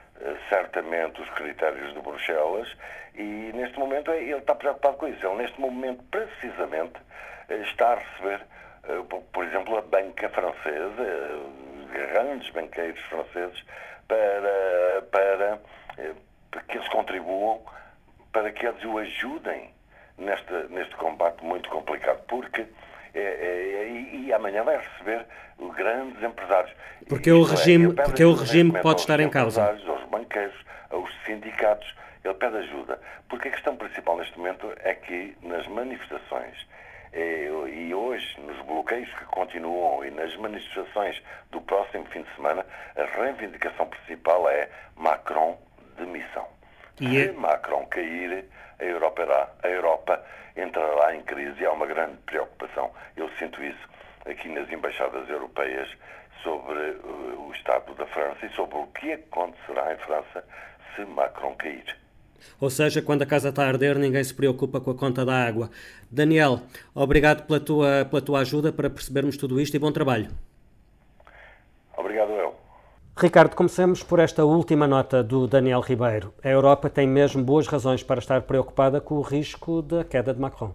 certamente 0.49 1.21
os 1.21 1.29
critérios 1.31 1.93
de 1.93 1.99
Bruxelas 2.01 2.67
e 3.15 3.51
neste 3.53 3.77
momento 3.79 4.11
ele 4.11 4.37
está 4.37 4.55
preocupado 4.55 4.97
com 4.97 5.07
isso. 5.07 5.25
Ele 5.25 5.37
neste 5.37 5.59
momento 5.59 6.03
precisamente 6.11 6.99
está 7.49 7.93
a 7.93 7.95
receber, 7.95 8.41
por 9.31 9.43
exemplo, 9.43 9.77
a 9.77 9.81
banca 9.81 10.29
francesa, 10.29 11.39
grandes 11.91 12.49
banqueiros 12.51 13.01
franceses, 13.05 13.63
para, 14.07 15.01
para 15.11 15.59
para 16.51 16.61
que 16.61 16.77
eles 16.77 16.89
contribuam, 16.89 17.61
para 18.31 18.51
que 18.51 18.65
eles 18.65 18.83
o 18.83 18.97
ajudem 18.97 19.73
neste, 20.17 20.53
neste 20.69 20.95
combate 20.95 21.43
muito 21.43 21.69
complicado, 21.69 22.21
porque 22.27 22.65
é, 23.13 23.19
é, 23.19 23.87
e, 23.89 24.25
e, 24.25 24.33
amanhã 24.33 24.63
vai 24.63 24.77
receber 24.77 25.25
grandes 25.75 26.21
empresários. 26.23 26.73
Porque 27.07 27.31
o 27.31 27.43
regime, 27.43 27.91
é, 27.91 28.03
porque 28.03 28.23
o 28.23 28.33
regime 28.33 28.81
pode 28.81 29.01
estar 29.01 29.19
em 29.19 29.29
causa. 29.29 29.63
Aos 29.87 30.03
banqueiros, 30.09 30.55
aos 30.89 31.09
sindicatos, 31.25 31.95
ele 32.23 32.33
pede 32.35 32.57
ajuda. 32.57 32.99
Porque 33.27 33.47
a 33.47 33.51
questão 33.51 33.75
principal 33.75 34.17
neste 34.17 34.37
momento 34.37 34.71
é 34.83 34.93
que 34.93 35.35
nas 35.41 35.67
manifestações 35.67 36.55
é, 37.11 37.49
e 37.67 37.93
hoje, 37.93 38.39
nos 38.41 38.59
bloqueios 38.65 39.11
que 39.13 39.25
continuam 39.25 40.05
e 40.05 40.11
nas 40.11 40.35
manifestações 40.37 41.21
do 41.51 41.59
próximo 41.61 42.05
fim 42.05 42.21
de 42.21 42.35
semana, 42.35 42.65
a 42.95 43.03
reivindicação 43.19 43.87
principal 43.87 44.47
é 44.47 44.69
Macron 44.95 45.59
demissão. 45.97 46.47
E 46.99 47.09
Se 47.09 47.29
é... 47.29 47.31
Macron 47.31 47.85
cair, 47.87 48.45
a 48.79 48.83
Europa, 48.83 49.23
irá, 49.23 49.49
a 49.63 49.67
Europa 49.67 50.25
entrará 50.55 51.15
em 51.15 51.21
crise 51.23 51.61
e 51.61 51.65
há 51.65 51.71
uma 51.71 51.85
grande 51.85 52.17
preocupação. 52.25 52.91
Eu 53.15 53.29
sinto 53.37 53.63
isso 53.63 53.89
aqui 54.25 54.49
nas 54.49 54.71
embaixadas 54.71 55.29
europeias 55.29 55.89
sobre 56.43 56.77
uh, 56.77 57.47
o 57.47 57.51
estado 57.53 57.93
da 57.95 58.05
França 58.07 58.45
e 58.45 58.49
sobre 58.55 58.77
o 58.77 58.87
que 58.87 59.13
acontecerá 59.13 59.93
em 59.93 59.97
França 59.97 60.43
se 60.95 61.05
Macron 61.05 61.55
cair. 61.55 61.97
Ou 62.59 62.69
seja, 62.69 63.01
quando 63.01 63.21
a 63.21 63.25
casa 63.25 63.49
está 63.49 63.63
a 63.63 63.67
arder, 63.67 63.97
ninguém 63.97 64.23
se 64.23 64.33
preocupa 64.33 64.79
com 64.79 64.91
a 64.91 64.95
conta 64.95 65.25
da 65.25 65.33
água. 65.33 65.69
Daniel, 66.09 66.61
obrigado 66.95 67.45
pela 67.45 67.59
tua, 67.59 68.05
pela 68.09 68.21
tua 68.21 68.39
ajuda 68.39 68.71
para 68.71 68.89
percebermos 68.89 69.37
tudo 69.37 69.59
isto 69.59 69.75
e 69.75 69.79
bom 69.79 69.91
trabalho. 69.91 70.29
Obrigado, 71.97 72.31
eu. 72.31 72.58
Ricardo, 73.21 73.53
comecemos 73.53 74.01
por 74.01 74.19
esta 74.19 74.45
última 74.45 74.87
nota 74.87 75.21
do 75.21 75.45
Daniel 75.45 75.81
Ribeiro. 75.81 76.33
A 76.41 76.47
Europa 76.47 76.89
tem 76.89 77.05
mesmo 77.05 77.43
boas 77.43 77.67
razões 77.67 78.01
para 78.01 78.19
estar 78.19 78.43
preocupada 78.43 79.01
com 79.01 79.15
o 79.15 79.21
risco 79.21 79.81
da 79.81 80.05
queda 80.05 80.33
de 80.33 80.39
Macron. 80.39 80.73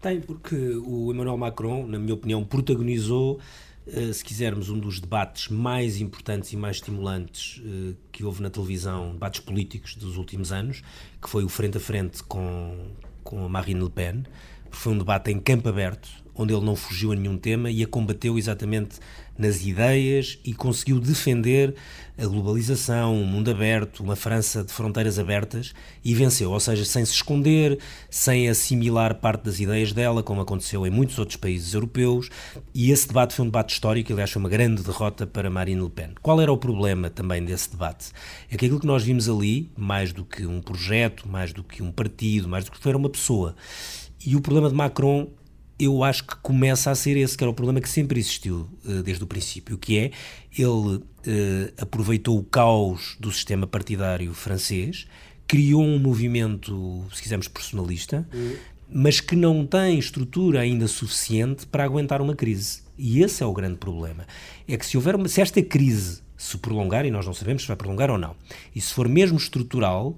Tem, 0.00 0.18
porque 0.18 0.56
o 0.56 1.12
Emmanuel 1.12 1.36
Macron, 1.36 1.86
na 1.86 1.98
minha 1.98 2.14
opinião, 2.14 2.42
protagonizou 2.42 3.38
eh, 3.86 4.10
se 4.10 4.24
quisermos, 4.24 4.70
um 4.70 4.78
dos 4.78 5.00
debates 5.00 5.48
mais 5.48 6.00
importantes 6.00 6.50
e 6.50 6.56
mais 6.56 6.76
estimulantes 6.76 7.60
eh, 7.62 7.94
que 8.10 8.24
houve 8.24 8.42
na 8.42 8.48
televisão, 8.48 9.12
debates 9.12 9.40
políticos 9.40 9.96
dos 9.96 10.16
últimos 10.16 10.52
anos, 10.52 10.82
que 11.20 11.28
foi 11.28 11.44
o 11.44 11.48
frente 11.48 11.76
a 11.76 11.80
frente 11.80 12.22
com, 12.22 12.74
com 13.22 13.44
a 13.44 13.48
Marine 13.50 13.82
Le 13.82 13.90
Pen. 13.90 14.24
Foi 14.70 14.94
um 14.94 14.98
debate 14.98 15.30
em 15.30 15.38
campo 15.38 15.68
aberto, 15.68 16.08
onde 16.34 16.54
ele 16.54 16.64
não 16.64 16.74
fugiu 16.74 17.12
a 17.12 17.14
nenhum 17.14 17.36
tema 17.36 17.70
e 17.70 17.82
a 17.82 17.86
combateu 17.86 18.38
exatamente 18.38 18.98
nas 19.38 19.64
ideias 19.64 20.38
e 20.44 20.52
conseguiu 20.52 21.00
defender 21.00 21.74
a 22.18 22.26
globalização, 22.26 23.14
um 23.14 23.26
mundo 23.26 23.50
aberto, 23.50 24.02
uma 24.02 24.16
França 24.16 24.64
de 24.64 24.72
fronteiras 24.72 25.18
abertas 25.18 25.74
e 26.02 26.14
venceu, 26.14 26.50
ou 26.50 26.58
seja, 26.58 26.84
sem 26.84 27.04
se 27.04 27.12
esconder, 27.12 27.78
sem 28.08 28.48
assimilar 28.48 29.16
parte 29.16 29.44
das 29.44 29.60
ideias 29.60 29.92
dela, 29.92 30.22
como 30.22 30.40
aconteceu 30.40 30.86
em 30.86 30.90
muitos 30.90 31.18
outros 31.18 31.36
países 31.36 31.74
europeus. 31.74 32.30
E 32.74 32.90
esse 32.90 33.06
debate 33.06 33.34
foi 33.34 33.44
um 33.44 33.48
debate 33.48 33.74
histórico, 33.74 34.12
aliás, 34.12 34.30
foi 34.30 34.40
uma 34.40 34.48
grande 34.48 34.82
derrota 34.82 35.26
para 35.26 35.50
Marine 35.50 35.82
Le 35.82 35.90
Pen. 35.90 36.10
Qual 36.22 36.40
era 36.40 36.50
o 36.50 36.56
problema 36.56 37.10
também 37.10 37.44
desse 37.44 37.70
debate? 37.70 38.12
É 38.50 38.56
que 38.56 38.64
aquilo 38.64 38.80
que 38.80 38.86
nós 38.86 39.02
vimos 39.02 39.28
ali, 39.28 39.70
mais 39.76 40.12
do 40.12 40.24
que 40.24 40.46
um 40.46 40.62
projeto, 40.62 41.28
mais 41.28 41.52
do 41.52 41.62
que 41.62 41.82
um 41.82 41.92
partido, 41.92 42.48
mais 42.48 42.64
do 42.64 42.70
que 42.70 42.78
foi 42.78 42.94
uma 42.94 43.10
pessoa. 43.10 43.54
E 44.24 44.34
o 44.34 44.40
problema 44.40 44.70
de 44.70 44.74
Macron 44.74 45.28
eu 45.78 46.02
acho 46.02 46.24
que 46.24 46.36
começa 46.36 46.90
a 46.90 46.94
ser 46.94 47.16
esse 47.16 47.36
que 47.36 47.44
era 47.44 47.50
o 47.50 47.54
problema 47.54 47.80
que 47.80 47.88
sempre 47.88 48.18
existiu 48.18 48.68
uh, 48.84 49.02
desde 49.02 49.22
o 49.22 49.26
princípio, 49.26 49.76
que 49.76 49.98
é 49.98 50.10
ele 50.56 50.96
uh, 50.96 51.02
aproveitou 51.78 52.38
o 52.38 52.44
caos 52.44 53.16
do 53.20 53.30
sistema 53.30 53.66
partidário 53.66 54.32
francês, 54.32 55.06
criou 55.46 55.82
um 55.82 55.98
movimento, 55.98 57.04
se 57.12 57.22
quisermos, 57.22 57.48
personalista, 57.48 58.26
uhum. 58.32 58.56
mas 58.90 59.20
que 59.20 59.36
não 59.36 59.66
tem 59.66 59.98
estrutura 59.98 60.60
ainda 60.60 60.88
suficiente 60.88 61.66
para 61.66 61.84
aguentar 61.84 62.20
uma 62.20 62.34
crise. 62.34 62.82
E 62.98 63.22
esse 63.22 63.42
é 63.42 63.46
o 63.46 63.52
grande 63.52 63.76
problema. 63.76 64.26
É 64.66 64.76
que 64.76 64.86
se 64.86 64.96
houver 64.96 65.14
uma, 65.14 65.28
se 65.28 65.40
esta 65.40 65.62
crise 65.62 66.22
se 66.36 66.56
prolongar, 66.58 67.04
e 67.04 67.10
nós 67.10 67.26
não 67.26 67.34
sabemos 67.34 67.62
se 67.62 67.68
vai 67.68 67.76
prolongar 67.76 68.10
ou 68.10 68.18
não, 68.18 68.34
e 68.74 68.80
se 68.80 68.92
for 68.92 69.08
mesmo 69.08 69.36
estrutural, 69.36 70.16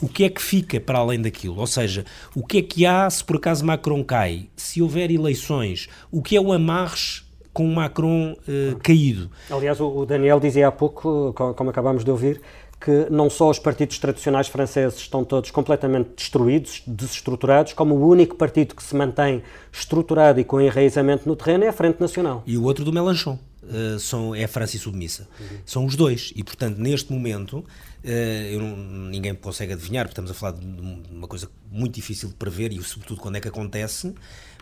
o 0.00 0.08
que 0.08 0.24
é 0.24 0.28
que 0.28 0.42
fica 0.42 0.80
para 0.80 0.98
além 0.98 1.20
daquilo? 1.20 1.58
Ou 1.58 1.66
seja, 1.66 2.04
o 2.34 2.46
que 2.46 2.58
é 2.58 2.62
que 2.62 2.86
há 2.86 3.08
se 3.08 3.24
por 3.24 3.36
acaso 3.36 3.64
Macron 3.64 4.02
cai? 4.04 4.48
Se 4.56 4.82
houver 4.82 5.10
eleições, 5.10 5.88
o 6.10 6.22
que 6.22 6.36
é 6.36 6.40
o 6.40 6.52
amarres 6.52 7.24
com 7.52 7.66
Macron 7.72 8.32
uh, 8.32 8.76
caído? 8.82 9.30
Aliás, 9.50 9.80
o 9.80 10.04
Daniel 10.04 10.38
dizia 10.38 10.68
há 10.68 10.72
pouco, 10.72 11.32
como 11.32 11.70
acabámos 11.70 12.04
de 12.04 12.10
ouvir, 12.10 12.40
que 12.78 13.06
não 13.10 13.30
só 13.30 13.48
os 13.48 13.58
partidos 13.58 13.98
tradicionais 13.98 14.48
franceses 14.48 14.98
estão 14.98 15.24
todos 15.24 15.50
completamente 15.50 16.10
destruídos, 16.16 16.82
desestruturados, 16.86 17.72
como 17.72 17.94
o 17.94 18.08
único 18.08 18.36
partido 18.36 18.74
que 18.74 18.82
se 18.82 18.94
mantém 18.94 19.42
estruturado 19.72 20.38
e 20.38 20.44
com 20.44 20.60
enraizamento 20.60 21.26
no 21.26 21.34
terreno 21.34 21.64
é 21.64 21.68
a 21.68 21.72
Frente 21.72 22.00
Nacional. 22.00 22.42
E 22.46 22.58
o 22.58 22.64
outro 22.64 22.84
do 22.84 22.92
Mélenchon. 22.92 23.38
Uh, 23.68 23.98
são, 23.98 24.34
é 24.34 24.44
a 24.44 24.48
França 24.48 24.78
submissa. 24.78 25.28
Uhum. 25.40 25.58
São 25.64 25.84
os 25.84 25.96
dois. 25.96 26.32
E, 26.36 26.44
portanto, 26.44 26.78
neste 26.78 27.12
momento, 27.12 27.58
uh, 27.58 28.58
não, 28.58 28.76
ninguém 29.10 29.34
consegue 29.34 29.72
adivinhar, 29.72 30.04
porque 30.04 30.12
estamos 30.12 30.30
a 30.30 30.34
falar 30.34 30.52
de 30.52 30.66
uma 31.10 31.26
coisa 31.26 31.50
muito 31.70 31.94
difícil 31.94 32.28
de 32.28 32.34
prever 32.34 32.72
e, 32.72 32.82
sobretudo, 32.82 33.20
quando 33.20 33.36
é 33.36 33.40
que 33.40 33.48
acontece. 33.48 34.14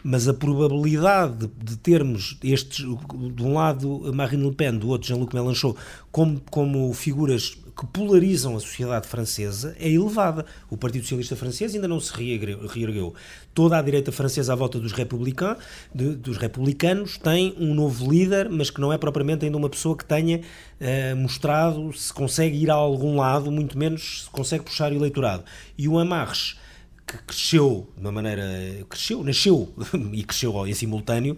Mas 0.03 0.29
a 0.29 0.35
probabilidade 0.35 1.47
de, 1.47 1.65
de 1.65 1.77
termos 1.79 2.39
estes, 2.43 2.85
de 2.85 3.43
um 3.43 3.55
lado 3.55 4.13
Marine 4.13 4.45
Le 4.45 4.55
Pen, 4.55 4.77
do 4.77 4.89
outro 4.89 5.09
Jean-Luc 5.09 5.35
Mélenchon, 5.35 5.75
como, 6.13 6.41
como 6.51 6.93
figuras 6.93 7.57
que 7.77 7.85
polarizam 7.87 8.57
a 8.57 8.61
sociedade 8.61 9.09
francesa 9.09 9.75
é 9.79 9.89
elevada. 9.91 10.47
O 10.71 10.77
Partido 10.77 11.03
Socialista 11.03 11.35
Francês 11.35 11.75
ainda 11.75 11.89
não 11.89 11.99
se 11.99 12.13
reergueu. 12.13 13.15
Toda 13.53 13.79
a 13.79 13.83
direita 13.83 14.13
francesa 14.13 14.53
à 14.53 14.57
volta 14.57 14.79
dos, 14.79 14.93
republican, 14.93 15.57
de, 15.93 16.15
dos 16.15 16.37
republicanos 16.37 17.19
tem 17.19 17.55
um 17.59 17.75
novo 17.75 18.11
líder, 18.11 18.49
mas 18.49 18.71
que 18.71 18.81
não 18.81 18.93
é 18.93 18.99
propriamente 18.99 19.45
ainda 19.45 19.57
uma 19.57 19.69
pessoa 19.69 19.97
que 19.97 20.05
tenha 20.05 20.39
uh, 20.39 21.17
mostrado 21.17 21.93
se 21.93 22.13
consegue 22.13 22.57
ir 22.57 22.71
a 22.71 22.75
algum 22.75 23.17
lado, 23.17 23.51
muito 23.51 23.77
menos 23.77 24.25
se 24.25 24.31
consegue 24.31 24.65
puxar 24.65 24.93
o 24.93 24.95
eleitorado. 24.95 25.45
E 25.77 25.89
o 25.89 25.99
Amarres, 25.99 26.57
que 27.07 27.19
cresceu 27.19 27.89
de 27.97 28.01
uma 28.01 28.13
maneira. 28.13 28.45
cresceu, 28.89 29.25
nasceu 29.25 29.75
e 30.13 30.23
cresceu 30.23 30.67
em 30.67 30.75
simultâneo, 30.75 31.37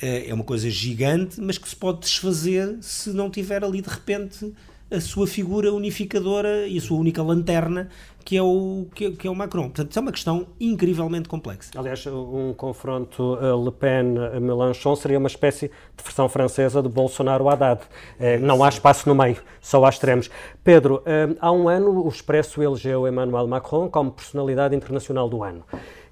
eh, 0.00 0.26
é 0.28 0.34
uma 0.34 0.44
coisa 0.44 0.68
gigante, 0.68 1.40
mas 1.40 1.58
que 1.58 1.68
se 1.68 1.76
pode 1.76 2.00
desfazer 2.00 2.76
se 2.80 3.10
não 3.10 3.30
tiver 3.30 3.64
ali 3.64 3.80
de 3.80 3.88
repente 3.88 4.52
a 4.90 5.00
sua 5.00 5.26
figura 5.26 5.72
unificadora 5.72 6.66
e 6.66 6.78
a 6.78 6.80
sua 6.80 6.98
única 6.98 7.22
lanterna, 7.22 7.88
que 8.24 8.36
é 8.36 8.42
o, 8.42 8.86
que 8.94 9.04
é, 9.06 9.10
que 9.12 9.28
é 9.28 9.30
o 9.30 9.34
Macron. 9.34 9.64
Portanto, 9.64 9.96
é 9.96 10.00
uma 10.00 10.12
questão 10.12 10.46
incrivelmente 10.58 11.28
complexa. 11.28 11.70
Aliás, 11.76 12.04
um 12.06 12.52
confronto 12.54 13.38
eh, 13.40 13.64
Le 13.64 13.70
Pen-Mélenchon 13.70 14.96
seria 14.96 15.18
uma 15.18 15.28
espécie 15.28 15.68
de 15.68 16.04
versão 16.04 16.28
francesa 16.28 16.82
de 16.82 16.88
Bolsonaro-Haddad. 16.88 17.82
Eh, 18.18 18.38
não 18.38 18.64
há 18.64 18.68
espaço 18.68 19.08
no 19.08 19.14
meio, 19.14 19.36
só 19.60 19.84
há 19.84 19.88
extremos. 19.88 20.28
Pedro, 20.64 21.02
eh, 21.06 21.36
há 21.40 21.52
um 21.52 21.68
ano 21.68 22.04
o 22.04 22.08
Expresso 22.08 22.62
elegeu 22.62 23.06
Emmanuel 23.06 23.46
Macron 23.46 23.88
como 23.88 24.10
personalidade 24.10 24.74
internacional 24.74 25.28
do 25.28 25.44
ano. 25.44 25.64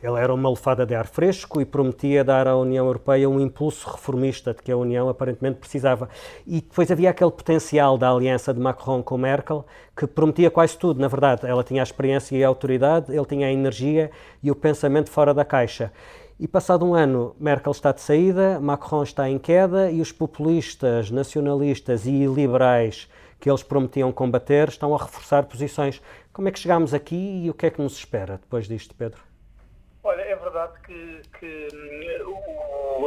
Ele 0.04 0.20
era 0.20 0.34
uma 0.34 0.50
lefada 0.50 0.84
de 0.84 0.94
ar 0.94 1.06
fresco 1.06 1.62
e 1.62 1.64
prometia 1.64 2.22
dar 2.22 2.46
à 2.46 2.54
União 2.54 2.84
Europeia 2.84 3.26
um 3.26 3.40
impulso 3.40 3.88
reformista 3.88 4.52
de 4.52 4.62
que 4.62 4.70
a 4.70 4.76
União 4.76 5.08
aparentemente 5.08 5.56
precisava. 5.56 6.10
E 6.46 6.60
depois 6.60 6.90
havia 6.90 7.08
aquele 7.08 7.30
potencial 7.30 7.96
da 7.96 8.10
aliança 8.10 8.52
de 8.52 8.60
Macron 8.60 9.02
com 9.02 9.16
Merkel 9.16 9.64
que 9.96 10.06
prometia 10.06 10.50
quase 10.50 10.76
tudo, 10.76 11.00
na 11.00 11.08
verdade. 11.08 11.46
Ela 11.46 11.64
tinha 11.64 11.80
a 11.80 11.84
experiência 11.84 12.36
e 12.36 12.44
a 12.44 12.48
autoridade, 12.48 13.16
ele 13.16 13.24
tinha 13.24 13.46
a 13.46 13.50
energia 13.50 14.10
e 14.42 14.50
o 14.50 14.54
pensamento 14.54 15.08
fora 15.08 15.32
da 15.32 15.42
caixa. 15.42 15.90
E 16.38 16.46
passado 16.46 16.84
um 16.84 16.94
ano, 16.94 17.34
Merkel 17.40 17.72
está 17.72 17.90
de 17.90 18.02
saída, 18.02 18.60
Macron 18.60 19.04
está 19.04 19.26
em 19.30 19.38
queda 19.38 19.90
e 19.90 20.02
os 20.02 20.12
populistas, 20.12 21.10
nacionalistas 21.10 22.04
e 22.04 22.26
liberais 22.26 23.08
que 23.40 23.48
eles 23.48 23.62
prometiam 23.62 24.12
combater 24.12 24.68
estão 24.68 24.94
a 24.94 24.98
reforçar 24.98 25.44
posições. 25.44 26.02
Como 26.30 26.46
é 26.46 26.50
que 26.50 26.58
chegámos 26.58 26.92
aqui 26.92 27.44
e 27.46 27.48
o 27.48 27.54
que 27.54 27.64
é 27.64 27.70
que 27.70 27.80
nos 27.80 27.96
espera 27.96 28.36
depois 28.36 28.68
disto, 28.68 28.94
Pedro? 28.94 29.33
Olha, 30.06 30.20
é 30.20 30.36
verdade 30.36 30.74
que, 30.84 31.22
que 31.38 31.70
o, 32.26 32.34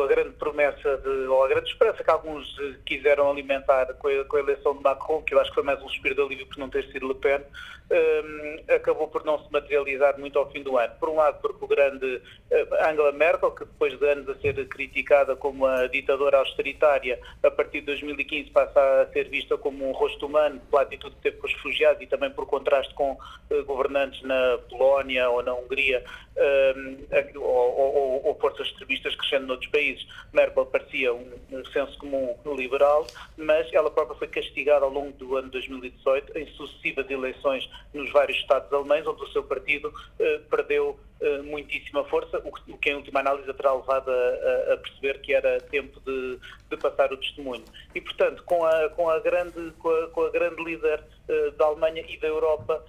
a 0.02 0.08
grande 0.08 0.32
promessa, 0.32 0.98
de, 0.98 1.10
ou 1.28 1.44
a 1.44 1.48
grande 1.48 1.70
esperança 1.70 2.04
que 2.04 2.10
alguns 2.10 2.56
quiseram 2.86 3.30
alimentar 3.30 3.86
com 3.96 4.08
a, 4.08 4.26
com 4.26 4.38
a 4.38 4.40
eleição 4.40 4.76
de 4.76 4.84
Macron, 4.84 5.22
que 5.22 5.34
eu 5.34 5.40
acho 5.40 5.50
que 5.50 5.56
foi 5.56 5.64
mais 5.64 5.82
um 5.82 5.90
suspiro 5.90 6.16
de 6.16 6.22
alívio 6.22 6.48
por 6.48 6.58
não 6.58 6.70
ter 6.70 6.86
sido 6.92 7.08
Le 7.08 7.16
Pen, 7.16 7.42
um, 7.90 8.74
acabou 8.74 9.08
por 9.08 9.24
não 9.24 9.40
se 9.44 9.52
materializar 9.52 10.20
muito 10.20 10.38
ao 10.38 10.50
fim 10.52 10.62
do 10.62 10.78
ano. 10.78 10.94
Por 11.00 11.10
um 11.10 11.16
lado, 11.16 11.40
porque 11.42 11.64
o 11.64 11.68
grande 11.68 12.06
uh, 12.16 12.90
Angela 12.90 13.12
Merkel, 13.12 13.52
que 13.52 13.66
depois 13.66 13.98
de 13.98 14.06
anos 14.06 14.28
a 14.30 14.36
ser 14.36 14.68
criticada 14.68 15.36
como 15.36 15.66
uma 15.66 15.88
ditadora 15.88 16.40
austeritária, 16.40 17.20
a 17.42 17.52
partir 17.52 17.80
de 17.80 17.88
2015 17.88 18.52
passa 18.52 19.02
a 19.02 19.08
ser 19.14 19.30
vista 19.30 19.58
como 19.58 19.88
um 19.88 19.94
rosto 19.94 20.26
humano 20.26 20.60
pela 20.70 20.82
atitude 20.82 21.16
que 21.16 21.22
teve 21.22 21.38
com 21.38 21.48
os 21.48 21.54
refugiados 21.54 22.02
e 22.02 22.08
também 22.08 22.30
por 22.32 22.46
contraste 22.46 22.94
com 22.94 23.14
uh, 23.14 23.64
governantes 23.66 24.22
na 24.24 24.60
Polónia 24.70 25.30
ou 25.30 25.42
na 25.42 25.54
Hungria 25.54 26.04
um, 26.38 27.40
ou, 27.40 27.78
ou, 27.78 28.28
ou, 28.28 28.36
forças 28.40 28.68
extremistas 28.68 29.16
crescendo 29.16 29.48
noutros 29.48 29.72
países. 29.72 29.87
Merkel 30.34 30.65
parecia 30.65 31.13
um, 31.13 31.32
um 31.52 31.65
senso 31.65 31.97
comum 32.00 32.36
liberal, 32.56 33.06
mas 33.38 33.71
ela 33.73 33.91
própria 33.91 34.17
foi 34.17 34.28
castigada 34.28 34.86
ao 34.86 34.91
longo 34.91 35.12
do 35.13 35.36
ano 35.36 35.50
2018 35.50 36.38
em 36.38 36.47
sucessivas 36.54 37.10
eleições 37.10 37.69
nos 37.93 38.12
vários 38.12 38.38
estados 38.38 38.71
alemães, 38.71 39.06
onde 39.06 39.23
o 39.23 39.32
seu 39.32 39.43
partido 39.43 39.88
uh, 39.89 40.39
perdeu 40.50 41.00
uh, 41.22 41.44
muitíssima 41.44 42.04
força, 42.06 42.42
o 42.46 42.78
que, 42.78 42.90
em 42.90 42.96
última 42.96 43.20
análise 43.20 43.52
terá 43.54 43.74
levado 43.74 44.10
a, 44.10 44.74
a, 44.74 44.78
perceber 44.78 45.20
que 45.22 45.34
era 45.34 45.60
tempo 45.62 46.00
de, 46.02 46.40
de, 46.70 46.78
passar 46.78 47.12
o 47.12 47.18
testemunho. 47.18 47.64
E, 47.94 48.02
portanto, 48.02 48.44
com 48.44 48.66
a, 48.66 48.90
com 48.90 49.10
a, 49.10 49.20
grande, 49.20 49.72
com 49.80 49.90
a, 49.90 50.08
com 50.08 50.24
a 50.24 50.30
grande 50.30 50.64
líder 50.64 51.04
uh, 51.30 51.52
da 51.52 51.66
Alemanha 51.66 52.04
e 52.08 52.18
da 52.18 52.28
Europa 52.28 52.84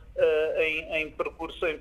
em, 0.56 0.96
em, 0.96 1.10
percurso, 1.12 1.64
em, 1.64 1.80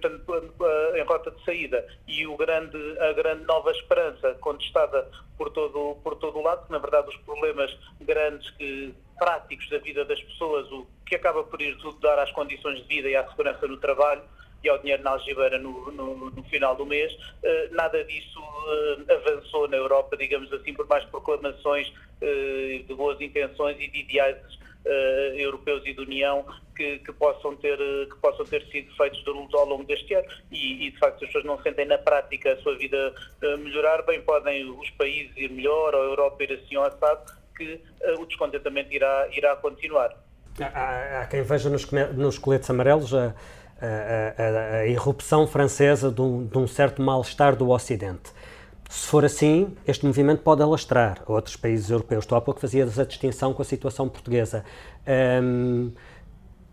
em, 0.95 1.03
rota 1.03 1.31
de 1.31 1.43
saída, 1.43 1.83
e 2.07 2.27
o 2.27 2.37
grande, 2.37 2.77
a 2.99 3.11
grande 3.13 3.43
nova 3.45 3.71
esperança 3.71 4.35
contestada 4.35 5.09
por 5.35 5.49
todo, 5.49 5.97
por 6.03 6.15
todo 6.17 6.37
o 6.37 6.43
lado, 6.43 6.65
que 6.67 6.71
na 6.71 6.77
verdade 6.77 7.09
os 7.09 7.17
problemas 7.17 7.75
grandes 8.01 8.47
que 8.51 8.93
práticos 9.17 9.67
da 9.69 9.79
vida 9.79 10.05
das 10.05 10.21
pessoas, 10.21 10.71
o 10.71 10.85
que 11.05 11.15
acaba 11.15 11.43
por 11.43 11.61
ir 11.61 11.75
tudo 11.77 11.99
dar 11.99 12.19
às 12.19 12.31
condições 12.31 12.77
de 12.77 12.87
vida 12.87 13.09
e 13.09 13.15
à 13.15 13.27
segurança 13.29 13.67
no 13.67 13.77
trabalho 13.77 14.21
e 14.63 14.69
ao 14.69 14.77
dinheiro 14.79 15.03
na 15.03 15.11
algibeira 15.11 15.57
no, 15.57 15.91
no, 15.91 16.31
no 16.31 16.43
final 16.43 16.75
do 16.75 16.85
mês. 16.85 17.13
Uh, 17.13 17.73
nada 17.75 18.03
disso 18.03 18.39
uh, 18.39 19.13
avançou 19.13 19.67
na 19.67 19.77
Europa, 19.77 20.17
digamos 20.17 20.51
assim, 20.53 20.73
por 20.73 20.87
mais 20.87 21.03
proclamações 21.05 21.87
uh, 21.89 22.83
de 22.83 22.93
boas 22.93 23.19
intenções 23.21 23.77
e 23.79 23.87
de 23.87 23.99
ideais 23.99 24.37
europeus 25.35 25.85
e 25.85 25.93
de 25.93 25.99
União 25.99 26.45
que, 26.73 26.99
que, 26.99 27.11
possam 27.11 27.57
ter, 27.57 27.77
que 27.77 28.15
possam 28.21 28.45
ter 28.45 28.65
sido 28.67 28.89
feitos 28.95 29.21
ao 29.53 29.65
longo 29.65 29.83
deste 29.83 30.13
ano. 30.13 30.25
E, 30.49 30.87
e, 30.87 30.91
de 30.91 30.97
facto, 30.97 31.15
as 31.15 31.27
pessoas 31.27 31.43
não 31.43 31.61
sentem 31.61 31.85
na 31.85 31.97
prática 31.97 32.53
a 32.53 32.57
sua 32.61 32.77
vida 32.77 33.13
melhorar, 33.59 34.03
bem 34.03 34.21
podem 34.21 34.63
os 34.63 34.89
países 34.91 35.35
ir 35.35 35.51
melhor, 35.51 35.93
ou 35.93 36.01
a 36.01 36.05
Europa 36.05 36.41
ir 36.41 36.53
assim 36.53 36.77
ao 36.77 36.85
assado, 36.85 37.33
que 37.57 37.81
o 38.17 38.25
descontentamento 38.27 38.93
irá, 38.93 39.27
irá 39.33 39.57
continuar. 39.57 40.15
Há, 40.61 41.19
há 41.19 41.25
quem 41.25 41.41
veja 41.41 41.69
nos, 41.69 41.91
nos 41.91 42.39
coletes 42.39 42.69
amarelos 42.69 43.11
a, 43.81 44.41
a, 44.41 44.75
a 44.79 44.87
irrupção 44.87 45.47
francesa 45.47 46.11
de 46.11 46.21
um, 46.21 46.45
de 46.45 46.57
um 46.57 46.67
certo 46.67 47.01
mal-estar 47.01 47.55
do 47.55 47.69
Ocidente. 47.69 48.31
Se 48.89 49.07
for 49.07 49.25
assim, 49.25 49.75
este 49.85 50.05
movimento 50.05 50.41
pode 50.41 50.61
alastrar 50.61 51.21
outros 51.27 51.55
países 51.55 51.89
europeus. 51.89 52.23
Estou 52.23 52.37
há 52.37 52.41
pouco 52.41 52.59
fazias 52.59 52.97
a 52.97 53.03
distinção 53.03 53.53
com 53.53 53.61
a 53.61 53.65
situação 53.65 54.07
portuguesa. 54.07 54.63
Um, 55.43 55.91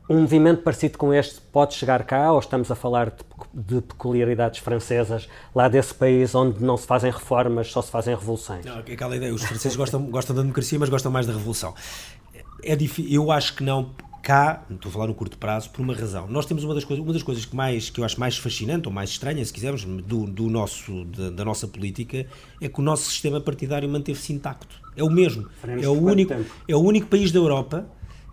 um 0.08 0.20
movimento 0.20 0.62
parecido 0.62 0.98
com 0.98 1.14
este 1.14 1.40
pode 1.40 1.74
chegar 1.74 2.04
cá 2.04 2.30
ou 2.30 2.38
estamos 2.38 2.70
a 2.70 2.74
falar 2.74 3.10
de, 3.10 3.24
de, 3.54 3.80
peculiaridades 3.80 4.60
francesas 4.60 5.28
lá 5.54 5.66
desse 5.66 5.94
país 5.94 6.34
onde 6.34 6.62
não 6.62 6.76
se 6.76 6.86
fazem 6.86 7.10
reformas, 7.10 7.70
só 7.72 7.80
se 7.80 7.90
fazem 7.90 8.14
revoluções? 8.14 8.64
Não, 8.64 8.78
aquela 8.78 9.16
ideia, 9.16 9.32
os 9.32 9.42
franceses 9.42 9.76
gostam, 9.76 10.02
gostam 10.04 10.36
da 10.36 10.42
democracia, 10.42 10.78
mas 10.78 10.90
gostam 10.90 11.10
mais 11.10 11.26
da 11.26 11.32
revolução. 11.32 11.74
É 12.62 12.76
eu 13.08 13.30
acho 13.30 13.56
que 13.56 13.64
não 13.64 13.90
cá, 14.24 14.64
estou 14.70 14.88
a 14.88 14.92
falar 14.92 15.06
no 15.06 15.14
curto 15.14 15.36
prazo, 15.36 15.68
por 15.70 15.82
uma 15.82 15.94
razão. 15.94 16.26
Nós 16.26 16.46
temos 16.46 16.64
uma 16.64 16.74
das 16.74 16.82
coisas, 16.82 17.04
uma 17.04 17.12
das 17.12 17.22
coisas 17.22 17.44
que, 17.44 17.54
mais, 17.54 17.90
que 17.90 18.00
eu 18.00 18.04
acho 18.04 18.18
mais 18.18 18.38
fascinante, 18.38 18.88
ou 18.88 18.92
mais 18.92 19.10
estranha, 19.10 19.44
se 19.44 19.52
quisermos, 19.52 19.84
do, 19.84 20.24
do 20.26 20.48
nosso, 20.48 21.04
da, 21.04 21.30
da, 21.30 21.44
nossa 21.44 21.68
política, 21.68 22.26
é 22.60 22.68
que 22.68 22.80
o 22.80 22.82
nosso 22.82 23.10
sistema 23.10 23.38
partidário 23.40 23.88
manteve-se 23.88 24.32
intacto. 24.32 24.82
É 24.96 25.04
o 25.04 25.10
mesmo. 25.10 25.46
É 25.62 25.86
o, 25.86 25.92
único, 25.92 26.32
é 26.66 26.74
o 26.74 26.80
único 26.80 27.06
país 27.06 27.30
da 27.30 27.38
Europa 27.38 27.86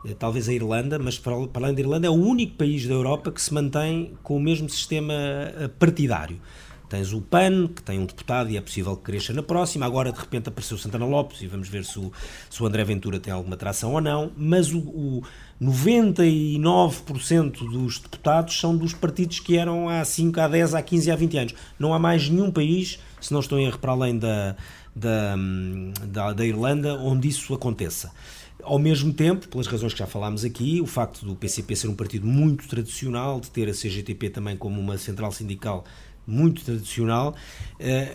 eh, 0.05 0.15
talvez 0.17 0.47
a 0.47 0.53
Irlanda, 0.53 0.97
mas 0.97 1.19
para, 1.19 1.33
além 1.33 1.73
da 1.73 1.81
Irlanda 1.81 2.07
é 2.07 2.09
o 2.09 2.13
único 2.13 2.55
país 2.55 2.87
da 2.87 2.93
Europa 2.93 3.31
que 3.31 3.41
se 3.41 3.53
mantém 3.53 4.13
com 4.23 4.37
o 4.37 4.39
mesmo 4.39 4.69
sistema 4.69 5.13
eh, 5.13 5.69
partidário. 5.77 6.39
Tens 6.91 7.13
o 7.13 7.21
PAN, 7.21 7.69
que 7.73 7.81
tem 7.81 7.99
um 7.99 8.05
deputado 8.05 8.49
e 8.49 8.57
é 8.57 8.61
possível 8.61 8.97
que 8.97 9.03
cresça 9.03 9.31
na 9.31 9.41
próxima. 9.41 9.85
Agora, 9.85 10.11
de 10.11 10.19
repente, 10.19 10.49
apareceu 10.49 10.75
o 10.75 10.79
Santana 10.79 11.05
Lopes 11.05 11.41
e 11.41 11.47
vamos 11.47 11.69
ver 11.69 11.85
se 11.85 11.97
o, 11.97 12.11
se 12.49 12.61
o 12.61 12.65
André 12.65 12.83
Ventura 12.83 13.17
tem 13.17 13.31
alguma 13.31 13.55
atração 13.55 13.93
ou 13.93 14.01
não. 14.01 14.29
Mas 14.35 14.73
o, 14.73 14.79
o 14.79 15.23
99% 15.61 17.69
dos 17.69 17.99
deputados 17.99 18.59
são 18.59 18.75
dos 18.75 18.95
partidos 18.95 19.39
que 19.39 19.57
eram 19.57 19.87
há 19.87 20.03
5, 20.03 20.39
há 20.39 20.47
10, 20.47 20.73
há 20.73 20.81
15, 20.81 21.11
há 21.11 21.15
20 21.15 21.37
anos. 21.37 21.53
Não 21.77 21.93
há 21.93 21.99
mais 21.99 22.27
nenhum 22.27 22.49
país, 22.49 22.97
se 23.19 23.31
não 23.31 23.41
estou 23.41 23.59
em 23.59 23.67
erro, 23.67 23.77
para 23.77 23.91
além 23.91 24.17
da, 24.17 24.55
da, 24.95 25.35
da, 26.07 26.33
da 26.33 26.45
Irlanda, 26.45 26.95
onde 26.95 27.27
isso 27.27 27.53
aconteça. 27.53 28.11
Ao 28.63 28.79
mesmo 28.79 29.13
tempo, 29.13 29.47
pelas 29.47 29.67
razões 29.67 29.93
que 29.93 29.99
já 29.99 30.07
falámos 30.07 30.43
aqui, 30.43 30.81
o 30.81 30.87
facto 30.87 31.23
do 31.25 31.35
PCP 31.35 31.75
ser 31.75 31.89
um 31.89 31.95
partido 31.95 32.25
muito 32.25 32.67
tradicional, 32.67 33.39
de 33.39 33.51
ter 33.51 33.69
a 33.69 33.71
CGTP 33.71 34.31
também 34.31 34.57
como 34.57 34.79
uma 34.79 34.97
central 34.97 35.31
sindical 35.31 35.85
muito 36.25 36.63
tradicional, 36.63 37.35
eh, 37.79 38.11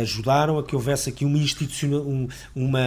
ajudaram 0.00 0.58
a 0.58 0.62
que 0.62 0.74
houvesse 0.74 1.08
aqui 1.10 1.24
uma 1.24 1.38
institucional, 1.38 2.02
um, 2.02 2.28
uma, 2.54 2.80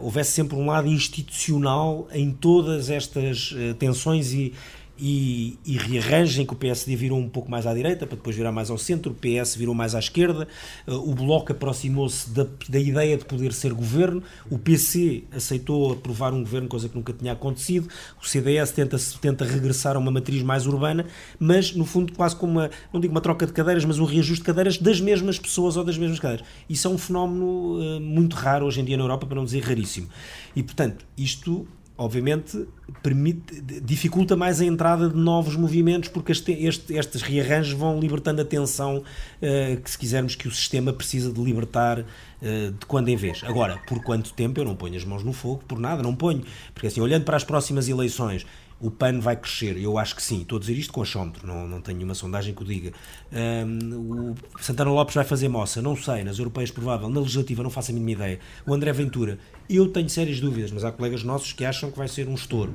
houvesse 0.00 0.32
sempre 0.32 0.56
um 0.56 0.66
lado 0.66 0.88
institucional 0.88 2.08
em 2.12 2.30
todas 2.30 2.90
estas 2.90 3.54
eh, 3.56 3.74
tensões 3.74 4.32
e, 4.32 4.54
e, 5.00 5.58
e 5.64 5.78
rearranjem 5.78 6.44
que 6.44 6.52
o 6.52 6.56
PSD 6.56 6.94
virou 6.94 7.18
um 7.18 7.28
pouco 7.28 7.50
mais 7.50 7.66
à 7.66 7.72
direita 7.72 8.06
para 8.06 8.16
depois 8.16 8.36
virar 8.36 8.52
mais 8.52 8.70
ao 8.70 8.76
centro, 8.76 9.12
o 9.12 9.14
PS 9.14 9.56
virou 9.56 9.74
mais 9.74 9.94
à 9.94 9.98
esquerda, 9.98 10.46
eh, 10.86 10.92
o 10.92 11.14
Bloco 11.14 11.52
aproximou-se 11.52 12.28
da, 12.30 12.46
da 12.68 12.78
ideia 12.78 13.16
de 13.16 13.24
poder 13.24 13.52
ser 13.54 13.72
governo, 13.72 14.22
o 14.50 14.58
PC 14.58 15.24
aceitou 15.32 15.92
aprovar 15.92 16.34
um 16.34 16.40
governo, 16.40 16.68
coisa 16.68 16.88
que 16.88 16.94
nunca 16.94 17.12
tinha 17.14 17.32
acontecido, 17.32 17.88
o 18.22 18.26
CDS 18.26 18.72
tenta, 18.72 18.98
tenta 19.20 19.44
regressar 19.44 19.96
a 19.96 19.98
uma 19.98 20.10
matriz 20.10 20.42
mais 20.42 20.66
urbana, 20.66 21.06
mas 21.38 21.74
no 21.74 21.86
fundo 21.86 22.12
quase 22.12 22.36
como 22.36 22.52
uma, 22.52 22.70
não 22.92 23.00
digo 23.00 23.12
uma 23.12 23.22
troca 23.22 23.46
de 23.46 23.52
cadeiras, 23.52 23.84
mas 23.86 23.98
um 23.98 24.04
reajuste 24.04 24.42
de 24.42 24.46
cadeiras 24.46 24.76
das 24.76 25.00
mesmas 25.00 25.38
pessoas 25.38 25.78
ou 25.78 25.84
das 25.84 25.96
mesmas 25.96 26.20
cadeiras. 26.20 26.46
Isso 26.68 26.86
é 26.86 26.90
um 26.90 26.98
fenómeno 26.98 27.78
uh, 27.78 28.00
muito 28.00 28.36
raro 28.36 28.66
hoje 28.66 28.80
em 28.80 28.84
dia 28.84 28.98
na 28.98 29.04
Europa, 29.04 29.26
para 29.26 29.36
não 29.36 29.44
dizer 29.44 29.60
raríssimo. 29.60 30.08
E 30.54 30.62
portanto, 30.62 31.06
isto 31.16 31.66
obviamente 32.00 32.66
permite, 33.02 33.60
dificulta 33.82 34.34
mais 34.34 34.58
a 34.58 34.64
entrada 34.64 35.10
de 35.10 35.16
novos 35.16 35.54
movimentos 35.54 36.08
porque 36.08 36.32
este, 36.32 36.50
este, 36.52 36.94
estes 36.94 37.20
rearranjos 37.20 37.74
vão 37.74 38.00
libertando 38.00 38.40
a 38.40 38.44
tensão 38.44 38.96
uh, 38.96 39.80
que 39.82 39.90
se 39.90 39.98
quisermos 39.98 40.34
que 40.34 40.48
o 40.48 40.50
sistema 40.50 40.94
precisa 40.94 41.30
de 41.30 41.38
libertar 41.42 42.00
uh, 42.00 42.72
de 42.72 42.86
quando 42.86 43.10
em 43.10 43.16
vez. 43.16 43.42
Agora, 43.44 43.78
por 43.86 44.02
quanto 44.02 44.32
tempo 44.32 44.58
eu 44.58 44.64
não 44.64 44.74
ponho 44.74 44.96
as 44.96 45.04
mãos 45.04 45.22
no 45.22 45.34
fogo, 45.34 45.62
por 45.68 45.78
nada, 45.78 46.02
não 46.02 46.16
ponho, 46.16 46.42
porque 46.72 46.86
assim, 46.86 47.02
olhando 47.02 47.24
para 47.26 47.36
as 47.36 47.44
próximas 47.44 47.86
eleições 47.86 48.46
o 48.80 48.90
PAN 48.90 49.20
vai 49.20 49.36
crescer? 49.36 49.76
Eu 49.76 49.98
acho 49.98 50.16
que 50.16 50.22
sim. 50.22 50.40
Estou 50.40 50.56
a 50.56 50.60
dizer 50.60 50.72
isto 50.72 50.92
com 50.92 51.02
achómetro, 51.02 51.46
não, 51.46 51.68
não 51.68 51.80
tenho 51.80 51.98
nenhuma 51.98 52.14
sondagem 52.14 52.54
que 52.54 52.62
o 52.62 52.64
diga. 52.64 52.92
Um, 53.30 54.34
o 54.54 54.62
Santana 54.62 54.90
Lopes 54.90 55.14
vai 55.14 55.24
fazer 55.24 55.48
moça? 55.48 55.82
Não 55.82 55.94
sei. 55.94 56.24
Nas 56.24 56.38
europeias, 56.38 56.70
provável. 56.70 57.08
Na 57.10 57.20
legislativa, 57.20 57.62
não 57.62 57.70
faço 57.70 57.90
a 57.90 57.94
mínima 57.94 58.12
ideia. 58.12 58.40
O 58.66 58.72
André 58.72 58.92
Ventura, 58.92 59.38
eu 59.68 59.86
tenho 59.88 60.08
sérias 60.08 60.40
dúvidas, 60.40 60.70
mas 60.70 60.82
há 60.82 60.90
colegas 60.90 61.22
nossos 61.22 61.52
que 61.52 61.64
acham 61.64 61.90
que 61.90 61.98
vai 61.98 62.08
ser 62.08 62.26
um 62.26 62.34
estouro. 62.34 62.72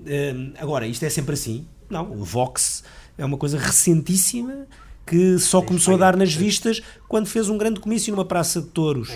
Um, 0.00 0.52
agora, 0.58 0.86
isto 0.86 1.04
é 1.04 1.08
sempre 1.08 1.34
assim? 1.34 1.66
Não. 1.88 2.10
O 2.10 2.24
Vox 2.24 2.82
é 3.16 3.24
uma 3.24 3.36
coisa 3.36 3.56
recentíssima 3.56 4.66
que 5.06 5.38
só 5.38 5.62
começou 5.62 5.94
a 5.94 5.98
dar 5.98 6.16
nas 6.16 6.34
vistas 6.34 6.82
quando 7.06 7.26
fez 7.26 7.48
um 7.48 7.58
grande 7.58 7.78
comício 7.78 8.10
numa 8.10 8.24
praça 8.24 8.62
de 8.62 8.68
touros 8.68 9.10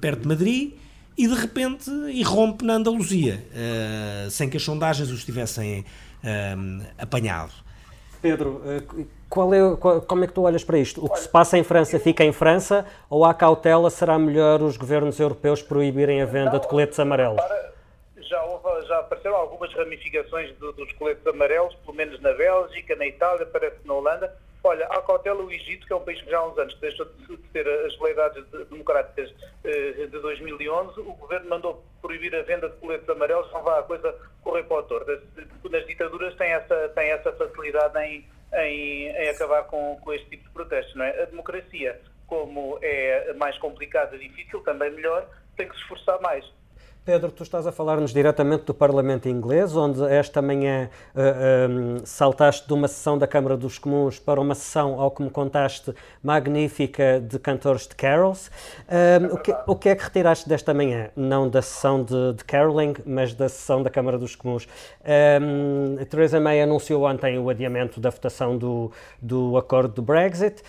perto 0.00 0.22
de 0.22 0.28
Madrid 0.28 0.72
e 1.20 1.26
de 1.26 1.34
repente 1.34 1.90
irrompe 2.08 2.64
na 2.64 2.74
Andaluzia, 2.76 3.44
uh, 3.52 4.30
sem 4.30 4.48
que 4.48 4.56
as 4.56 4.62
sondagens 4.62 5.10
os 5.10 5.22
tivessem 5.22 5.80
uh, 6.24 6.86
apanhado. 6.96 7.52
Pedro, 8.22 8.62
uh, 8.64 9.06
qual 9.28 9.52
é, 9.52 9.76
qual, 9.76 10.00
como 10.00 10.24
é 10.24 10.26
que 10.26 10.32
tu 10.32 10.40
olhas 10.40 10.64
para 10.64 10.78
isto? 10.78 11.04
O 11.04 11.10
que 11.10 11.20
se 11.20 11.28
passa 11.28 11.58
em 11.58 11.62
França 11.62 12.00
fica 12.00 12.24
em 12.24 12.32
França 12.32 12.86
ou 13.10 13.22
há 13.22 13.34
cautela? 13.34 13.90
Será 13.90 14.18
melhor 14.18 14.62
os 14.62 14.78
governos 14.78 15.20
europeus 15.20 15.60
proibirem 15.60 16.22
a 16.22 16.24
venda 16.24 16.58
de 16.58 16.66
coletes 16.66 16.98
amarelos? 16.98 17.42
Já, 18.22 18.42
houve, 18.44 18.86
já 18.86 19.00
apareceram 19.00 19.36
algumas 19.36 19.70
ramificações 19.74 20.56
do, 20.56 20.72
dos 20.72 20.90
coletes 20.94 21.26
amarelos, 21.26 21.74
pelo 21.84 21.98
menos 21.98 22.18
na 22.22 22.32
Bélgica, 22.32 22.96
na 22.96 23.06
Itália, 23.06 23.44
parece 23.44 23.76
que 23.76 23.86
na 23.86 23.92
Holanda 23.92 24.34
Olha, 24.62 24.86
à 24.86 25.00
cautela 25.02 25.42
o 25.42 25.50
Egito, 25.50 25.86
que 25.86 25.92
é 25.92 25.96
um 25.96 26.04
país 26.04 26.20
que 26.20 26.30
já 26.30 26.38
há 26.38 26.46
uns 26.46 26.58
anos 26.58 26.74
deixou 26.80 27.06
de 27.06 27.36
ter 27.52 27.66
as 27.66 27.98
lealdades 27.98 28.44
democráticas 28.68 29.34
eh, 29.64 29.92
de 29.92 30.18
2011, 30.18 31.00
o 31.00 31.14
governo 31.14 31.48
mandou 31.48 31.84
proibir 32.02 32.34
a 32.34 32.42
venda 32.42 32.68
de 32.68 32.76
coletes 32.76 33.08
amarelos, 33.08 33.50
não 33.52 33.62
vá 33.62 33.78
a 33.78 33.82
coisa 33.82 34.14
correr 34.42 34.64
para 34.64 34.76
o 34.76 34.82
torto. 34.82 35.10
Nas 35.70 35.86
ditaduras 35.86 36.34
tem 36.34 36.52
essa, 36.52 36.88
tem 36.90 37.10
essa 37.10 37.32
facilidade 37.32 37.98
em, 38.00 38.28
em, 38.52 39.06
em 39.06 39.28
acabar 39.30 39.64
com, 39.64 39.98
com 40.02 40.12
este 40.12 40.28
tipo 40.28 40.44
de 40.44 40.50
protestos. 40.50 40.94
Não 40.94 41.06
é? 41.06 41.22
A 41.22 41.24
democracia, 41.24 41.98
como 42.26 42.78
é 42.82 43.32
mais 43.34 43.56
complicada 43.58 44.18
difícil, 44.18 44.60
também 44.60 44.90
melhor, 44.90 45.26
tem 45.56 45.68
que 45.68 45.74
se 45.74 45.80
esforçar 45.80 46.20
mais. 46.20 46.44
Pedro, 47.02 47.30
tu 47.30 47.42
estás 47.42 47.66
a 47.66 47.72
falar-nos 47.72 48.12
diretamente 48.12 48.64
do 48.64 48.74
Parlamento 48.74 49.26
Inglês, 49.26 49.74
onde 49.74 50.04
esta 50.04 50.42
manhã 50.42 50.90
uh, 51.14 51.18
eh, 51.18 51.66
um, 51.66 51.96
ehm, 51.96 52.04
saltaste 52.04 52.66
de 52.68 52.74
uma 52.74 52.86
sessão 52.88 53.16
da 53.16 53.26
Câmara 53.26 53.56
dos 53.56 53.78
Comuns 53.78 54.18
para 54.18 54.38
uma 54.38 54.54
sessão, 54.54 55.00
ao 55.00 55.10
que 55.10 55.22
me 55.22 55.30
contaste, 55.30 55.94
magnífica 56.22 57.18
de 57.18 57.38
cantores 57.38 57.88
de 57.88 57.94
carols. 57.94 58.50
Ehm, 58.86 59.32
o, 59.32 59.38
que, 59.38 59.56
o, 59.66 59.74
que, 59.76 59.88
é 59.88 59.96
que 59.96 60.04
retiraste 60.04 60.46
desta 60.46 60.74
manhã? 60.74 61.08
Não 61.16 61.48
da 61.48 61.62
sessão 61.62 62.04
de, 62.04 62.34
de 62.34 62.44
caroling, 62.44 62.94
mas 63.06 63.32
da 63.32 63.48
sessão 63.48 63.82
da 63.82 63.88
Câmara 63.88 64.18
dos 64.18 64.36
Comuns. 64.36 64.68
Um, 65.02 65.96
ehm, 65.98 66.04
Theresa 66.04 66.38
May 66.38 66.60
anunciou 66.60 67.04
ontem 67.04 67.38
o 67.38 67.48
adiamento 67.48 67.98
da 67.98 68.10
votação 68.10 68.58
do, 68.58 68.92
do 69.22 69.56
acordo 69.56 69.94
do 69.94 70.02
Brexit. 70.02 70.62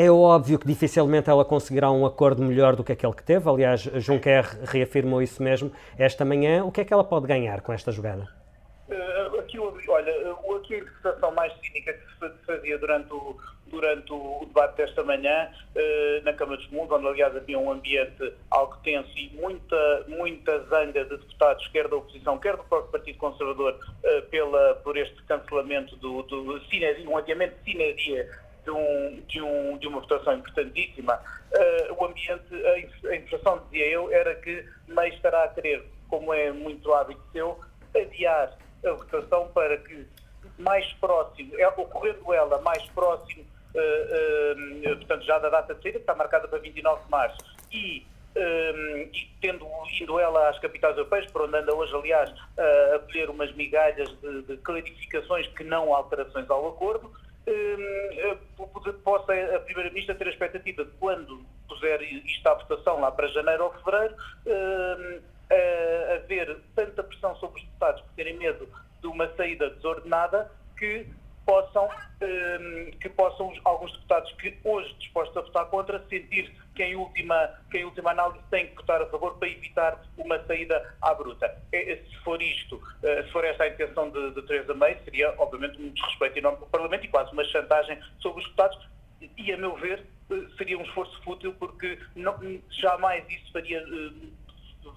É 0.00 0.08
óbvio 0.08 0.60
que 0.60 0.66
dificilmente 0.68 1.28
ela 1.28 1.44
conseguirá 1.44 1.90
um 1.90 2.06
acordo 2.06 2.40
melhor 2.40 2.76
do 2.76 2.84
que 2.84 2.92
aquele 2.92 3.12
que 3.12 3.24
teve. 3.24 3.50
Aliás, 3.50 3.80
Juncker 3.80 4.44
reafirmou 4.62 5.20
isso 5.20 5.42
mesmo 5.42 5.72
esta 5.98 6.24
manhã. 6.24 6.62
O 6.64 6.70
que 6.70 6.82
é 6.82 6.84
que 6.84 6.92
ela 6.94 7.02
pode 7.02 7.26
ganhar 7.26 7.60
com 7.62 7.72
esta 7.72 7.90
jogada? 7.90 8.28
Uh, 8.88 9.40
aqui, 9.40 9.58
olha, 9.58 10.12
aqui 10.56 10.74
a 10.76 10.78
interpretação 10.78 11.32
mais 11.32 11.52
cínica 11.54 11.92
que 11.94 12.28
se 12.28 12.46
fazia 12.46 12.78
durante 12.78 13.12
o, 13.12 13.36
durante 13.66 14.12
o 14.12 14.44
debate 14.46 14.76
desta 14.76 15.02
manhã 15.02 15.50
uh, 15.74 16.24
na 16.24 16.32
Câmara 16.32 16.58
dos 16.58 16.66
Comuns, 16.66 16.92
onde 16.92 17.06
aliás 17.08 17.34
havia 17.34 17.58
um 17.58 17.72
ambiente 17.72 18.32
algo 18.52 18.76
tenso 18.84 19.10
e 19.18 19.30
muita, 19.34 20.04
muita 20.06 20.60
zanga 20.66 21.02
de 21.06 21.16
deputados, 21.16 21.66
quer 21.72 21.88
da 21.88 21.96
oposição, 21.96 22.38
quer 22.38 22.56
do 22.56 22.62
próprio 22.62 22.92
Partido 22.92 23.18
Conservador, 23.18 23.74
uh, 23.74 24.22
pela, 24.30 24.76
por 24.76 24.96
este 24.96 25.20
cancelamento 25.24 25.96
do, 25.96 26.22
do 26.22 26.60
um 27.08 27.16
adiamento 27.16 27.56
de 27.64 27.72
sinaria 27.72 28.47
de, 28.68 28.70
um, 28.70 29.22
de, 29.26 29.40
um, 29.40 29.78
de 29.78 29.88
uma 29.88 30.00
votação 30.00 30.34
importantíssima, 30.34 31.14
uh, 31.14 31.94
o 31.94 32.04
ambiente, 32.04 32.54
a, 33.08 33.16
impressão, 33.16 33.62
dizia 33.70 33.86
eu, 33.88 34.12
era 34.12 34.34
que 34.34 34.64
May 34.88 35.08
estará 35.08 35.44
a 35.44 35.48
querer, 35.48 35.84
como 36.08 36.34
é 36.34 36.52
muito 36.52 36.92
hábito 36.92 37.22
seu, 37.32 37.58
adiar 37.96 38.56
a 38.84 38.92
votação 38.92 39.48
para 39.54 39.78
que 39.78 40.06
mais 40.58 40.92
próximo, 40.94 41.52
é, 41.56 41.66
ocorrendo 41.68 42.32
ela 42.32 42.60
mais 42.60 42.84
próximo, 42.88 43.42
uh, 43.74 44.90
uh, 44.90 44.96
portanto 44.96 45.24
já 45.24 45.38
da 45.38 45.48
data 45.48 45.74
de 45.74 45.82
saída, 45.82 45.98
que 45.98 46.02
está 46.02 46.14
marcada 46.14 46.46
para 46.46 46.58
29 46.58 47.04
de 47.04 47.10
março, 47.10 47.38
e 47.72 48.06
um, 48.36 48.98
e 49.12 49.30
tendo 49.40 49.66
indo 50.00 50.20
ela 50.20 50.50
às 50.50 50.58
capitais 50.60 50.96
europeias, 50.96 51.28
por 51.32 51.42
onde 51.42 51.56
anda 51.56 51.74
hoje, 51.74 51.92
aliás, 51.92 52.32
a 52.94 52.98
colher 53.00 53.30
umas 53.30 53.52
migalhas 53.56 54.08
de, 54.20 54.42
de 54.42 54.56
clarificações 54.58 55.48
que 55.48 55.64
não 55.64 55.92
alterações 55.92 56.48
ao 56.48 56.68
acordo, 56.68 57.10
possa 59.08 59.32
a 59.56 59.60
Primeira-Ministra 59.60 60.14
ter 60.14 60.26
a 60.26 60.30
expectativa 60.30 60.84
de 60.84 60.90
quando 60.98 61.44
puser 61.68 62.02
isto 62.02 62.46
à 62.46 62.54
votação 62.54 63.00
lá 63.00 63.10
para 63.10 63.26
janeiro 63.28 63.64
ou 63.64 63.72
fevereiro, 63.72 64.14
hum, 64.46 65.20
haver 66.14 66.58
tanta 66.74 67.02
pressão 67.02 67.34
sobre 67.36 67.60
os 67.60 67.66
deputados 67.66 68.02
por 68.02 68.12
terem 68.12 68.36
medo 68.36 68.68
de 69.00 69.06
uma 69.06 69.28
saída 69.36 69.70
desordenada 69.70 70.50
que 70.76 71.06
possam, 71.48 71.88
hum, 72.20 72.90
que 73.00 73.08
possam 73.08 73.50
alguns 73.64 73.90
deputados 73.92 74.30
que 74.32 74.54
hoje 74.62 74.94
dispostos 74.98 75.34
a 75.34 75.40
votar 75.40 75.64
contra 75.70 75.98
sentir 76.10 76.54
que 76.74 76.82
em 76.84 76.94
última, 76.94 77.54
que 77.70 77.78
em 77.78 77.84
última 77.84 78.10
análise 78.10 78.44
têm 78.50 78.66
que 78.66 78.76
votar 78.76 79.00
a 79.00 79.06
favor 79.06 79.38
para 79.38 79.48
evitar 79.48 79.98
uma 80.18 80.38
saída 80.44 80.94
à 81.00 81.14
bruta. 81.14 81.50
É, 81.72 81.96
se 81.96 82.16
for 82.22 82.42
isto, 82.42 82.78
eh, 83.02 83.22
se 83.22 83.30
for 83.30 83.46
esta 83.46 83.64
a 83.64 83.68
intenção 83.68 84.10
de, 84.10 84.32
de 84.32 84.42
Teresa 84.42 84.74
May, 84.74 84.98
seria 85.04 85.34
obviamente 85.38 85.80
um 85.80 85.88
desrespeito 85.88 86.38
enorme 86.38 86.58
para 86.58 86.66
o 86.66 86.70
Parlamento 86.70 87.04
e 87.06 87.08
quase 87.08 87.32
uma 87.32 87.44
chantagem 87.44 87.98
sobre 88.18 88.40
os 88.40 88.44
deputados 88.44 88.86
e, 89.38 89.50
a 89.50 89.56
meu 89.56 89.74
ver, 89.76 90.04
eh, 90.30 90.34
seria 90.58 90.76
um 90.78 90.82
esforço 90.82 91.18
fútil 91.22 91.54
porque 91.58 91.98
não, 92.14 92.38
jamais 92.68 93.24
isso 93.30 93.50
faria 93.52 93.82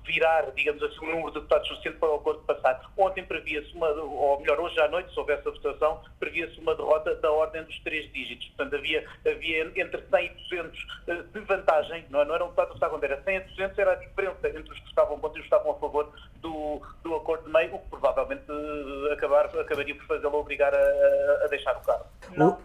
virar, 0.06 0.52
digamos 0.52 0.82
assim, 0.84 1.00
um 1.06 1.12
número 1.12 1.28
de 1.28 1.36
deputados 1.36 1.68
suficiente 1.68 1.98
para 1.98 2.10
o 2.10 2.16
acordo 2.16 2.42
passar. 2.42 2.82
Ontem 2.98 3.24
previa-se 3.24 3.74
uma, 3.74 3.88
ou 3.90 4.40
melhor, 4.40 4.60
hoje 4.60 4.80
à 4.80 4.88
noite, 4.88 5.14
se 5.14 5.20
houvesse 5.20 5.48
a 5.48 5.52
votação, 5.52 6.02
previa-se 6.20 6.60
uma 6.60 6.76
derrota 6.76 7.16
da 7.16 7.32
ordem 7.32 7.64
dos 7.64 7.80
três 7.80 8.12
dígitos. 8.12 8.48
Portanto, 8.50 8.76
havia, 8.76 9.06
havia 9.26 9.72
entre 9.76 10.04
100 10.10 10.26
e 10.26 10.30
200 10.50 10.88
eh, 11.08 11.24
de 11.34 11.40
vantagem, 11.42 12.06
não, 12.10 12.22
é? 12.22 12.26
não 12.26 12.36
era 12.36 12.44
um 12.44 12.48
deputado 12.48 12.70
que 12.70 12.74
estava 12.76 12.94
contra, 12.94 13.14
era 13.14 13.24
100 13.24 13.36
e 13.36 13.40
200 13.42 13.80
era 13.80 13.92
a 13.92 13.96
diferença 13.96 14.50
entre 14.50 14.74
os 14.74 14.80
que 14.80 14.88
estavam 14.88 15.20
contra 15.20 15.38
e 15.38 15.42
os 15.42 15.48
que 15.48 15.56
estavam 15.56 15.72
a 15.72 15.80
favor 15.80 16.12
do, 16.42 16.82
do 17.04 17.16
acordo 17.16 17.46
de 17.46 17.52
meio, 17.52 17.76
o 17.76 17.80
que 17.80 17.90
provavelmente 17.90 18.44
eh, 18.50 19.14
acabar, 19.14 19.46
acabaria 19.46 19.96
por 19.96 20.06
fazê-lo 20.06 20.36
obrigar 20.36 20.74
a, 20.74 21.46
a, 21.46 21.48
deixar 21.48 21.76
o 21.78 21.82
cargo. 21.82 22.06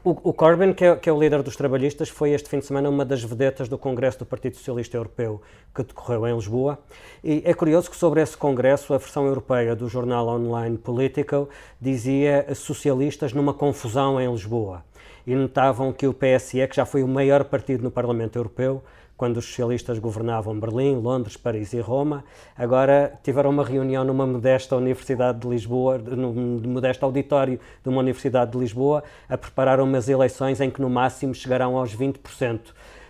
O, 0.05 0.11
o, 0.11 0.31
o, 0.31 0.33
Corbyn, 0.33 0.73
que 0.73 0.85
é, 0.85 0.97
que 0.97 1.09
é 1.09 1.13
o 1.13 1.21
líder 1.21 1.43
dos 1.43 1.57
trabalhistas, 1.57 2.09
foi 2.09 2.31
este 2.31 2.49
fim 2.49 2.59
de 2.59 2.67
semana 2.67 2.89
uma 2.89 3.05
das 3.05 3.23
vedetas 3.23 3.69
do 3.69 3.79
Congresso 3.79 4.21
do 4.21 4.27
Partido 4.27 4.57
Socialista 4.57 4.97
Europeu 4.97 5.43
que 5.75 5.83
decorreu 5.83 6.27
em 6.27 6.35
Lisboa 6.35 6.79
e 7.23 7.43
é 7.45 7.53
curioso 7.55 7.91
que 7.91 7.97
sobre 7.97 8.21
esse 8.21 8.37
congresso, 8.37 8.95
a 8.95 8.99
versão 8.99 9.27
europeia 9.27 9.75
do 9.75 9.89
jornal 9.89 10.29
online 10.29 10.79
Politico 10.79 11.49
dizia 11.81 12.47
socialistas 12.55 13.33
numa 13.33 13.55
confusão 13.55 14.21
em 14.21 14.31
Lisboa. 14.31 14.85
E 15.27 15.35
notavam 15.35 15.93
que 15.93 16.07
o 16.07 16.15
PSE, 16.15 16.67
que 16.69 16.77
já 16.77 16.87
foi 16.87 17.03
o 17.03 17.09
maior 17.09 17.45
partido 17.45 17.83
no 17.83 17.91
Parlamento 17.91 18.37
Europeu, 18.37 18.83
quando 19.17 19.39
os 19.39 19.47
socialistas 19.47 19.99
governavam 19.99 20.59
Berlim, 20.59 20.97
Londres, 20.97 21.37
Paris 21.37 21.73
e 21.73 21.81
Roma, 21.81 22.23
agora 22.57 23.19
tiveram 23.23 23.51
uma 23.51 23.65
reunião 23.65 24.05
numa 24.05 24.27
modesta 24.27 24.77
Universidade 24.77 25.41
de 25.41 25.49
Lisboa, 25.49 25.99
num 25.99 26.61
modesto 26.65 27.05
auditório 27.05 27.59
de 27.83 27.89
uma 27.89 28.01
Universidade 28.01 28.53
de 28.53 28.59
Lisboa, 28.59 29.03
a 29.29 29.39
preparar 29.39 29.81
umas 29.81 30.09
eleições 30.09 30.61
em 30.61 30.71
que 30.71 30.83
no 30.83 30.91
máximo 30.91 31.35
chegarão 31.35 31.77
aos 31.79 31.97
20% 31.97 32.61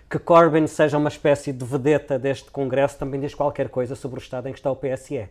que 0.08 0.18
Corbyn 0.18 0.66
seja 0.66 0.96
uma 0.96 1.08
espécie 1.08 1.52
de 1.52 1.64
vedeta 1.64 2.18
deste 2.18 2.50
Congresso 2.50 2.98
também 2.98 3.20
diz 3.20 3.34
qualquer 3.34 3.68
coisa 3.68 3.94
sobre 3.94 4.18
o 4.18 4.22
estado 4.22 4.48
em 4.48 4.52
que 4.52 4.58
está 4.58 4.70
o 4.70 4.76
PSE. 4.76 5.28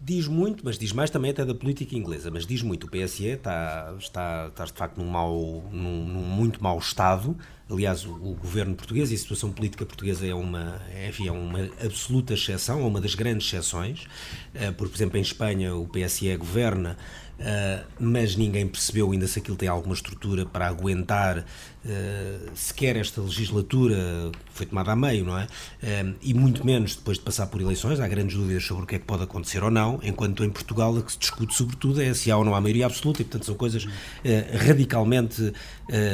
Diz 0.00 0.28
muito, 0.28 0.64
mas 0.64 0.78
diz 0.78 0.92
mais 0.92 1.10
também 1.10 1.32
até 1.32 1.44
da 1.44 1.54
política 1.54 1.96
inglesa, 1.96 2.30
mas 2.30 2.46
diz 2.46 2.62
muito. 2.62 2.86
O 2.86 2.90
PSE 2.90 3.26
está, 3.26 3.92
está, 3.98 4.46
está 4.46 4.64
de 4.64 4.72
facto 4.72 4.96
num, 4.98 5.10
mau, 5.10 5.64
num, 5.72 6.04
num 6.04 6.22
muito 6.22 6.62
mau 6.62 6.78
estado. 6.78 7.36
Aliás, 7.68 8.06
o, 8.06 8.12
o, 8.12 8.34
governo 8.34 8.76
português 8.76 9.10
e 9.10 9.14
a 9.14 9.18
situação 9.18 9.50
política 9.50 9.84
portuguesa 9.84 10.24
é 10.24 10.32
uma, 10.32 10.80
enfim, 11.08 11.26
é 11.26 11.32
uma 11.32 11.64
absoluta 11.84 12.34
exceção, 12.34 12.80
é 12.80 12.84
uma 12.84 13.00
das 13.00 13.16
grandes 13.16 13.48
exceções. 13.48 14.06
Eh, 14.54 14.70
porque, 14.70 14.92
por 14.92 14.96
exemplo, 14.96 15.18
em 15.18 15.22
Espanha 15.22 15.74
o 15.74 15.88
PSE 15.88 16.34
governa 16.36 16.96
Uh, 17.38 17.86
mas 18.00 18.34
ninguém 18.34 18.66
percebeu 18.66 19.12
ainda 19.12 19.28
se 19.28 19.38
aquilo 19.38 19.56
tem 19.56 19.68
alguma 19.68 19.94
estrutura 19.94 20.44
para 20.44 20.66
aguentar 20.66 21.44
uh, 21.88 22.50
sequer 22.54 22.96
esta 22.96 23.20
legislatura 23.20 24.30
foi 24.52 24.66
tomada 24.66 24.92
a 24.92 24.96
meio, 24.96 25.24
não 25.24 25.38
é? 25.38 25.44
Uh, 25.44 26.14
e 26.22 26.34
muito 26.34 26.64
menos 26.64 26.96
depois 26.96 27.18
de 27.18 27.24
passar 27.24 27.46
por 27.46 27.60
eleições, 27.60 28.00
há 28.00 28.06
grandes 28.06 28.36
dúvidas 28.36 28.64
sobre 28.64 28.84
o 28.84 28.86
que 28.86 28.96
é 28.96 28.98
que 28.98 29.04
pode 29.04 29.22
acontecer 29.22 29.62
ou 29.62 29.70
não, 29.70 29.98
enquanto 30.02 30.44
em 30.44 30.50
Portugal 30.50 30.96
a 30.96 31.02
que 31.02 31.12
se 31.12 31.18
discute 31.18 31.54
sobretudo 31.54 32.02
é 32.02 32.12
se 32.12 32.30
há 32.30 32.36
ou 32.36 32.44
não 32.44 32.54
há 32.54 32.60
maioria 32.60 32.86
absoluta 32.86 33.22
e 33.22 33.24
portanto 33.24 33.46
são 33.46 33.54
coisas 33.54 33.86
radicalmente 34.66 35.52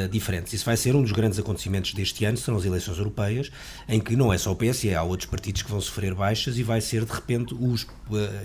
diferentes. 0.09 0.53
Isso 0.53 0.65
vai 0.65 0.77
ser 0.77 0.95
um 0.95 1.01
dos 1.01 1.11
grandes 1.11 1.37
acontecimentos 1.37 1.93
deste 1.93 2.23
ano, 2.23 2.37
serão 2.37 2.57
as 2.57 2.65
eleições 2.65 2.97
europeias, 2.97 3.51
em 3.89 3.99
que 3.99 4.15
não 4.15 4.31
é 4.31 4.37
só 4.37 4.51
o 4.51 4.55
PSE, 4.55 4.93
há 4.93 5.03
outros 5.03 5.29
partidos 5.29 5.61
que 5.61 5.69
vão 5.69 5.81
sofrer 5.81 6.13
baixas 6.13 6.57
e 6.57 6.63
vai 6.63 6.79
ser 6.79 7.03
de 7.03 7.11
repente 7.11 7.53
os, 7.53 7.85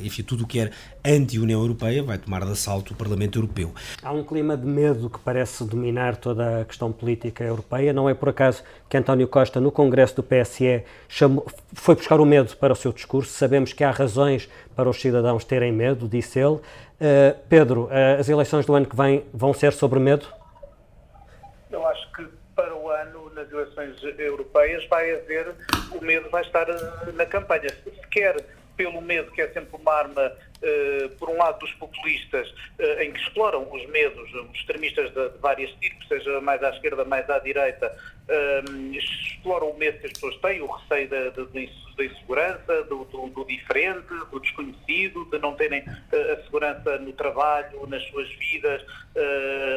enfim, 0.02 0.22
tudo 0.22 0.44
o 0.44 0.46
que 0.46 0.58
era 0.58 0.70
anti-União 1.04 1.60
Europeia 1.60 2.02
vai 2.02 2.18
tomar 2.18 2.44
de 2.44 2.50
assalto 2.50 2.92
o 2.92 2.96
Parlamento 2.96 3.38
Europeu. 3.38 3.72
Há 4.02 4.12
um 4.12 4.24
clima 4.24 4.56
de 4.56 4.66
medo 4.66 5.08
que 5.08 5.18
parece 5.18 5.64
dominar 5.64 6.16
toda 6.16 6.62
a 6.62 6.64
questão 6.64 6.90
política 6.90 7.19
europeia. 7.40 7.92
Não 7.92 8.08
é 8.08 8.14
por 8.14 8.28
acaso 8.28 8.62
que 8.88 8.96
António 8.96 9.28
Costa, 9.28 9.60
no 9.60 9.70
Congresso 9.70 10.16
do 10.16 10.22
PSE, 10.22 10.84
chamou, 11.08 11.46
foi 11.74 11.94
buscar 11.94 12.20
o 12.20 12.24
medo 12.24 12.56
para 12.56 12.72
o 12.72 12.76
seu 12.76 12.92
discurso. 12.92 13.32
Sabemos 13.32 13.72
que 13.72 13.84
há 13.84 13.90
razões 13.90 14.48
para 14.74 14.88
os 14.88 15.00
cidadãos 15.00 15.44
terem 15.44 15.72
medo, 15.72 16.08
disse 16.08 16.38
ele. 16.38 16.56
Uh, 16.56 17.38
Pedro, 17.48 17.84
uh, 17.84 18.20
as 18.20 18.28
eleições 18.28 18.66
do 18.66 18.74
ano 18.74 18.86
que 18.86 18.96
vem 18.96 19.24
vão 19.32 19.54
ser 19.54 19.72
sobre 19.72 19.98
medo? 19.98 20.26
Eu 21.70 21.86
acho 21.86 22.12
que 22.12 22.26
para 22.54 22.74
o 22.76 22.90
ano, 22.90 23.30
nas 23.34 23.50
eleições 23.50 23.96
europeias, 24.18 24.86
vai 24.88 25.14
haver, 25.14 25.54
o 25.92 26.04
medo 26.04 26.28
vai 26.28 26.42
estar 26.42 26.68
eh, 26.68 27.12
na 27.14 27.24
campanha. 27.24 27.68
Se 27.68 27.90
quer 28.10 28.36
pelo 28.76 29.00
medo, 29.00 29.30
que 29.30 29.40
é 29.40 29.48
sempre 29.48 29.78
uma 29.80 29.92
arma 29.92 30.32
por 31.18 31.30
um 31.30 31.36
lado, 31.36 31.58
dos 31.58 31.72
populistas, 31.74 32.52
eh, 32.78 33.04
em 33.04 33.12
que 33.12 33.20
exploram 33.20 33.66
os 33.72 33.86
medos, 33.86 34.32
os 34.34 34.54
extremistas 34.54 35.10
de, 35.12 35.28
várias 35.40 35.70
tipos, 35.80 36.06
seja 36.06 36.40
mais 36.40 36.62
à 36.62 36.70
esquerda, 36.70 37.04
mais 37.04 37.28
à 37.30 37.38
direita, 37.38 37.94
eh, 38.28 38.62
exploram 38.92 39.70
o 39.70 39.78
medo 39.78 39.98
que 39.98 40.06
as 40.06 40.12
pessoas 40.12 40.36
têm, 40.36 40.60
o 40.60 40.66
receio 40.66 41.08
da, 41.08 42.04
insegurança, 42.04 42.84
do, 42.84 43.04
do, 43.04 43.28
do, 43.28 43.44
diferente, 43.44 44.08
do 44.30 44.40
desconhecido, 44.40 45.24
de 45.26 45.38
não 45.38 45.54
terem 45.54 45.84
a 45.86 46.42
segurança 46.44 46.98
no 46.98 47.12
trabalho, 47.12 47.86
nas 47.86 48.02
suas 48.08 48.28
vidas, 48.36 48.82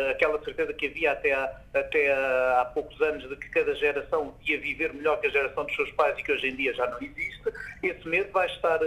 aquela 0.10 0.42
certeza 0.42 0.74
que 0.74 0.88
havia 0.88 1.12
até, 1.12 1.34
há, 1.34 1.62
até 1.74 2.14
há 2.14 2.72
poucos 2.74 3.00
anos 3.02 3.28
de 3.28 3.36
que 3.36 3.50
cada 3.50 3.76
geração 3.76 4.34
ia 4.48 4.58
viver 4.58 4.94
melhor 4.94 5.20
que 5.20 5.28
a 5.28 5.30
geração 5.30 5.66
dos 5.66 5.76
seus 5.76 5.92
pais 5.92 6.18
e 6.18 6.24
que 6.24 6.32
hoje 6.32 6.48
em 6.48 6.56
dia 6.56 6.74
já 6.74 6.88
não 6.88 7.02
existe. 7.02 7.44
Esse 7.84 8.08
medo 8.08 8.32
vai 8.32 8.48
estar 8.48 8.80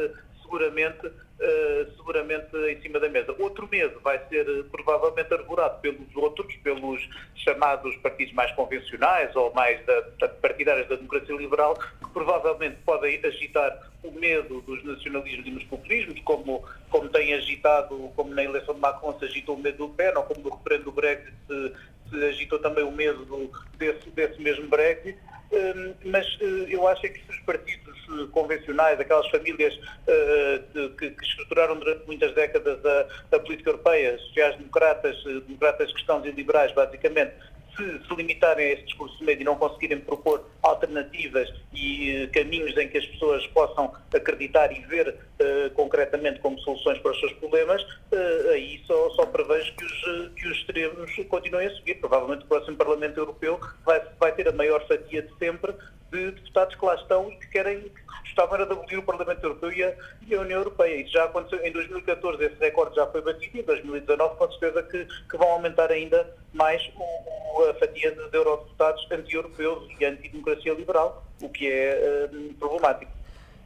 seguramente 0.47 1.07
uh, 1.07 1.97
seguramente 1.97 2.57
em 2.57 2.81
cima 2.81 2.99
da 2.99 3.09
mesa. 3.09 3.35
Outro 3.39 3.69
medo 3.71 4.01
vai 4.01 4.21
ser 4.29 4.49
uh, 4.49 4.65
provavelmente 4.65 5.33
arvorado 5.35 5.81
pelos 5.81 6.15
outros, 6.15 6.55
pelos 6.57 7.09
chamados 7.35 7.95
partidos 7.97 8.33
mais 8.33 8.51
convencionais 8.53 9.35
ou 9.37 9.53
mais 9.53 9.85
da, 9.85 10.29
partidários 10.29 10.89
da 10.89 10.97
democracia 10.97 11.37
liberal, 11.37 11.75
que 11.75 12.11
provavelmente 12.13 12.77
podem 12.85 13.21
agitar 13.25 13.91
o 14.03 14.11
medo 14.13 14.61
dos 14.63 14.83
nacionalismos 14.85 15.47
e 15.47 15.51
dos 15.51 15.65
populismos, 15.65 16.21
como, 16.21 16.65
como 16.91 17.09
tem 17.09 17.35
agitado, 17.35 18.11
como 18.15 18.33
na 18.33 18.45
eleição 18.45 18.75
de 18.75 18.81
Macron 18.81 19.19
se 19.19 19.25
agitou 19.25 19.57
o 19.57 19.61
medo 19.61 19.79
do 19.79 19.89
PEN, 19.89 20.13
ou 20.17 20.23
como 20.23 20.43
no 20.43 20.57
referendo 20.57 20.85
do 20.85 20.93
Brexit 20.93 21.35
se, 21.47 21.73
se 22.11 22.25
agitou 22.25 22.59
também 22.61 22.85
o 22.85 22.93
medo 22.93 23.25
do, 23.25 23.51
desse, 23.77 24.09
desse 24.11 24.41
mesmo 24.41 24.69
Brexit. 24.69 25.19
Um, 25.53 25.95
mas 26.11 26.27
uh, 26.41 26.67
eu 26.69 26.87
acho 26.89 27.07
é 27.07 27.09
que 27.09 27.21
se 27.21 27.31
os 27.31 27.39
partidos 27.41 27.97
convencionais, 28.33 28.99
aquelas 28.99 29.29
famílias 29.31 29.75
uh, 29.75 30.91
que, 30.97 31.15
estruturaram 31.23 31.79
durante 31.79 32.07
muitas 32.07 32.35
décadas 32.35 32.79
a, 32.85 33.39
política 33.39 33.71
europeia, 33.71 34.19
sociais-democratas, 34.19 35.17
eh, 35.27 35.41
democratas 35.47 35.93
cristãos 35.93 36.25
e 36.25 36.31
liberais, 36.31 36.73
basicamente, 36.73 37.35
se 37.77 38.07
se 38.07 38.15
limitarem 38.15 38.67
a 38.67 38.73
esse 38.73 38.83
discurso 38.85 39.23
médio 39.25 39.43
e 39.43 39.45
não 39.45 39.57
conseguirem 39.57 40.01
propor 40.01 40.49
alternativas 40.63 41.53
e 41.73 42.25
uh, 42.25 42.33
caminhos 42.33 42.77
em 42.77 42.89
que 42.89 42.99
as 42.99 43.07
pessoas 43.07 43.47
possam 43.49 43.93
acreditar 44.15 44.73
e 44.73 44.81
ver 44.87 45.09
uh, 45.09 45.71
concretamente 45.75 46.41
como 46.41 46.59
soluções 46.61 46.99
para 46.99 47.13
os 47.13 47.21
seus 47.21 47.33
problemas, 47.35 47.83
uh, 47.83 48.51
aí 48.53 48.83
só, 48.87 49.11
só 49.11 49.27
prevejo 49.27 49.75
que 49.77 49.85
os, 49.85 50.33
que 50.35 50.49
os 50.49 50.57
extremos 50.59 51.11
continuem 51.29 51.67
a 51.67 51.71
subir. 51.71 51.97
Provavelmente 51.97 52.45
o 52.45 52.49
próximo 52.49 52.77
Parlamento 52.77 53.19
Europeu 53.19 53.61
vai, 53.85 54.01
vai 54.19 54.33
ter 54.33 54.49
a 54.49 54.53
maior 54.53 54.87
fatia 54.87 55.23
de 55.23 55.39
sempre 55.39 55.75
de 56.11 56.31
deputados 56.31 56.75
que 56.75 56.85
lá 56.85 56.95
estão 56.95 57.31
e 57.31 57.37
que 57.37 57.49
querem 57.49 57.81
que 57.81 58.07
gostavam 58.23 58.57
era 58.57 58.67
de 58.67 58.73
abolir 58.73 58.99
o 58.99 59.03
Parlamento 59.03 59.43
Europeu 59.43 59.73
e 59.73 59.83
a, 59.83 59.95
e 60.27 60.35
a, 60.35 60.41
União 60.41 60.59
Europeia. 60.59 61.01
Isso 61.01 61.13
já 61.13 61.25
aconteceu 61.25 61.65
em 61.65 61.73
2014, 61.73 62.45
esse 62.45 62.57
recorde 62.57 62.97
já 62.97 63.07
foi 63.07 63.23
batido 63.23 63.57
e 63.57 63.61
em 63.61 63.65
2019 63.65 64.37
com 64.37 64.51
certeza 64.53 64.83
que, 64.83 65.05
que 65.05 65.37
vão 65.37 65.49
aumentar 65.53 65.91
ainda 65.91 66.35
mais 66.53 66.83
o, 66.97 67.63
a 67.65 67.75
fatia 67.75 68.13
de, 68.13 68.31
de 68.31 68.37
eurodeputados 68.37 69.07
anti-europeus 69.11 69.89
e 69.99 70.05
anti-democracia 70.05 70.75
liberal, 70.75 71.25
o 71.41 71.49
que 71.49 71.71
é 71.71 72.29
uh, 72.31 72.55
problemático. 72.55 73.11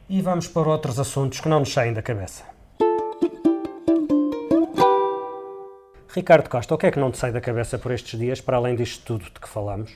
E 0.09 0.21
vamos 0.21 0.47
para 0.47 0.69
outros 0.69 0.99
assuntos 0.99 1.39
que 1.39 1.47
não 1.47 1.59
nos 1.59 1.71
saem 1.71 1.93
da 1.93 2.01
cabeça. 2.01 2.43
Ricardo 6.13 6.49
Costa, 6.49 6.75
o 6.75 6.77
que 6.77 6.87
é 6.87 6.91
que 6.91 6.99
não 6.99 7.09
te 7.09 7.17
sai 7.17 7.31
da 7.31 7.39
cabeça 7.39 7.79
por 7.79 7.91
estes 7.93 8.19
dias, 8.19 8.41
para 8.41 8.57
além 8.57 8.75
disto 8.75 9.05
tudo 9.05 9.23
de 9.25 9.39
que 9.39 9.47
falamos? 9.47 9.95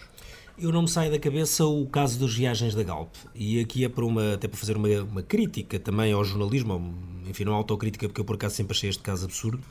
Eu 0.58 0.72
não 0.72 0.84
me 0.84 0.88
sai 0.88 1.12
da 1.12 1.20
cabeça 1.20 1.66
o 1.66 1.86
caso 1.86 2.18
das 2.18 2.34
viagens 2.34 2.74
da 2.74 2.82
Galp. 2.82 3.14
E 3.36 3.60
aqui 3.60 3.84
é 3.84 3.90
para 3.90 4.06
uma, 4.06 4.36
até 4.36 4.48
para 4.48 4.58
fazer 4.58 4.78
uma, 4.78 4.88
uma 5.04 5.22
crítica 5.22 5.78
também 5.78 6.14
ao 6.14 6.24
jornalismo, 6.24 6.96
enfim, 7.28 7.44
não 7.44 7.54
autocrítica, 7.54 8.08
porque 8.08 8.22
eu 8.22 8.26
por 8.26 8.36
acaso 8.36 8.56
sempre 8.56 8.72
achei 8.72 8.90
este 8.90 9.04
caso 9.04 9.26
absurdo. 9.26 9.62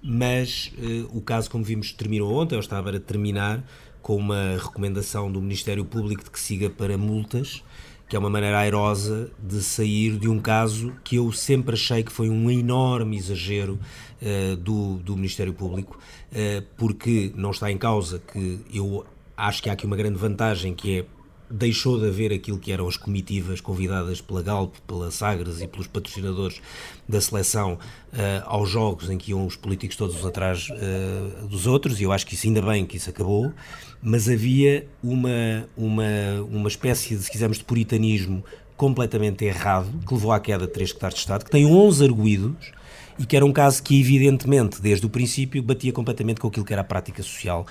Mas 0.00 0.72
uh, 0.78 1.18
o 1.18 1.20
caso, 1.20 1.50
como 1.50 1.64
vimos, 1.64 1.92
terminou 1.92 2.32
ontem, 2.32 2.54
eu 2.54 2.60
estava 2.60 2.90
a 2.90 3.00
terminar 3.00 3.64
com 4.00 4.16
uma 4.16 4.56
recomendação 4.56 5.32
do 5.32 5.40
Ministério 5.40 5.84
Público 5.84 6.22
de 6.22 6.30
que 6.30 6.38
siga 6.38 6.70
para 6.70 6.96
multas, 6.96 7.64
que 8.08 8.14
é 8.14 8.18
uma 8.18 8.30
maneira 8.30 8.60
airosa 8.60 9.32
de 9.36 9.60
sair 9.60 10.16
de 10.16 10.28
um 10.28 10.38
caso 10.38 10.92
que 11.02 11.16
eu 11.16 11.32
sempre 11.32 11.74
achei 11.74 12.04
que 12.04 12.12
foi 12.12 12.30
um 12.30 12.48
enorme 12.48 13.16
exagero 13.16 13.80
uh, 14.22 14.56
do, 14.56 14.98
do 14.98 15.16
Ministério 15.16 15.52
Público, 15.52 15.98
uh, 16.30 16.64
porque 16.76 17.32
não 17.34 17.50
está 17.50 17.68
em 17.68 17.76
causa 17.76 18.20
que 18.32 18.60
eu 18.72 19.04
acho 19.46 19.62
que 19.62 19.70
há 19.70 19.72
aqui 19.72 19.86
uma 19.86 19.96
grande 19.96 20.18
vantagem 20.18 20.74
que 20.74 21.00
é 21.00 21.04
deixou 21.50 21.98
de 21.98 22.06
haver 22.06 22.32
aquilo 22.32 22.58
que 22.58 22.70
eram 22.70 22.86
as 22.86 22.96
comitivas 22.96 23.60
convidadas 23.60 24.20
pela 24.20 24.40
Galp, 24.40 24.76
pela 24.86 25.10
Sagres 25.10 25.60
e 25.60 25.66
pelos 25.66 25.88
patrocinadores 25.88 26.62
da 27.08 27.20
seleção 27.20 27.72
uh, 27.74 27.78
aos 28.44 28.70
jogos 28.70 29.10
em 29.10 29.18
que 29.18 29.32
iam 29.32 29.44
os 29.44 29.56
políticos 29.56 29.96
todos 29.96 30.24
atrás 30.24 30.68
uh, 30.70 31.48
dos 31.48 31.66
outros, 31.66 32.00
e 32.00 32.04
eu 32.04 32.12
acho 32.12 32.24
que 32.24 32.34
isso 32.34 32.46
ainda 32.46 32.62
bem 32.62 32.86
que 32.86 32.96
isso 32.96 33.10
acabou, 33.10 33.52
mas 34.00 34.28
havia 34.28 34.86
uma, 35.02 35.68
uma, 35.76 36.04
uma 36.48 36.68
espécie 36.68 37.16
de, 37.16 37.24
se 37.24 37.30
quisermos, 37.30 37.58
de 37.58 37.64
puritanismo 37.64 38.44
completamente 38.76 39.44
errado, 39.44 39.90
que 40.06 40.14
levou 40.14 40.30
à 40.30 40.38
queda 40.38 40.66
de 40.66 40.72
três 40.72 40.90
secretários 40.90 41.16
de 41.16 41.20
Estado, 41.22 41.44
que 41.44 41.50
tem 41.50 41.66
11 41.66 42.04
arguídos, 42.04 42.72
e 43.18 43.26
que 43.26 43.36
era 43.36 43.44
um 43.44 43.52
caso 43.52 43.82
que, 43.82 44.00
evidentemente, 44.00 44.80
desde 44.80 45.04
o 45.04 45.10
princípio, 45.10 45.62
batia 45.62 45.92
completamente 45.92 46.40
com 46.40 46.48
aquilo 46.48 46.64
que 46.64 46.72
era 46.72 46.80
a 46.80 46.84
prática 46.84 47.22
social 47.22 47.66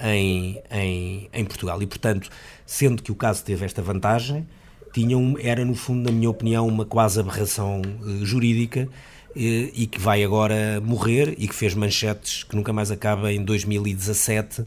em, 0.00 0.60
em, 0.70 1.28
em 1.32 1.44
Portugal. 1.44 1.82
E, 1.82 1.86
portanto, 1.86 2.28
sendo 2.66 3.02
que 3.02 3.12
o 3.12 3.14
caso 3.14 3.44
teve 3.44 3.64
esta 3.64 3.82
vantagem, 3.82 4.46
tinha 4.92 5.16
um, 5.16 5.36
era, 5.38 5.64
no 5.64 5.74
fundo, 5.74 6.10
na 6.10 6.12
minha 6.12 6.28
opinião, 6.28 6.66
uma 6.68 6.84
quase 6.84 7.18
aberração 7.18 7.80
uh, 7.80 8.24
jurídica 8.24 8.88
uh, 9.30 9.34
e 9.34 9.88
que 9.90 9.98
vai 9.98 10.22
agora 10.22 10.80
morrer 10.82 11.34
e 11.38 11.48
que 11.48 11.54
fez 11.54 11.74
manchetes 11.74 12.44
que 12.44 12.54
nunca 12.54 12.72
mais 12.72 12.90
acaba 12.90 13.32
em 13.32 13.42
2017 13.42 14.60
uh, 14.60 14.66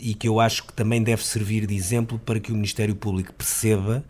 e 0.00 0.14
que 0.14 0.28
eu 0.28 0.38
acho 0.38 0.64
que 0.64 0.72
também 0.72 1.02
deve 1.02 1.24
servir 1.24 1.66
de 1.66 1.74
exemplo 1.74 2.18
para 2.24 2.38
que 2.38 2.52
o 2.52 2.54
Ministério 2.54 2.94
Público 2.94 3.32
perceba 3.32 4.04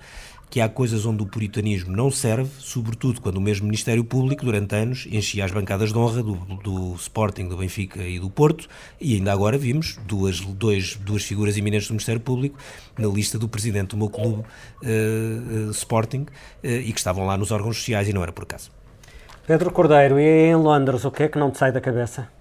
que 0.48 0.60
há 0.60 0.68
coisas 0.68 1.04
onde 1.04 1.22
o 1.22 1.26
puritanismo 1.26 1.94
não 1.94 2.10
serve, 2.10 2.50
sobretudo 2.58 3.20
quando 3.20 3.36
o 3.36 3.40
mesmo 3.40 3.66
Ministério 3.66 4.04
Público, 4.04 4.44
durante 4.44 4.74
anos, 4.74 5.06
enchia 5.10 5.44
as 5.44 5.50
bancadas 5.50 5.92
de 5.92 5.98
honra 5.98 6.22
do, 6.22 6.34
do 6.62 6.94
Sporting, 6.94 7.48
do 7.48 7.56
Benfica 7.56 8.02
e 8.02 8.18
do 8.18 8.30
Porto, 8.30 8.68
e 9.00 9.14
ainda 9.14 9.32
agora 9.32 9.58
vimos 9.58 9.98
duas, 10.06 10.40
dois, 10.40 10.96
duas 10.96 11.22
figuras 11.22 11.56
eminentes 11.56 11.88
do 11.88 11.92
Ministério 11.92 12.20
Público 12.20 12.58
na 12.98 13.08
lista 13.08 13.38
do 13.38 13.48
presidente 13.48 13.88
do 13.88 13.96
meu 13.96 14.08
clube 14.08 14.42
uh, 14.42 15.68
uh, 15.68 15.70
Sporting 15.70 16.22
uh, 16.22 16.66
e 16.66 16.92
que 16.92 16.98
estavam 16.98 17.26
lá 17.26 17.36
nos 17.36 17.50
órgãos 17.50 17.76
sociais 17.76 18.08
e 18.08 18.12
não 18.12 18.22
era 18.22 18.32
por 18.32 18.44
acaso. 18.44 18.70
Pedro 19.46 19.70
Cordeiro, 19.70 20.18
e 20.18 20.50
em 20.50 20.56
Londres, 20.56 21.04
o 21.04 21.10
que 21.10 21.24
é 21.24 21.28
que 21.28 21.38
não 21.38 21.50
te 21.50 21.58
sai 21.58 21.70
da 21.70 21.80
cabeça? 21.80 22.35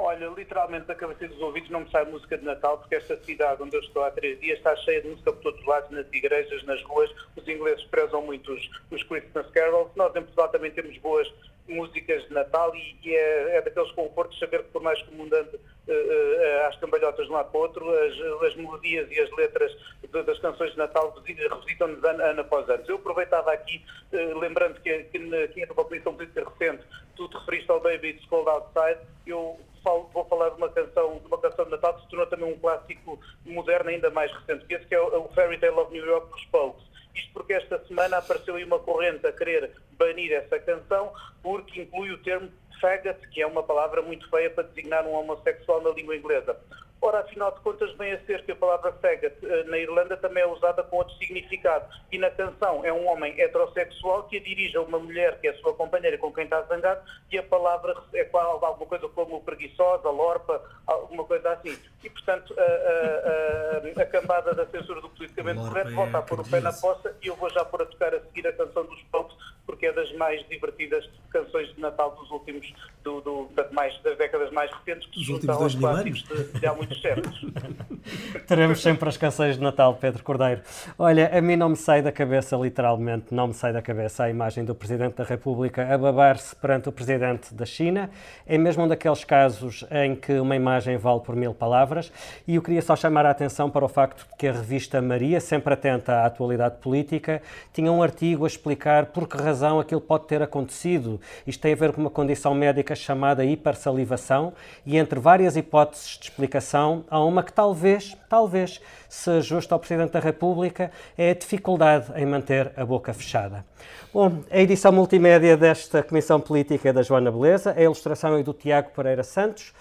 Olha, 0.00 0.28
literalmente 0.28 0.86
da 0.86 0.94
cabeça 0.94 1.26
dos 1.26 1.40
ouvidos 1.40 1.70
não 1.70 1.80
me 1.80 1.90
sai 1.90 2.04
música 2.04 2.38
de 2.38 2.44
Natal, 2.44 2.78
porque 2.78 2.94
esta 2.94 3.16
cidade 3.24 3.60
onde 3.60 3.74
eu 3.74 3.80
estou 3.80 4.04
há 4.04 4.12
três 4.12 4.38
dias 4.38 4.56
está 4.56 4.76
cheia 4.76 5.02
de 5.02 5.08
música 5.08 5.32
por 5.32 5.42
todos 5.42 5.60
os 5.60 5.66
lados, 5.66 5.90
nas 5.90 6.06
igrejas, 6.12 6.62
nas 6.62 6.80
ruas. 6.84 7.10
Os 7.34 7.48
ingleses 7.48 7.82
prezam 7.86 8.22
muito 8.22 8.52
os, 8.52 8.70
os 8.92 9.02
Christmas 9.02 9.50
carols. 9.50 9.90
Nós 9.96 10.14
em 10.14 10.20
Portugal 10.22 10.48
também 10.50 10.70
temos 10.70 10.96
boas 10.98 11.28
músicas 11.68 12.26
de 12.26 12.32
Natal 12.32 12.74
e, 12.74 12.96
e 13.02 13.14
é, 13.14 13.56
é, 13.56 13.62
daqueles 13.62 13.90
confortos 13.92 14.38
saber 14.38 14.62
que 14.62 14.70
por 14.70 14.82
mais 14.82 15.00
que 15.02 15.10
o 15.10 15.14
mundo 15.14 15.32
ande 15.34 15.56
uh, 15.56 15.90
uh, 15.90 16.66
às 16.66 16.76
cambalhotas 16.76 17.26
de 17.26 17.32
um 17.32 17.34
lado 17.34 17.50
para 17.50 17.58
o 17.58 17.62
outro, 17.62 17.90
as, 17.90 18.42
as 18.46 18.56
melodias 18.56 19.10
e 19.10 19.20
as 19.20 19.30
letras 19.36 19.72
de, 20.02 20.22
das 20.22 20.38
canções 20.38 20.72
de 20.72 20.78
Natal 20.78 21.14
revisitam-nos 21.24 22.02
ano, 22.04 22.22
ano, 22.22 22.40
após 22.40 22.68
ano. 22.68 22.84
Eu 22.88 22.96
aproveitava 22.96 23.52
aqui, 23.52 23.84
uh, 24.12 24.38
lembrando 24.38 24.80
que, 24.80 25.04
que, 25.04 25.18
que 25.48 25.66
numa 25.66 25.84
comissão 25.84 26.14
política 26.14 26.48
recente, 26.48 26.84
tu 27.16 27.28
te 27.28 27.36
referiste 27.36 27.70
ao 27.70 27.80
Baby 27.80 28.08
It's 28.08 28.24
Cold 28.26 28.48
Outside, 28.48 29.00
eu 29.26 29.58
falo, 29.82 30.10
vou 30.12 30.24
falar 30.26 30.50
de 30.50 30.56
uma 30.56 30.68
canção, 30.68 31.18
de 31.18 31.26
uma 31.26 31.38
canção 31.38 31.64
de 31.64 31.70
Natal 31.72 31.94
que 31.94 32.02
se 32.02 32.08
tornou 32.08 32.26
também 32.26 32.52
um 32.52 32.58
clássico 32.58 33.18
moderno 33.44 33.90
ainda 33.90 34.10
mais 34.10 34.32
recente, 34.32 34.64
que 34.66 34.74
esse 34.74 34.86
que 34.86 34.94
é 34.94 35.00
o, 35.00 35.24
o 35.24 35.28
Fairy 35.34 35.58
Tale 35.58 35.74
of 35.74 35.92
New 35.92 36.04
York 36.04 36.30
dos 36.30 36.44
Pokes. 36.46 36.88
Isto 37.18 37.32
porque 37.32 37.52
esta 37.52 37.84
semana 37.86 38.18
apareceu 38.18 38.54
aí 38.54 38.64
uma 38.64 38.78
corrente 38.78 39.26
a 39.26 39.32
querer 39.32 39.72
banir 39.92 40.32
essa 40.32 40.58
canção 40.60 41.12
porque 41.42 41.82
inclui 41.82 42.12
o 42.12 42.18
termo 42.18 42.48
faggot, 42.80 43.18
que 43.30 43.42
é 43.42 43.46
uma 43.46 43.62
palavra 43.62 44.00
muito 44.02 44.28
feia 44.30 44.50
para 44.50 44.64
designar 44.64 45.04
um 45.04 45.12
homossexual 45.12 45.82
na 45.82 45.90
língua 45.90 46.16
inglesa. 46.16 46.56
Ora, 47.00 47.20
afinal 47.20 47.52
de 47.52 47.60
contas, 47.60 47.92
vem 47.96 48.12
a 48.12 48.20
ser 48.24 48.44
que 48.44 48.50
a 48.50 48.56
palavra 48.56 48.92
faggot 48.92 49.32
eh, 49.42 49.64
na 49.64 49.78
Irlanda 49.78 50.16
também 50.16 50.42
é 50.42 50.46
usada 50.46 50.82
com 50.82 50.96
outro 50.96 51.14
significado. 51.16 51.86
E 52.10 52.18
na 52.18 52.28
canção 52.28 52.84
é 52.84 52.92
um 52.92 53.06
homem 53.06 53.40
heterossexual 53.40 54.24
que 54.24 54.38
a 54.38 54.40
dirige 54.40 54.76
a 54.76 54.82
uma 54.82 54.98
mulher 54.98 55.38
que 55.40 55.46
é 55.46 55.52
sua 55.54 55.74
companheira 55.74 56.18
com 56.18 56.32
quem 56.32 56.44
está 56.44 56.60
zangado 56.62 57.00
e 57.30 57.38
a 57.38 57.42
palavra 57.42 57.94
é 58.14 58.28
alguma 58.32 58.86
coisa 58.86 59.08
como 59.10 59.40
preguiçosa, 59.42 60.10
lorpa, 60.10 60.60
alguma 60.88 61.22
coisa 61.24 61.52
assim. 61.52 61.78
E, 62.02 62.10
portanto, 62.10 62.52
a, 62.58 62.62
a, 62.62 62.66
a, 62.66 63.47
a 63.96 64.06
cambada 64.06 64.54
da 64.54 64.66
censura 64.66 65.00
do 65.00 65.08
politicamente 65.10 65.60
correto 65.60 65.90
volta 65.92 66.18
a 66.18 66.22
pôr 66.22 66.40
o 66.40 66.48
pé 66.48 66.60
na 66.60 66.72
poça 66.72 67.16
e 67.22 67.28
eu 67.28 67.36
vou 67.36 67.50
já 67.50 67.64
pôr 67.64 67.82
a 67.82 67.86
tocar 67.86 68.14
a 68.14 68.20
seguir 68.20 68.46
a 68.46 68.52
canção 68.52 68.84
dos 68.84 69.02
Popes 69.04 69.36
porque 69.66 69.86
é 69.86 69.92
das 69.92 70.10
mais 70.14 70.46
divertidas 70.48 71.08
canções 71.30 71.68
de 71.74 71.80
Natal 71.80 72.14
dos 72.16 72.30
últimos, 72.30 72.72
do, 73.20 73.48
do, 73.48 73.48
mais, 73.72 73.96
das 74.02 74.16
décadas 74.16 74.50
mais 74.50 74.70
recentes, 74.70 75.08
que 75.08 75.20
se 75.20 75.24
juntam 75.24 75.54
aos 75.54 75.74
clássicos 75.74 76.22
de, 76.24 76.60
de 76.60 76.66
há 76.66 76.74
muitos 76.74 77.00
séculos. 77.00 77.46
Teremos 78.46 78.80
sempre 78.80 79.08
as 79.08 79.16
canções 79.16 79.56
de 79.56 79.62
Natal, 79.62 79.94
Pedro 79.94 80.22
Cordeiro. 80.22 80.62
Olha, 80.98 81.30
a 81.36 81.40
mim 81.40 81.56
não 81.56 81.70
me 81.70 81.76
sai 81.76 82.02
da 82.02 82.10
cabeça, 82.10 82.56
literalmente, 82.56 83.34
não 83.34 83.48
me 83.48 83.54
sai 83.54 83.72
da 83.72 83.82
cabeça 83.82 84.24
a 84.24 84.30
imagem 84.30 84.64
do 84.64 84.74
Presidente 84.74 85.16
da 85.16 85.24
República 85.24 85.92
a 85.92 85.98
babar-se 85.98 86.56
perante 86.56 86.88
o 86.88 86.92
Presidente 86.92 87.54
da 87.54 87.66
China. 87.66 88.10
É 88.46 88.56
mesmo 88.56 88.84
um 88.84 88.88
daqueles 88.88 89.24
casos 89.24 89.84
em 89.90 90.16
que 90.16 90.32
uma 90.40 90.56
imagem 90.56 90.96
vale 90.96 91.20
por 91.20 91.36
mil 91.36 91.52
palavras. 91.52 92.10
E 92.46 92.54
eu 92.54 92.62
queria 92.62 92.82
só 92.82 92.96
chamar 92.96 93.26
a 93.26 93.30
atenção 93.30 93.70
para 93.70 93.84
o 93.84 93.88
facto 93.88 94.26
de 94.28 94.36
que 94.36 94.48
a 94.48 94.52
revista 94.52 95.00
Maria, 95.02 95.40
sempre 95.40 95.74
atenta 95.74 96.14
à 96.14 96.26
atualidade 96.26 96.78
política, 96.78 97.42
tinha 97.72 97.92
um 97.92 98.02
artigo 98.02 98.44
a 98.44 98.48
explicar 98.48 99.06
por 99.06 99.28
que 99.28 99.36
razão 99.36 99.68
razão 99.68 99.80
aquilo 99.80 100.00
pode 100.00 100.26
ter 100.26 100.40
acontecido. 100.40 101.20
Isto 101.46 101.60
tem 101.60 101.72
a 101.72 101.76
ver 101.76 101.92
com 101.92 102.00
uma 102.00 102.10
condição 102.10 102.54
médica 102.54 102.94
chamada 102.98 103.44
hipersalivação 103.44 104.52
e 104.84 104.96
entre 104.96 105.18
várias 105.18 105.56
hipóteses 105.56 106.18
de 106.18 106.24
explicação, 106.24 107.04
há 107.10 107.22
uma 107.22 107.42
que 107.42 107.52
talvez, 107.52 108.16
talvez, 108.28 108.80
se 109.08 109.30
ajuste 109.30 109.72
ao 109.72 109.78
Presidente 109.78 110.12
da 110.12 110.20
República, 110.20 110.90
é 111.16 111.30
a 111.30 111.34
dificuldade 111.34 112.12
em 112.16 112.26
manter 112.26 112.72
a 112.76 112.84
boca 112.84 113.12
fechada. 113.12 113.64
Bom, 114.12 114.40
a 114.50 114.58
edição 114.58 114.92
multimédia 114.92 115.56
desta 115.56 116.02
Comissão 116.02 116.40
Política 116.40 116.88
é 116.88 116.92
da 116.92 117.02
Joana 117.02 117.30
Beleza, 117.30 117.74
a 117.76 117.82
ilustração 117.82 118.36
é 118.36 118.42
do 118.42 118.52
Tiago 118.52 118.90
Pereira 118.90 119.22
Santos. 119.22 119.72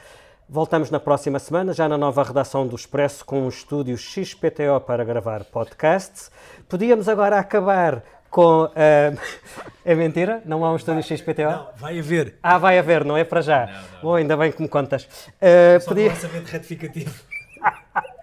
Voltamos 0.50 0.90
na 0.90 0.98
próxima 0.98 1.40
semana, 1.40 1.74
já 1.74 1.90
na 1.90 1.98
nova 1.98 2.24
redação 2.24 2.66
do 2.66 2.74
Expresso, 2.74 3.26
com 3.26 3.42
um 3.42 3.50
estúdio 3.50 3.98
XPTO 3.98 4.80
para 4.86 5.04
gravar 5.04 5.44
podcasts. 5.44 6.32
Podíamos 6.70 7.10
agora 7.10 7.38
acabar 7.38 8.02
com. 8.30 8.66
Uh, 8.66 9.18
é 9.86 9.96
mentira? 9.96 10.42
Não 10.46 10.66
há 10.66 10.72
um 10.72 10.76
estúdio 10.76 11.04
XPTO? 11.04 11.44
Não, 11.44 11.68
vai 11.76 12.00
haver. 12.00 12.36
Ah, 12.42 12.58
vai 12.58 12.78
haver, 12.78 13.06
não 13.06 13.18
é 13.18 13.24
para 13.24 13.42
já. 13.42 13.66
Não, 13.66 13.74
não, 13.74 14.02
Bom, 14.02 14.16
ainda 14.16 14.38
bem 14.38 14.52
que 14.52 14.62
me 14.62 14.68
contas. 14.68 15.04
Uh, 15.04 15.80
Só 15.82 15.90
podia... 15.90 16.06
um 16.06 16.10
lançamento 16.10 16.48
retificativo. 16.48 17.14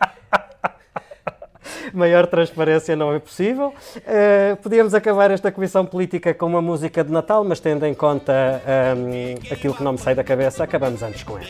Maior 1.92 2.26
transparência 2.26 2.96
não 2.96 3.14
é 3.14 3.18
possível. 3.18 3.74
Uh, 3.96 4.56
podíamos 4.62 4.94
acabar 4.94 5.30
esta 5.30 5.52
comissão 5.52 5.84
política 5.86 6.34
com 6.34 6.46
uma 6.46 6.62
música 6.62 7.04
de 7.04 7.12
Natal, 7.12 7.44
mas 7.44 7.60
tendo 7.60 7.84
em 7.86 7.94
conta 7.94 8.62
um, 8.96 9.34
aquilo 9.52 9.74
que 9.74 9.82
não 9.82 9.92
me 9.92 9.98
sai 9.98 10.14
da 10.14 10.24
cabeça, 10.24 10.64
acabamos 10.64 11.02
antes 11.02 11.22
com 11.22 11.38
ela. 11.38 11.46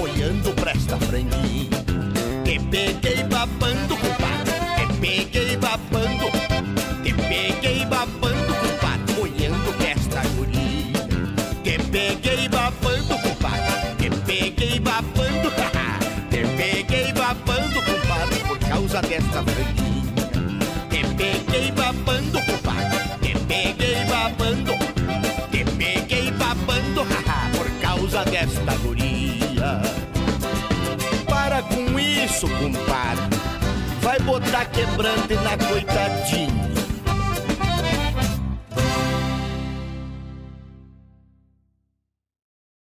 olhando 0.00 0.54
para 0.54 0.70
esta 0.70 0.96
franguinha. 0.96 1.84
peguei 2.70 3.24
babando, 3.24 3.96
compadre. 3.96 5.00
peguei 5.00 5.56
babando. 5.56 6.43
Causa 18.94 19.00
desta 19.08 19.42
franquinha. 19.42 20.14
Te 20.88 21.04
peguei 21.16 21.72
babando, 21.72 22.38
compadre. 22.46 22.98
Te 23.20 23.38
peguei 23.48 24.04
babando. 24.04 24.72
Te 25.50 25.64
peguei 25.64 26.30
babando, 26.32 27.02
haha, 27.02 27.50
por 27.56 27.68
causa 27.80 28.24
desta 28.24 28.76
guria. 28.84 29.82
Para 31.28 31.62
com 31.62 31.98
isso, 31.98 32.46
compadre. 32.48 33.36
Vai 34.00 34.20
botar 34.20 34.66
quebrante 34.66 35.34
na 35.34 35.56
coitadinha. 35.66 36.73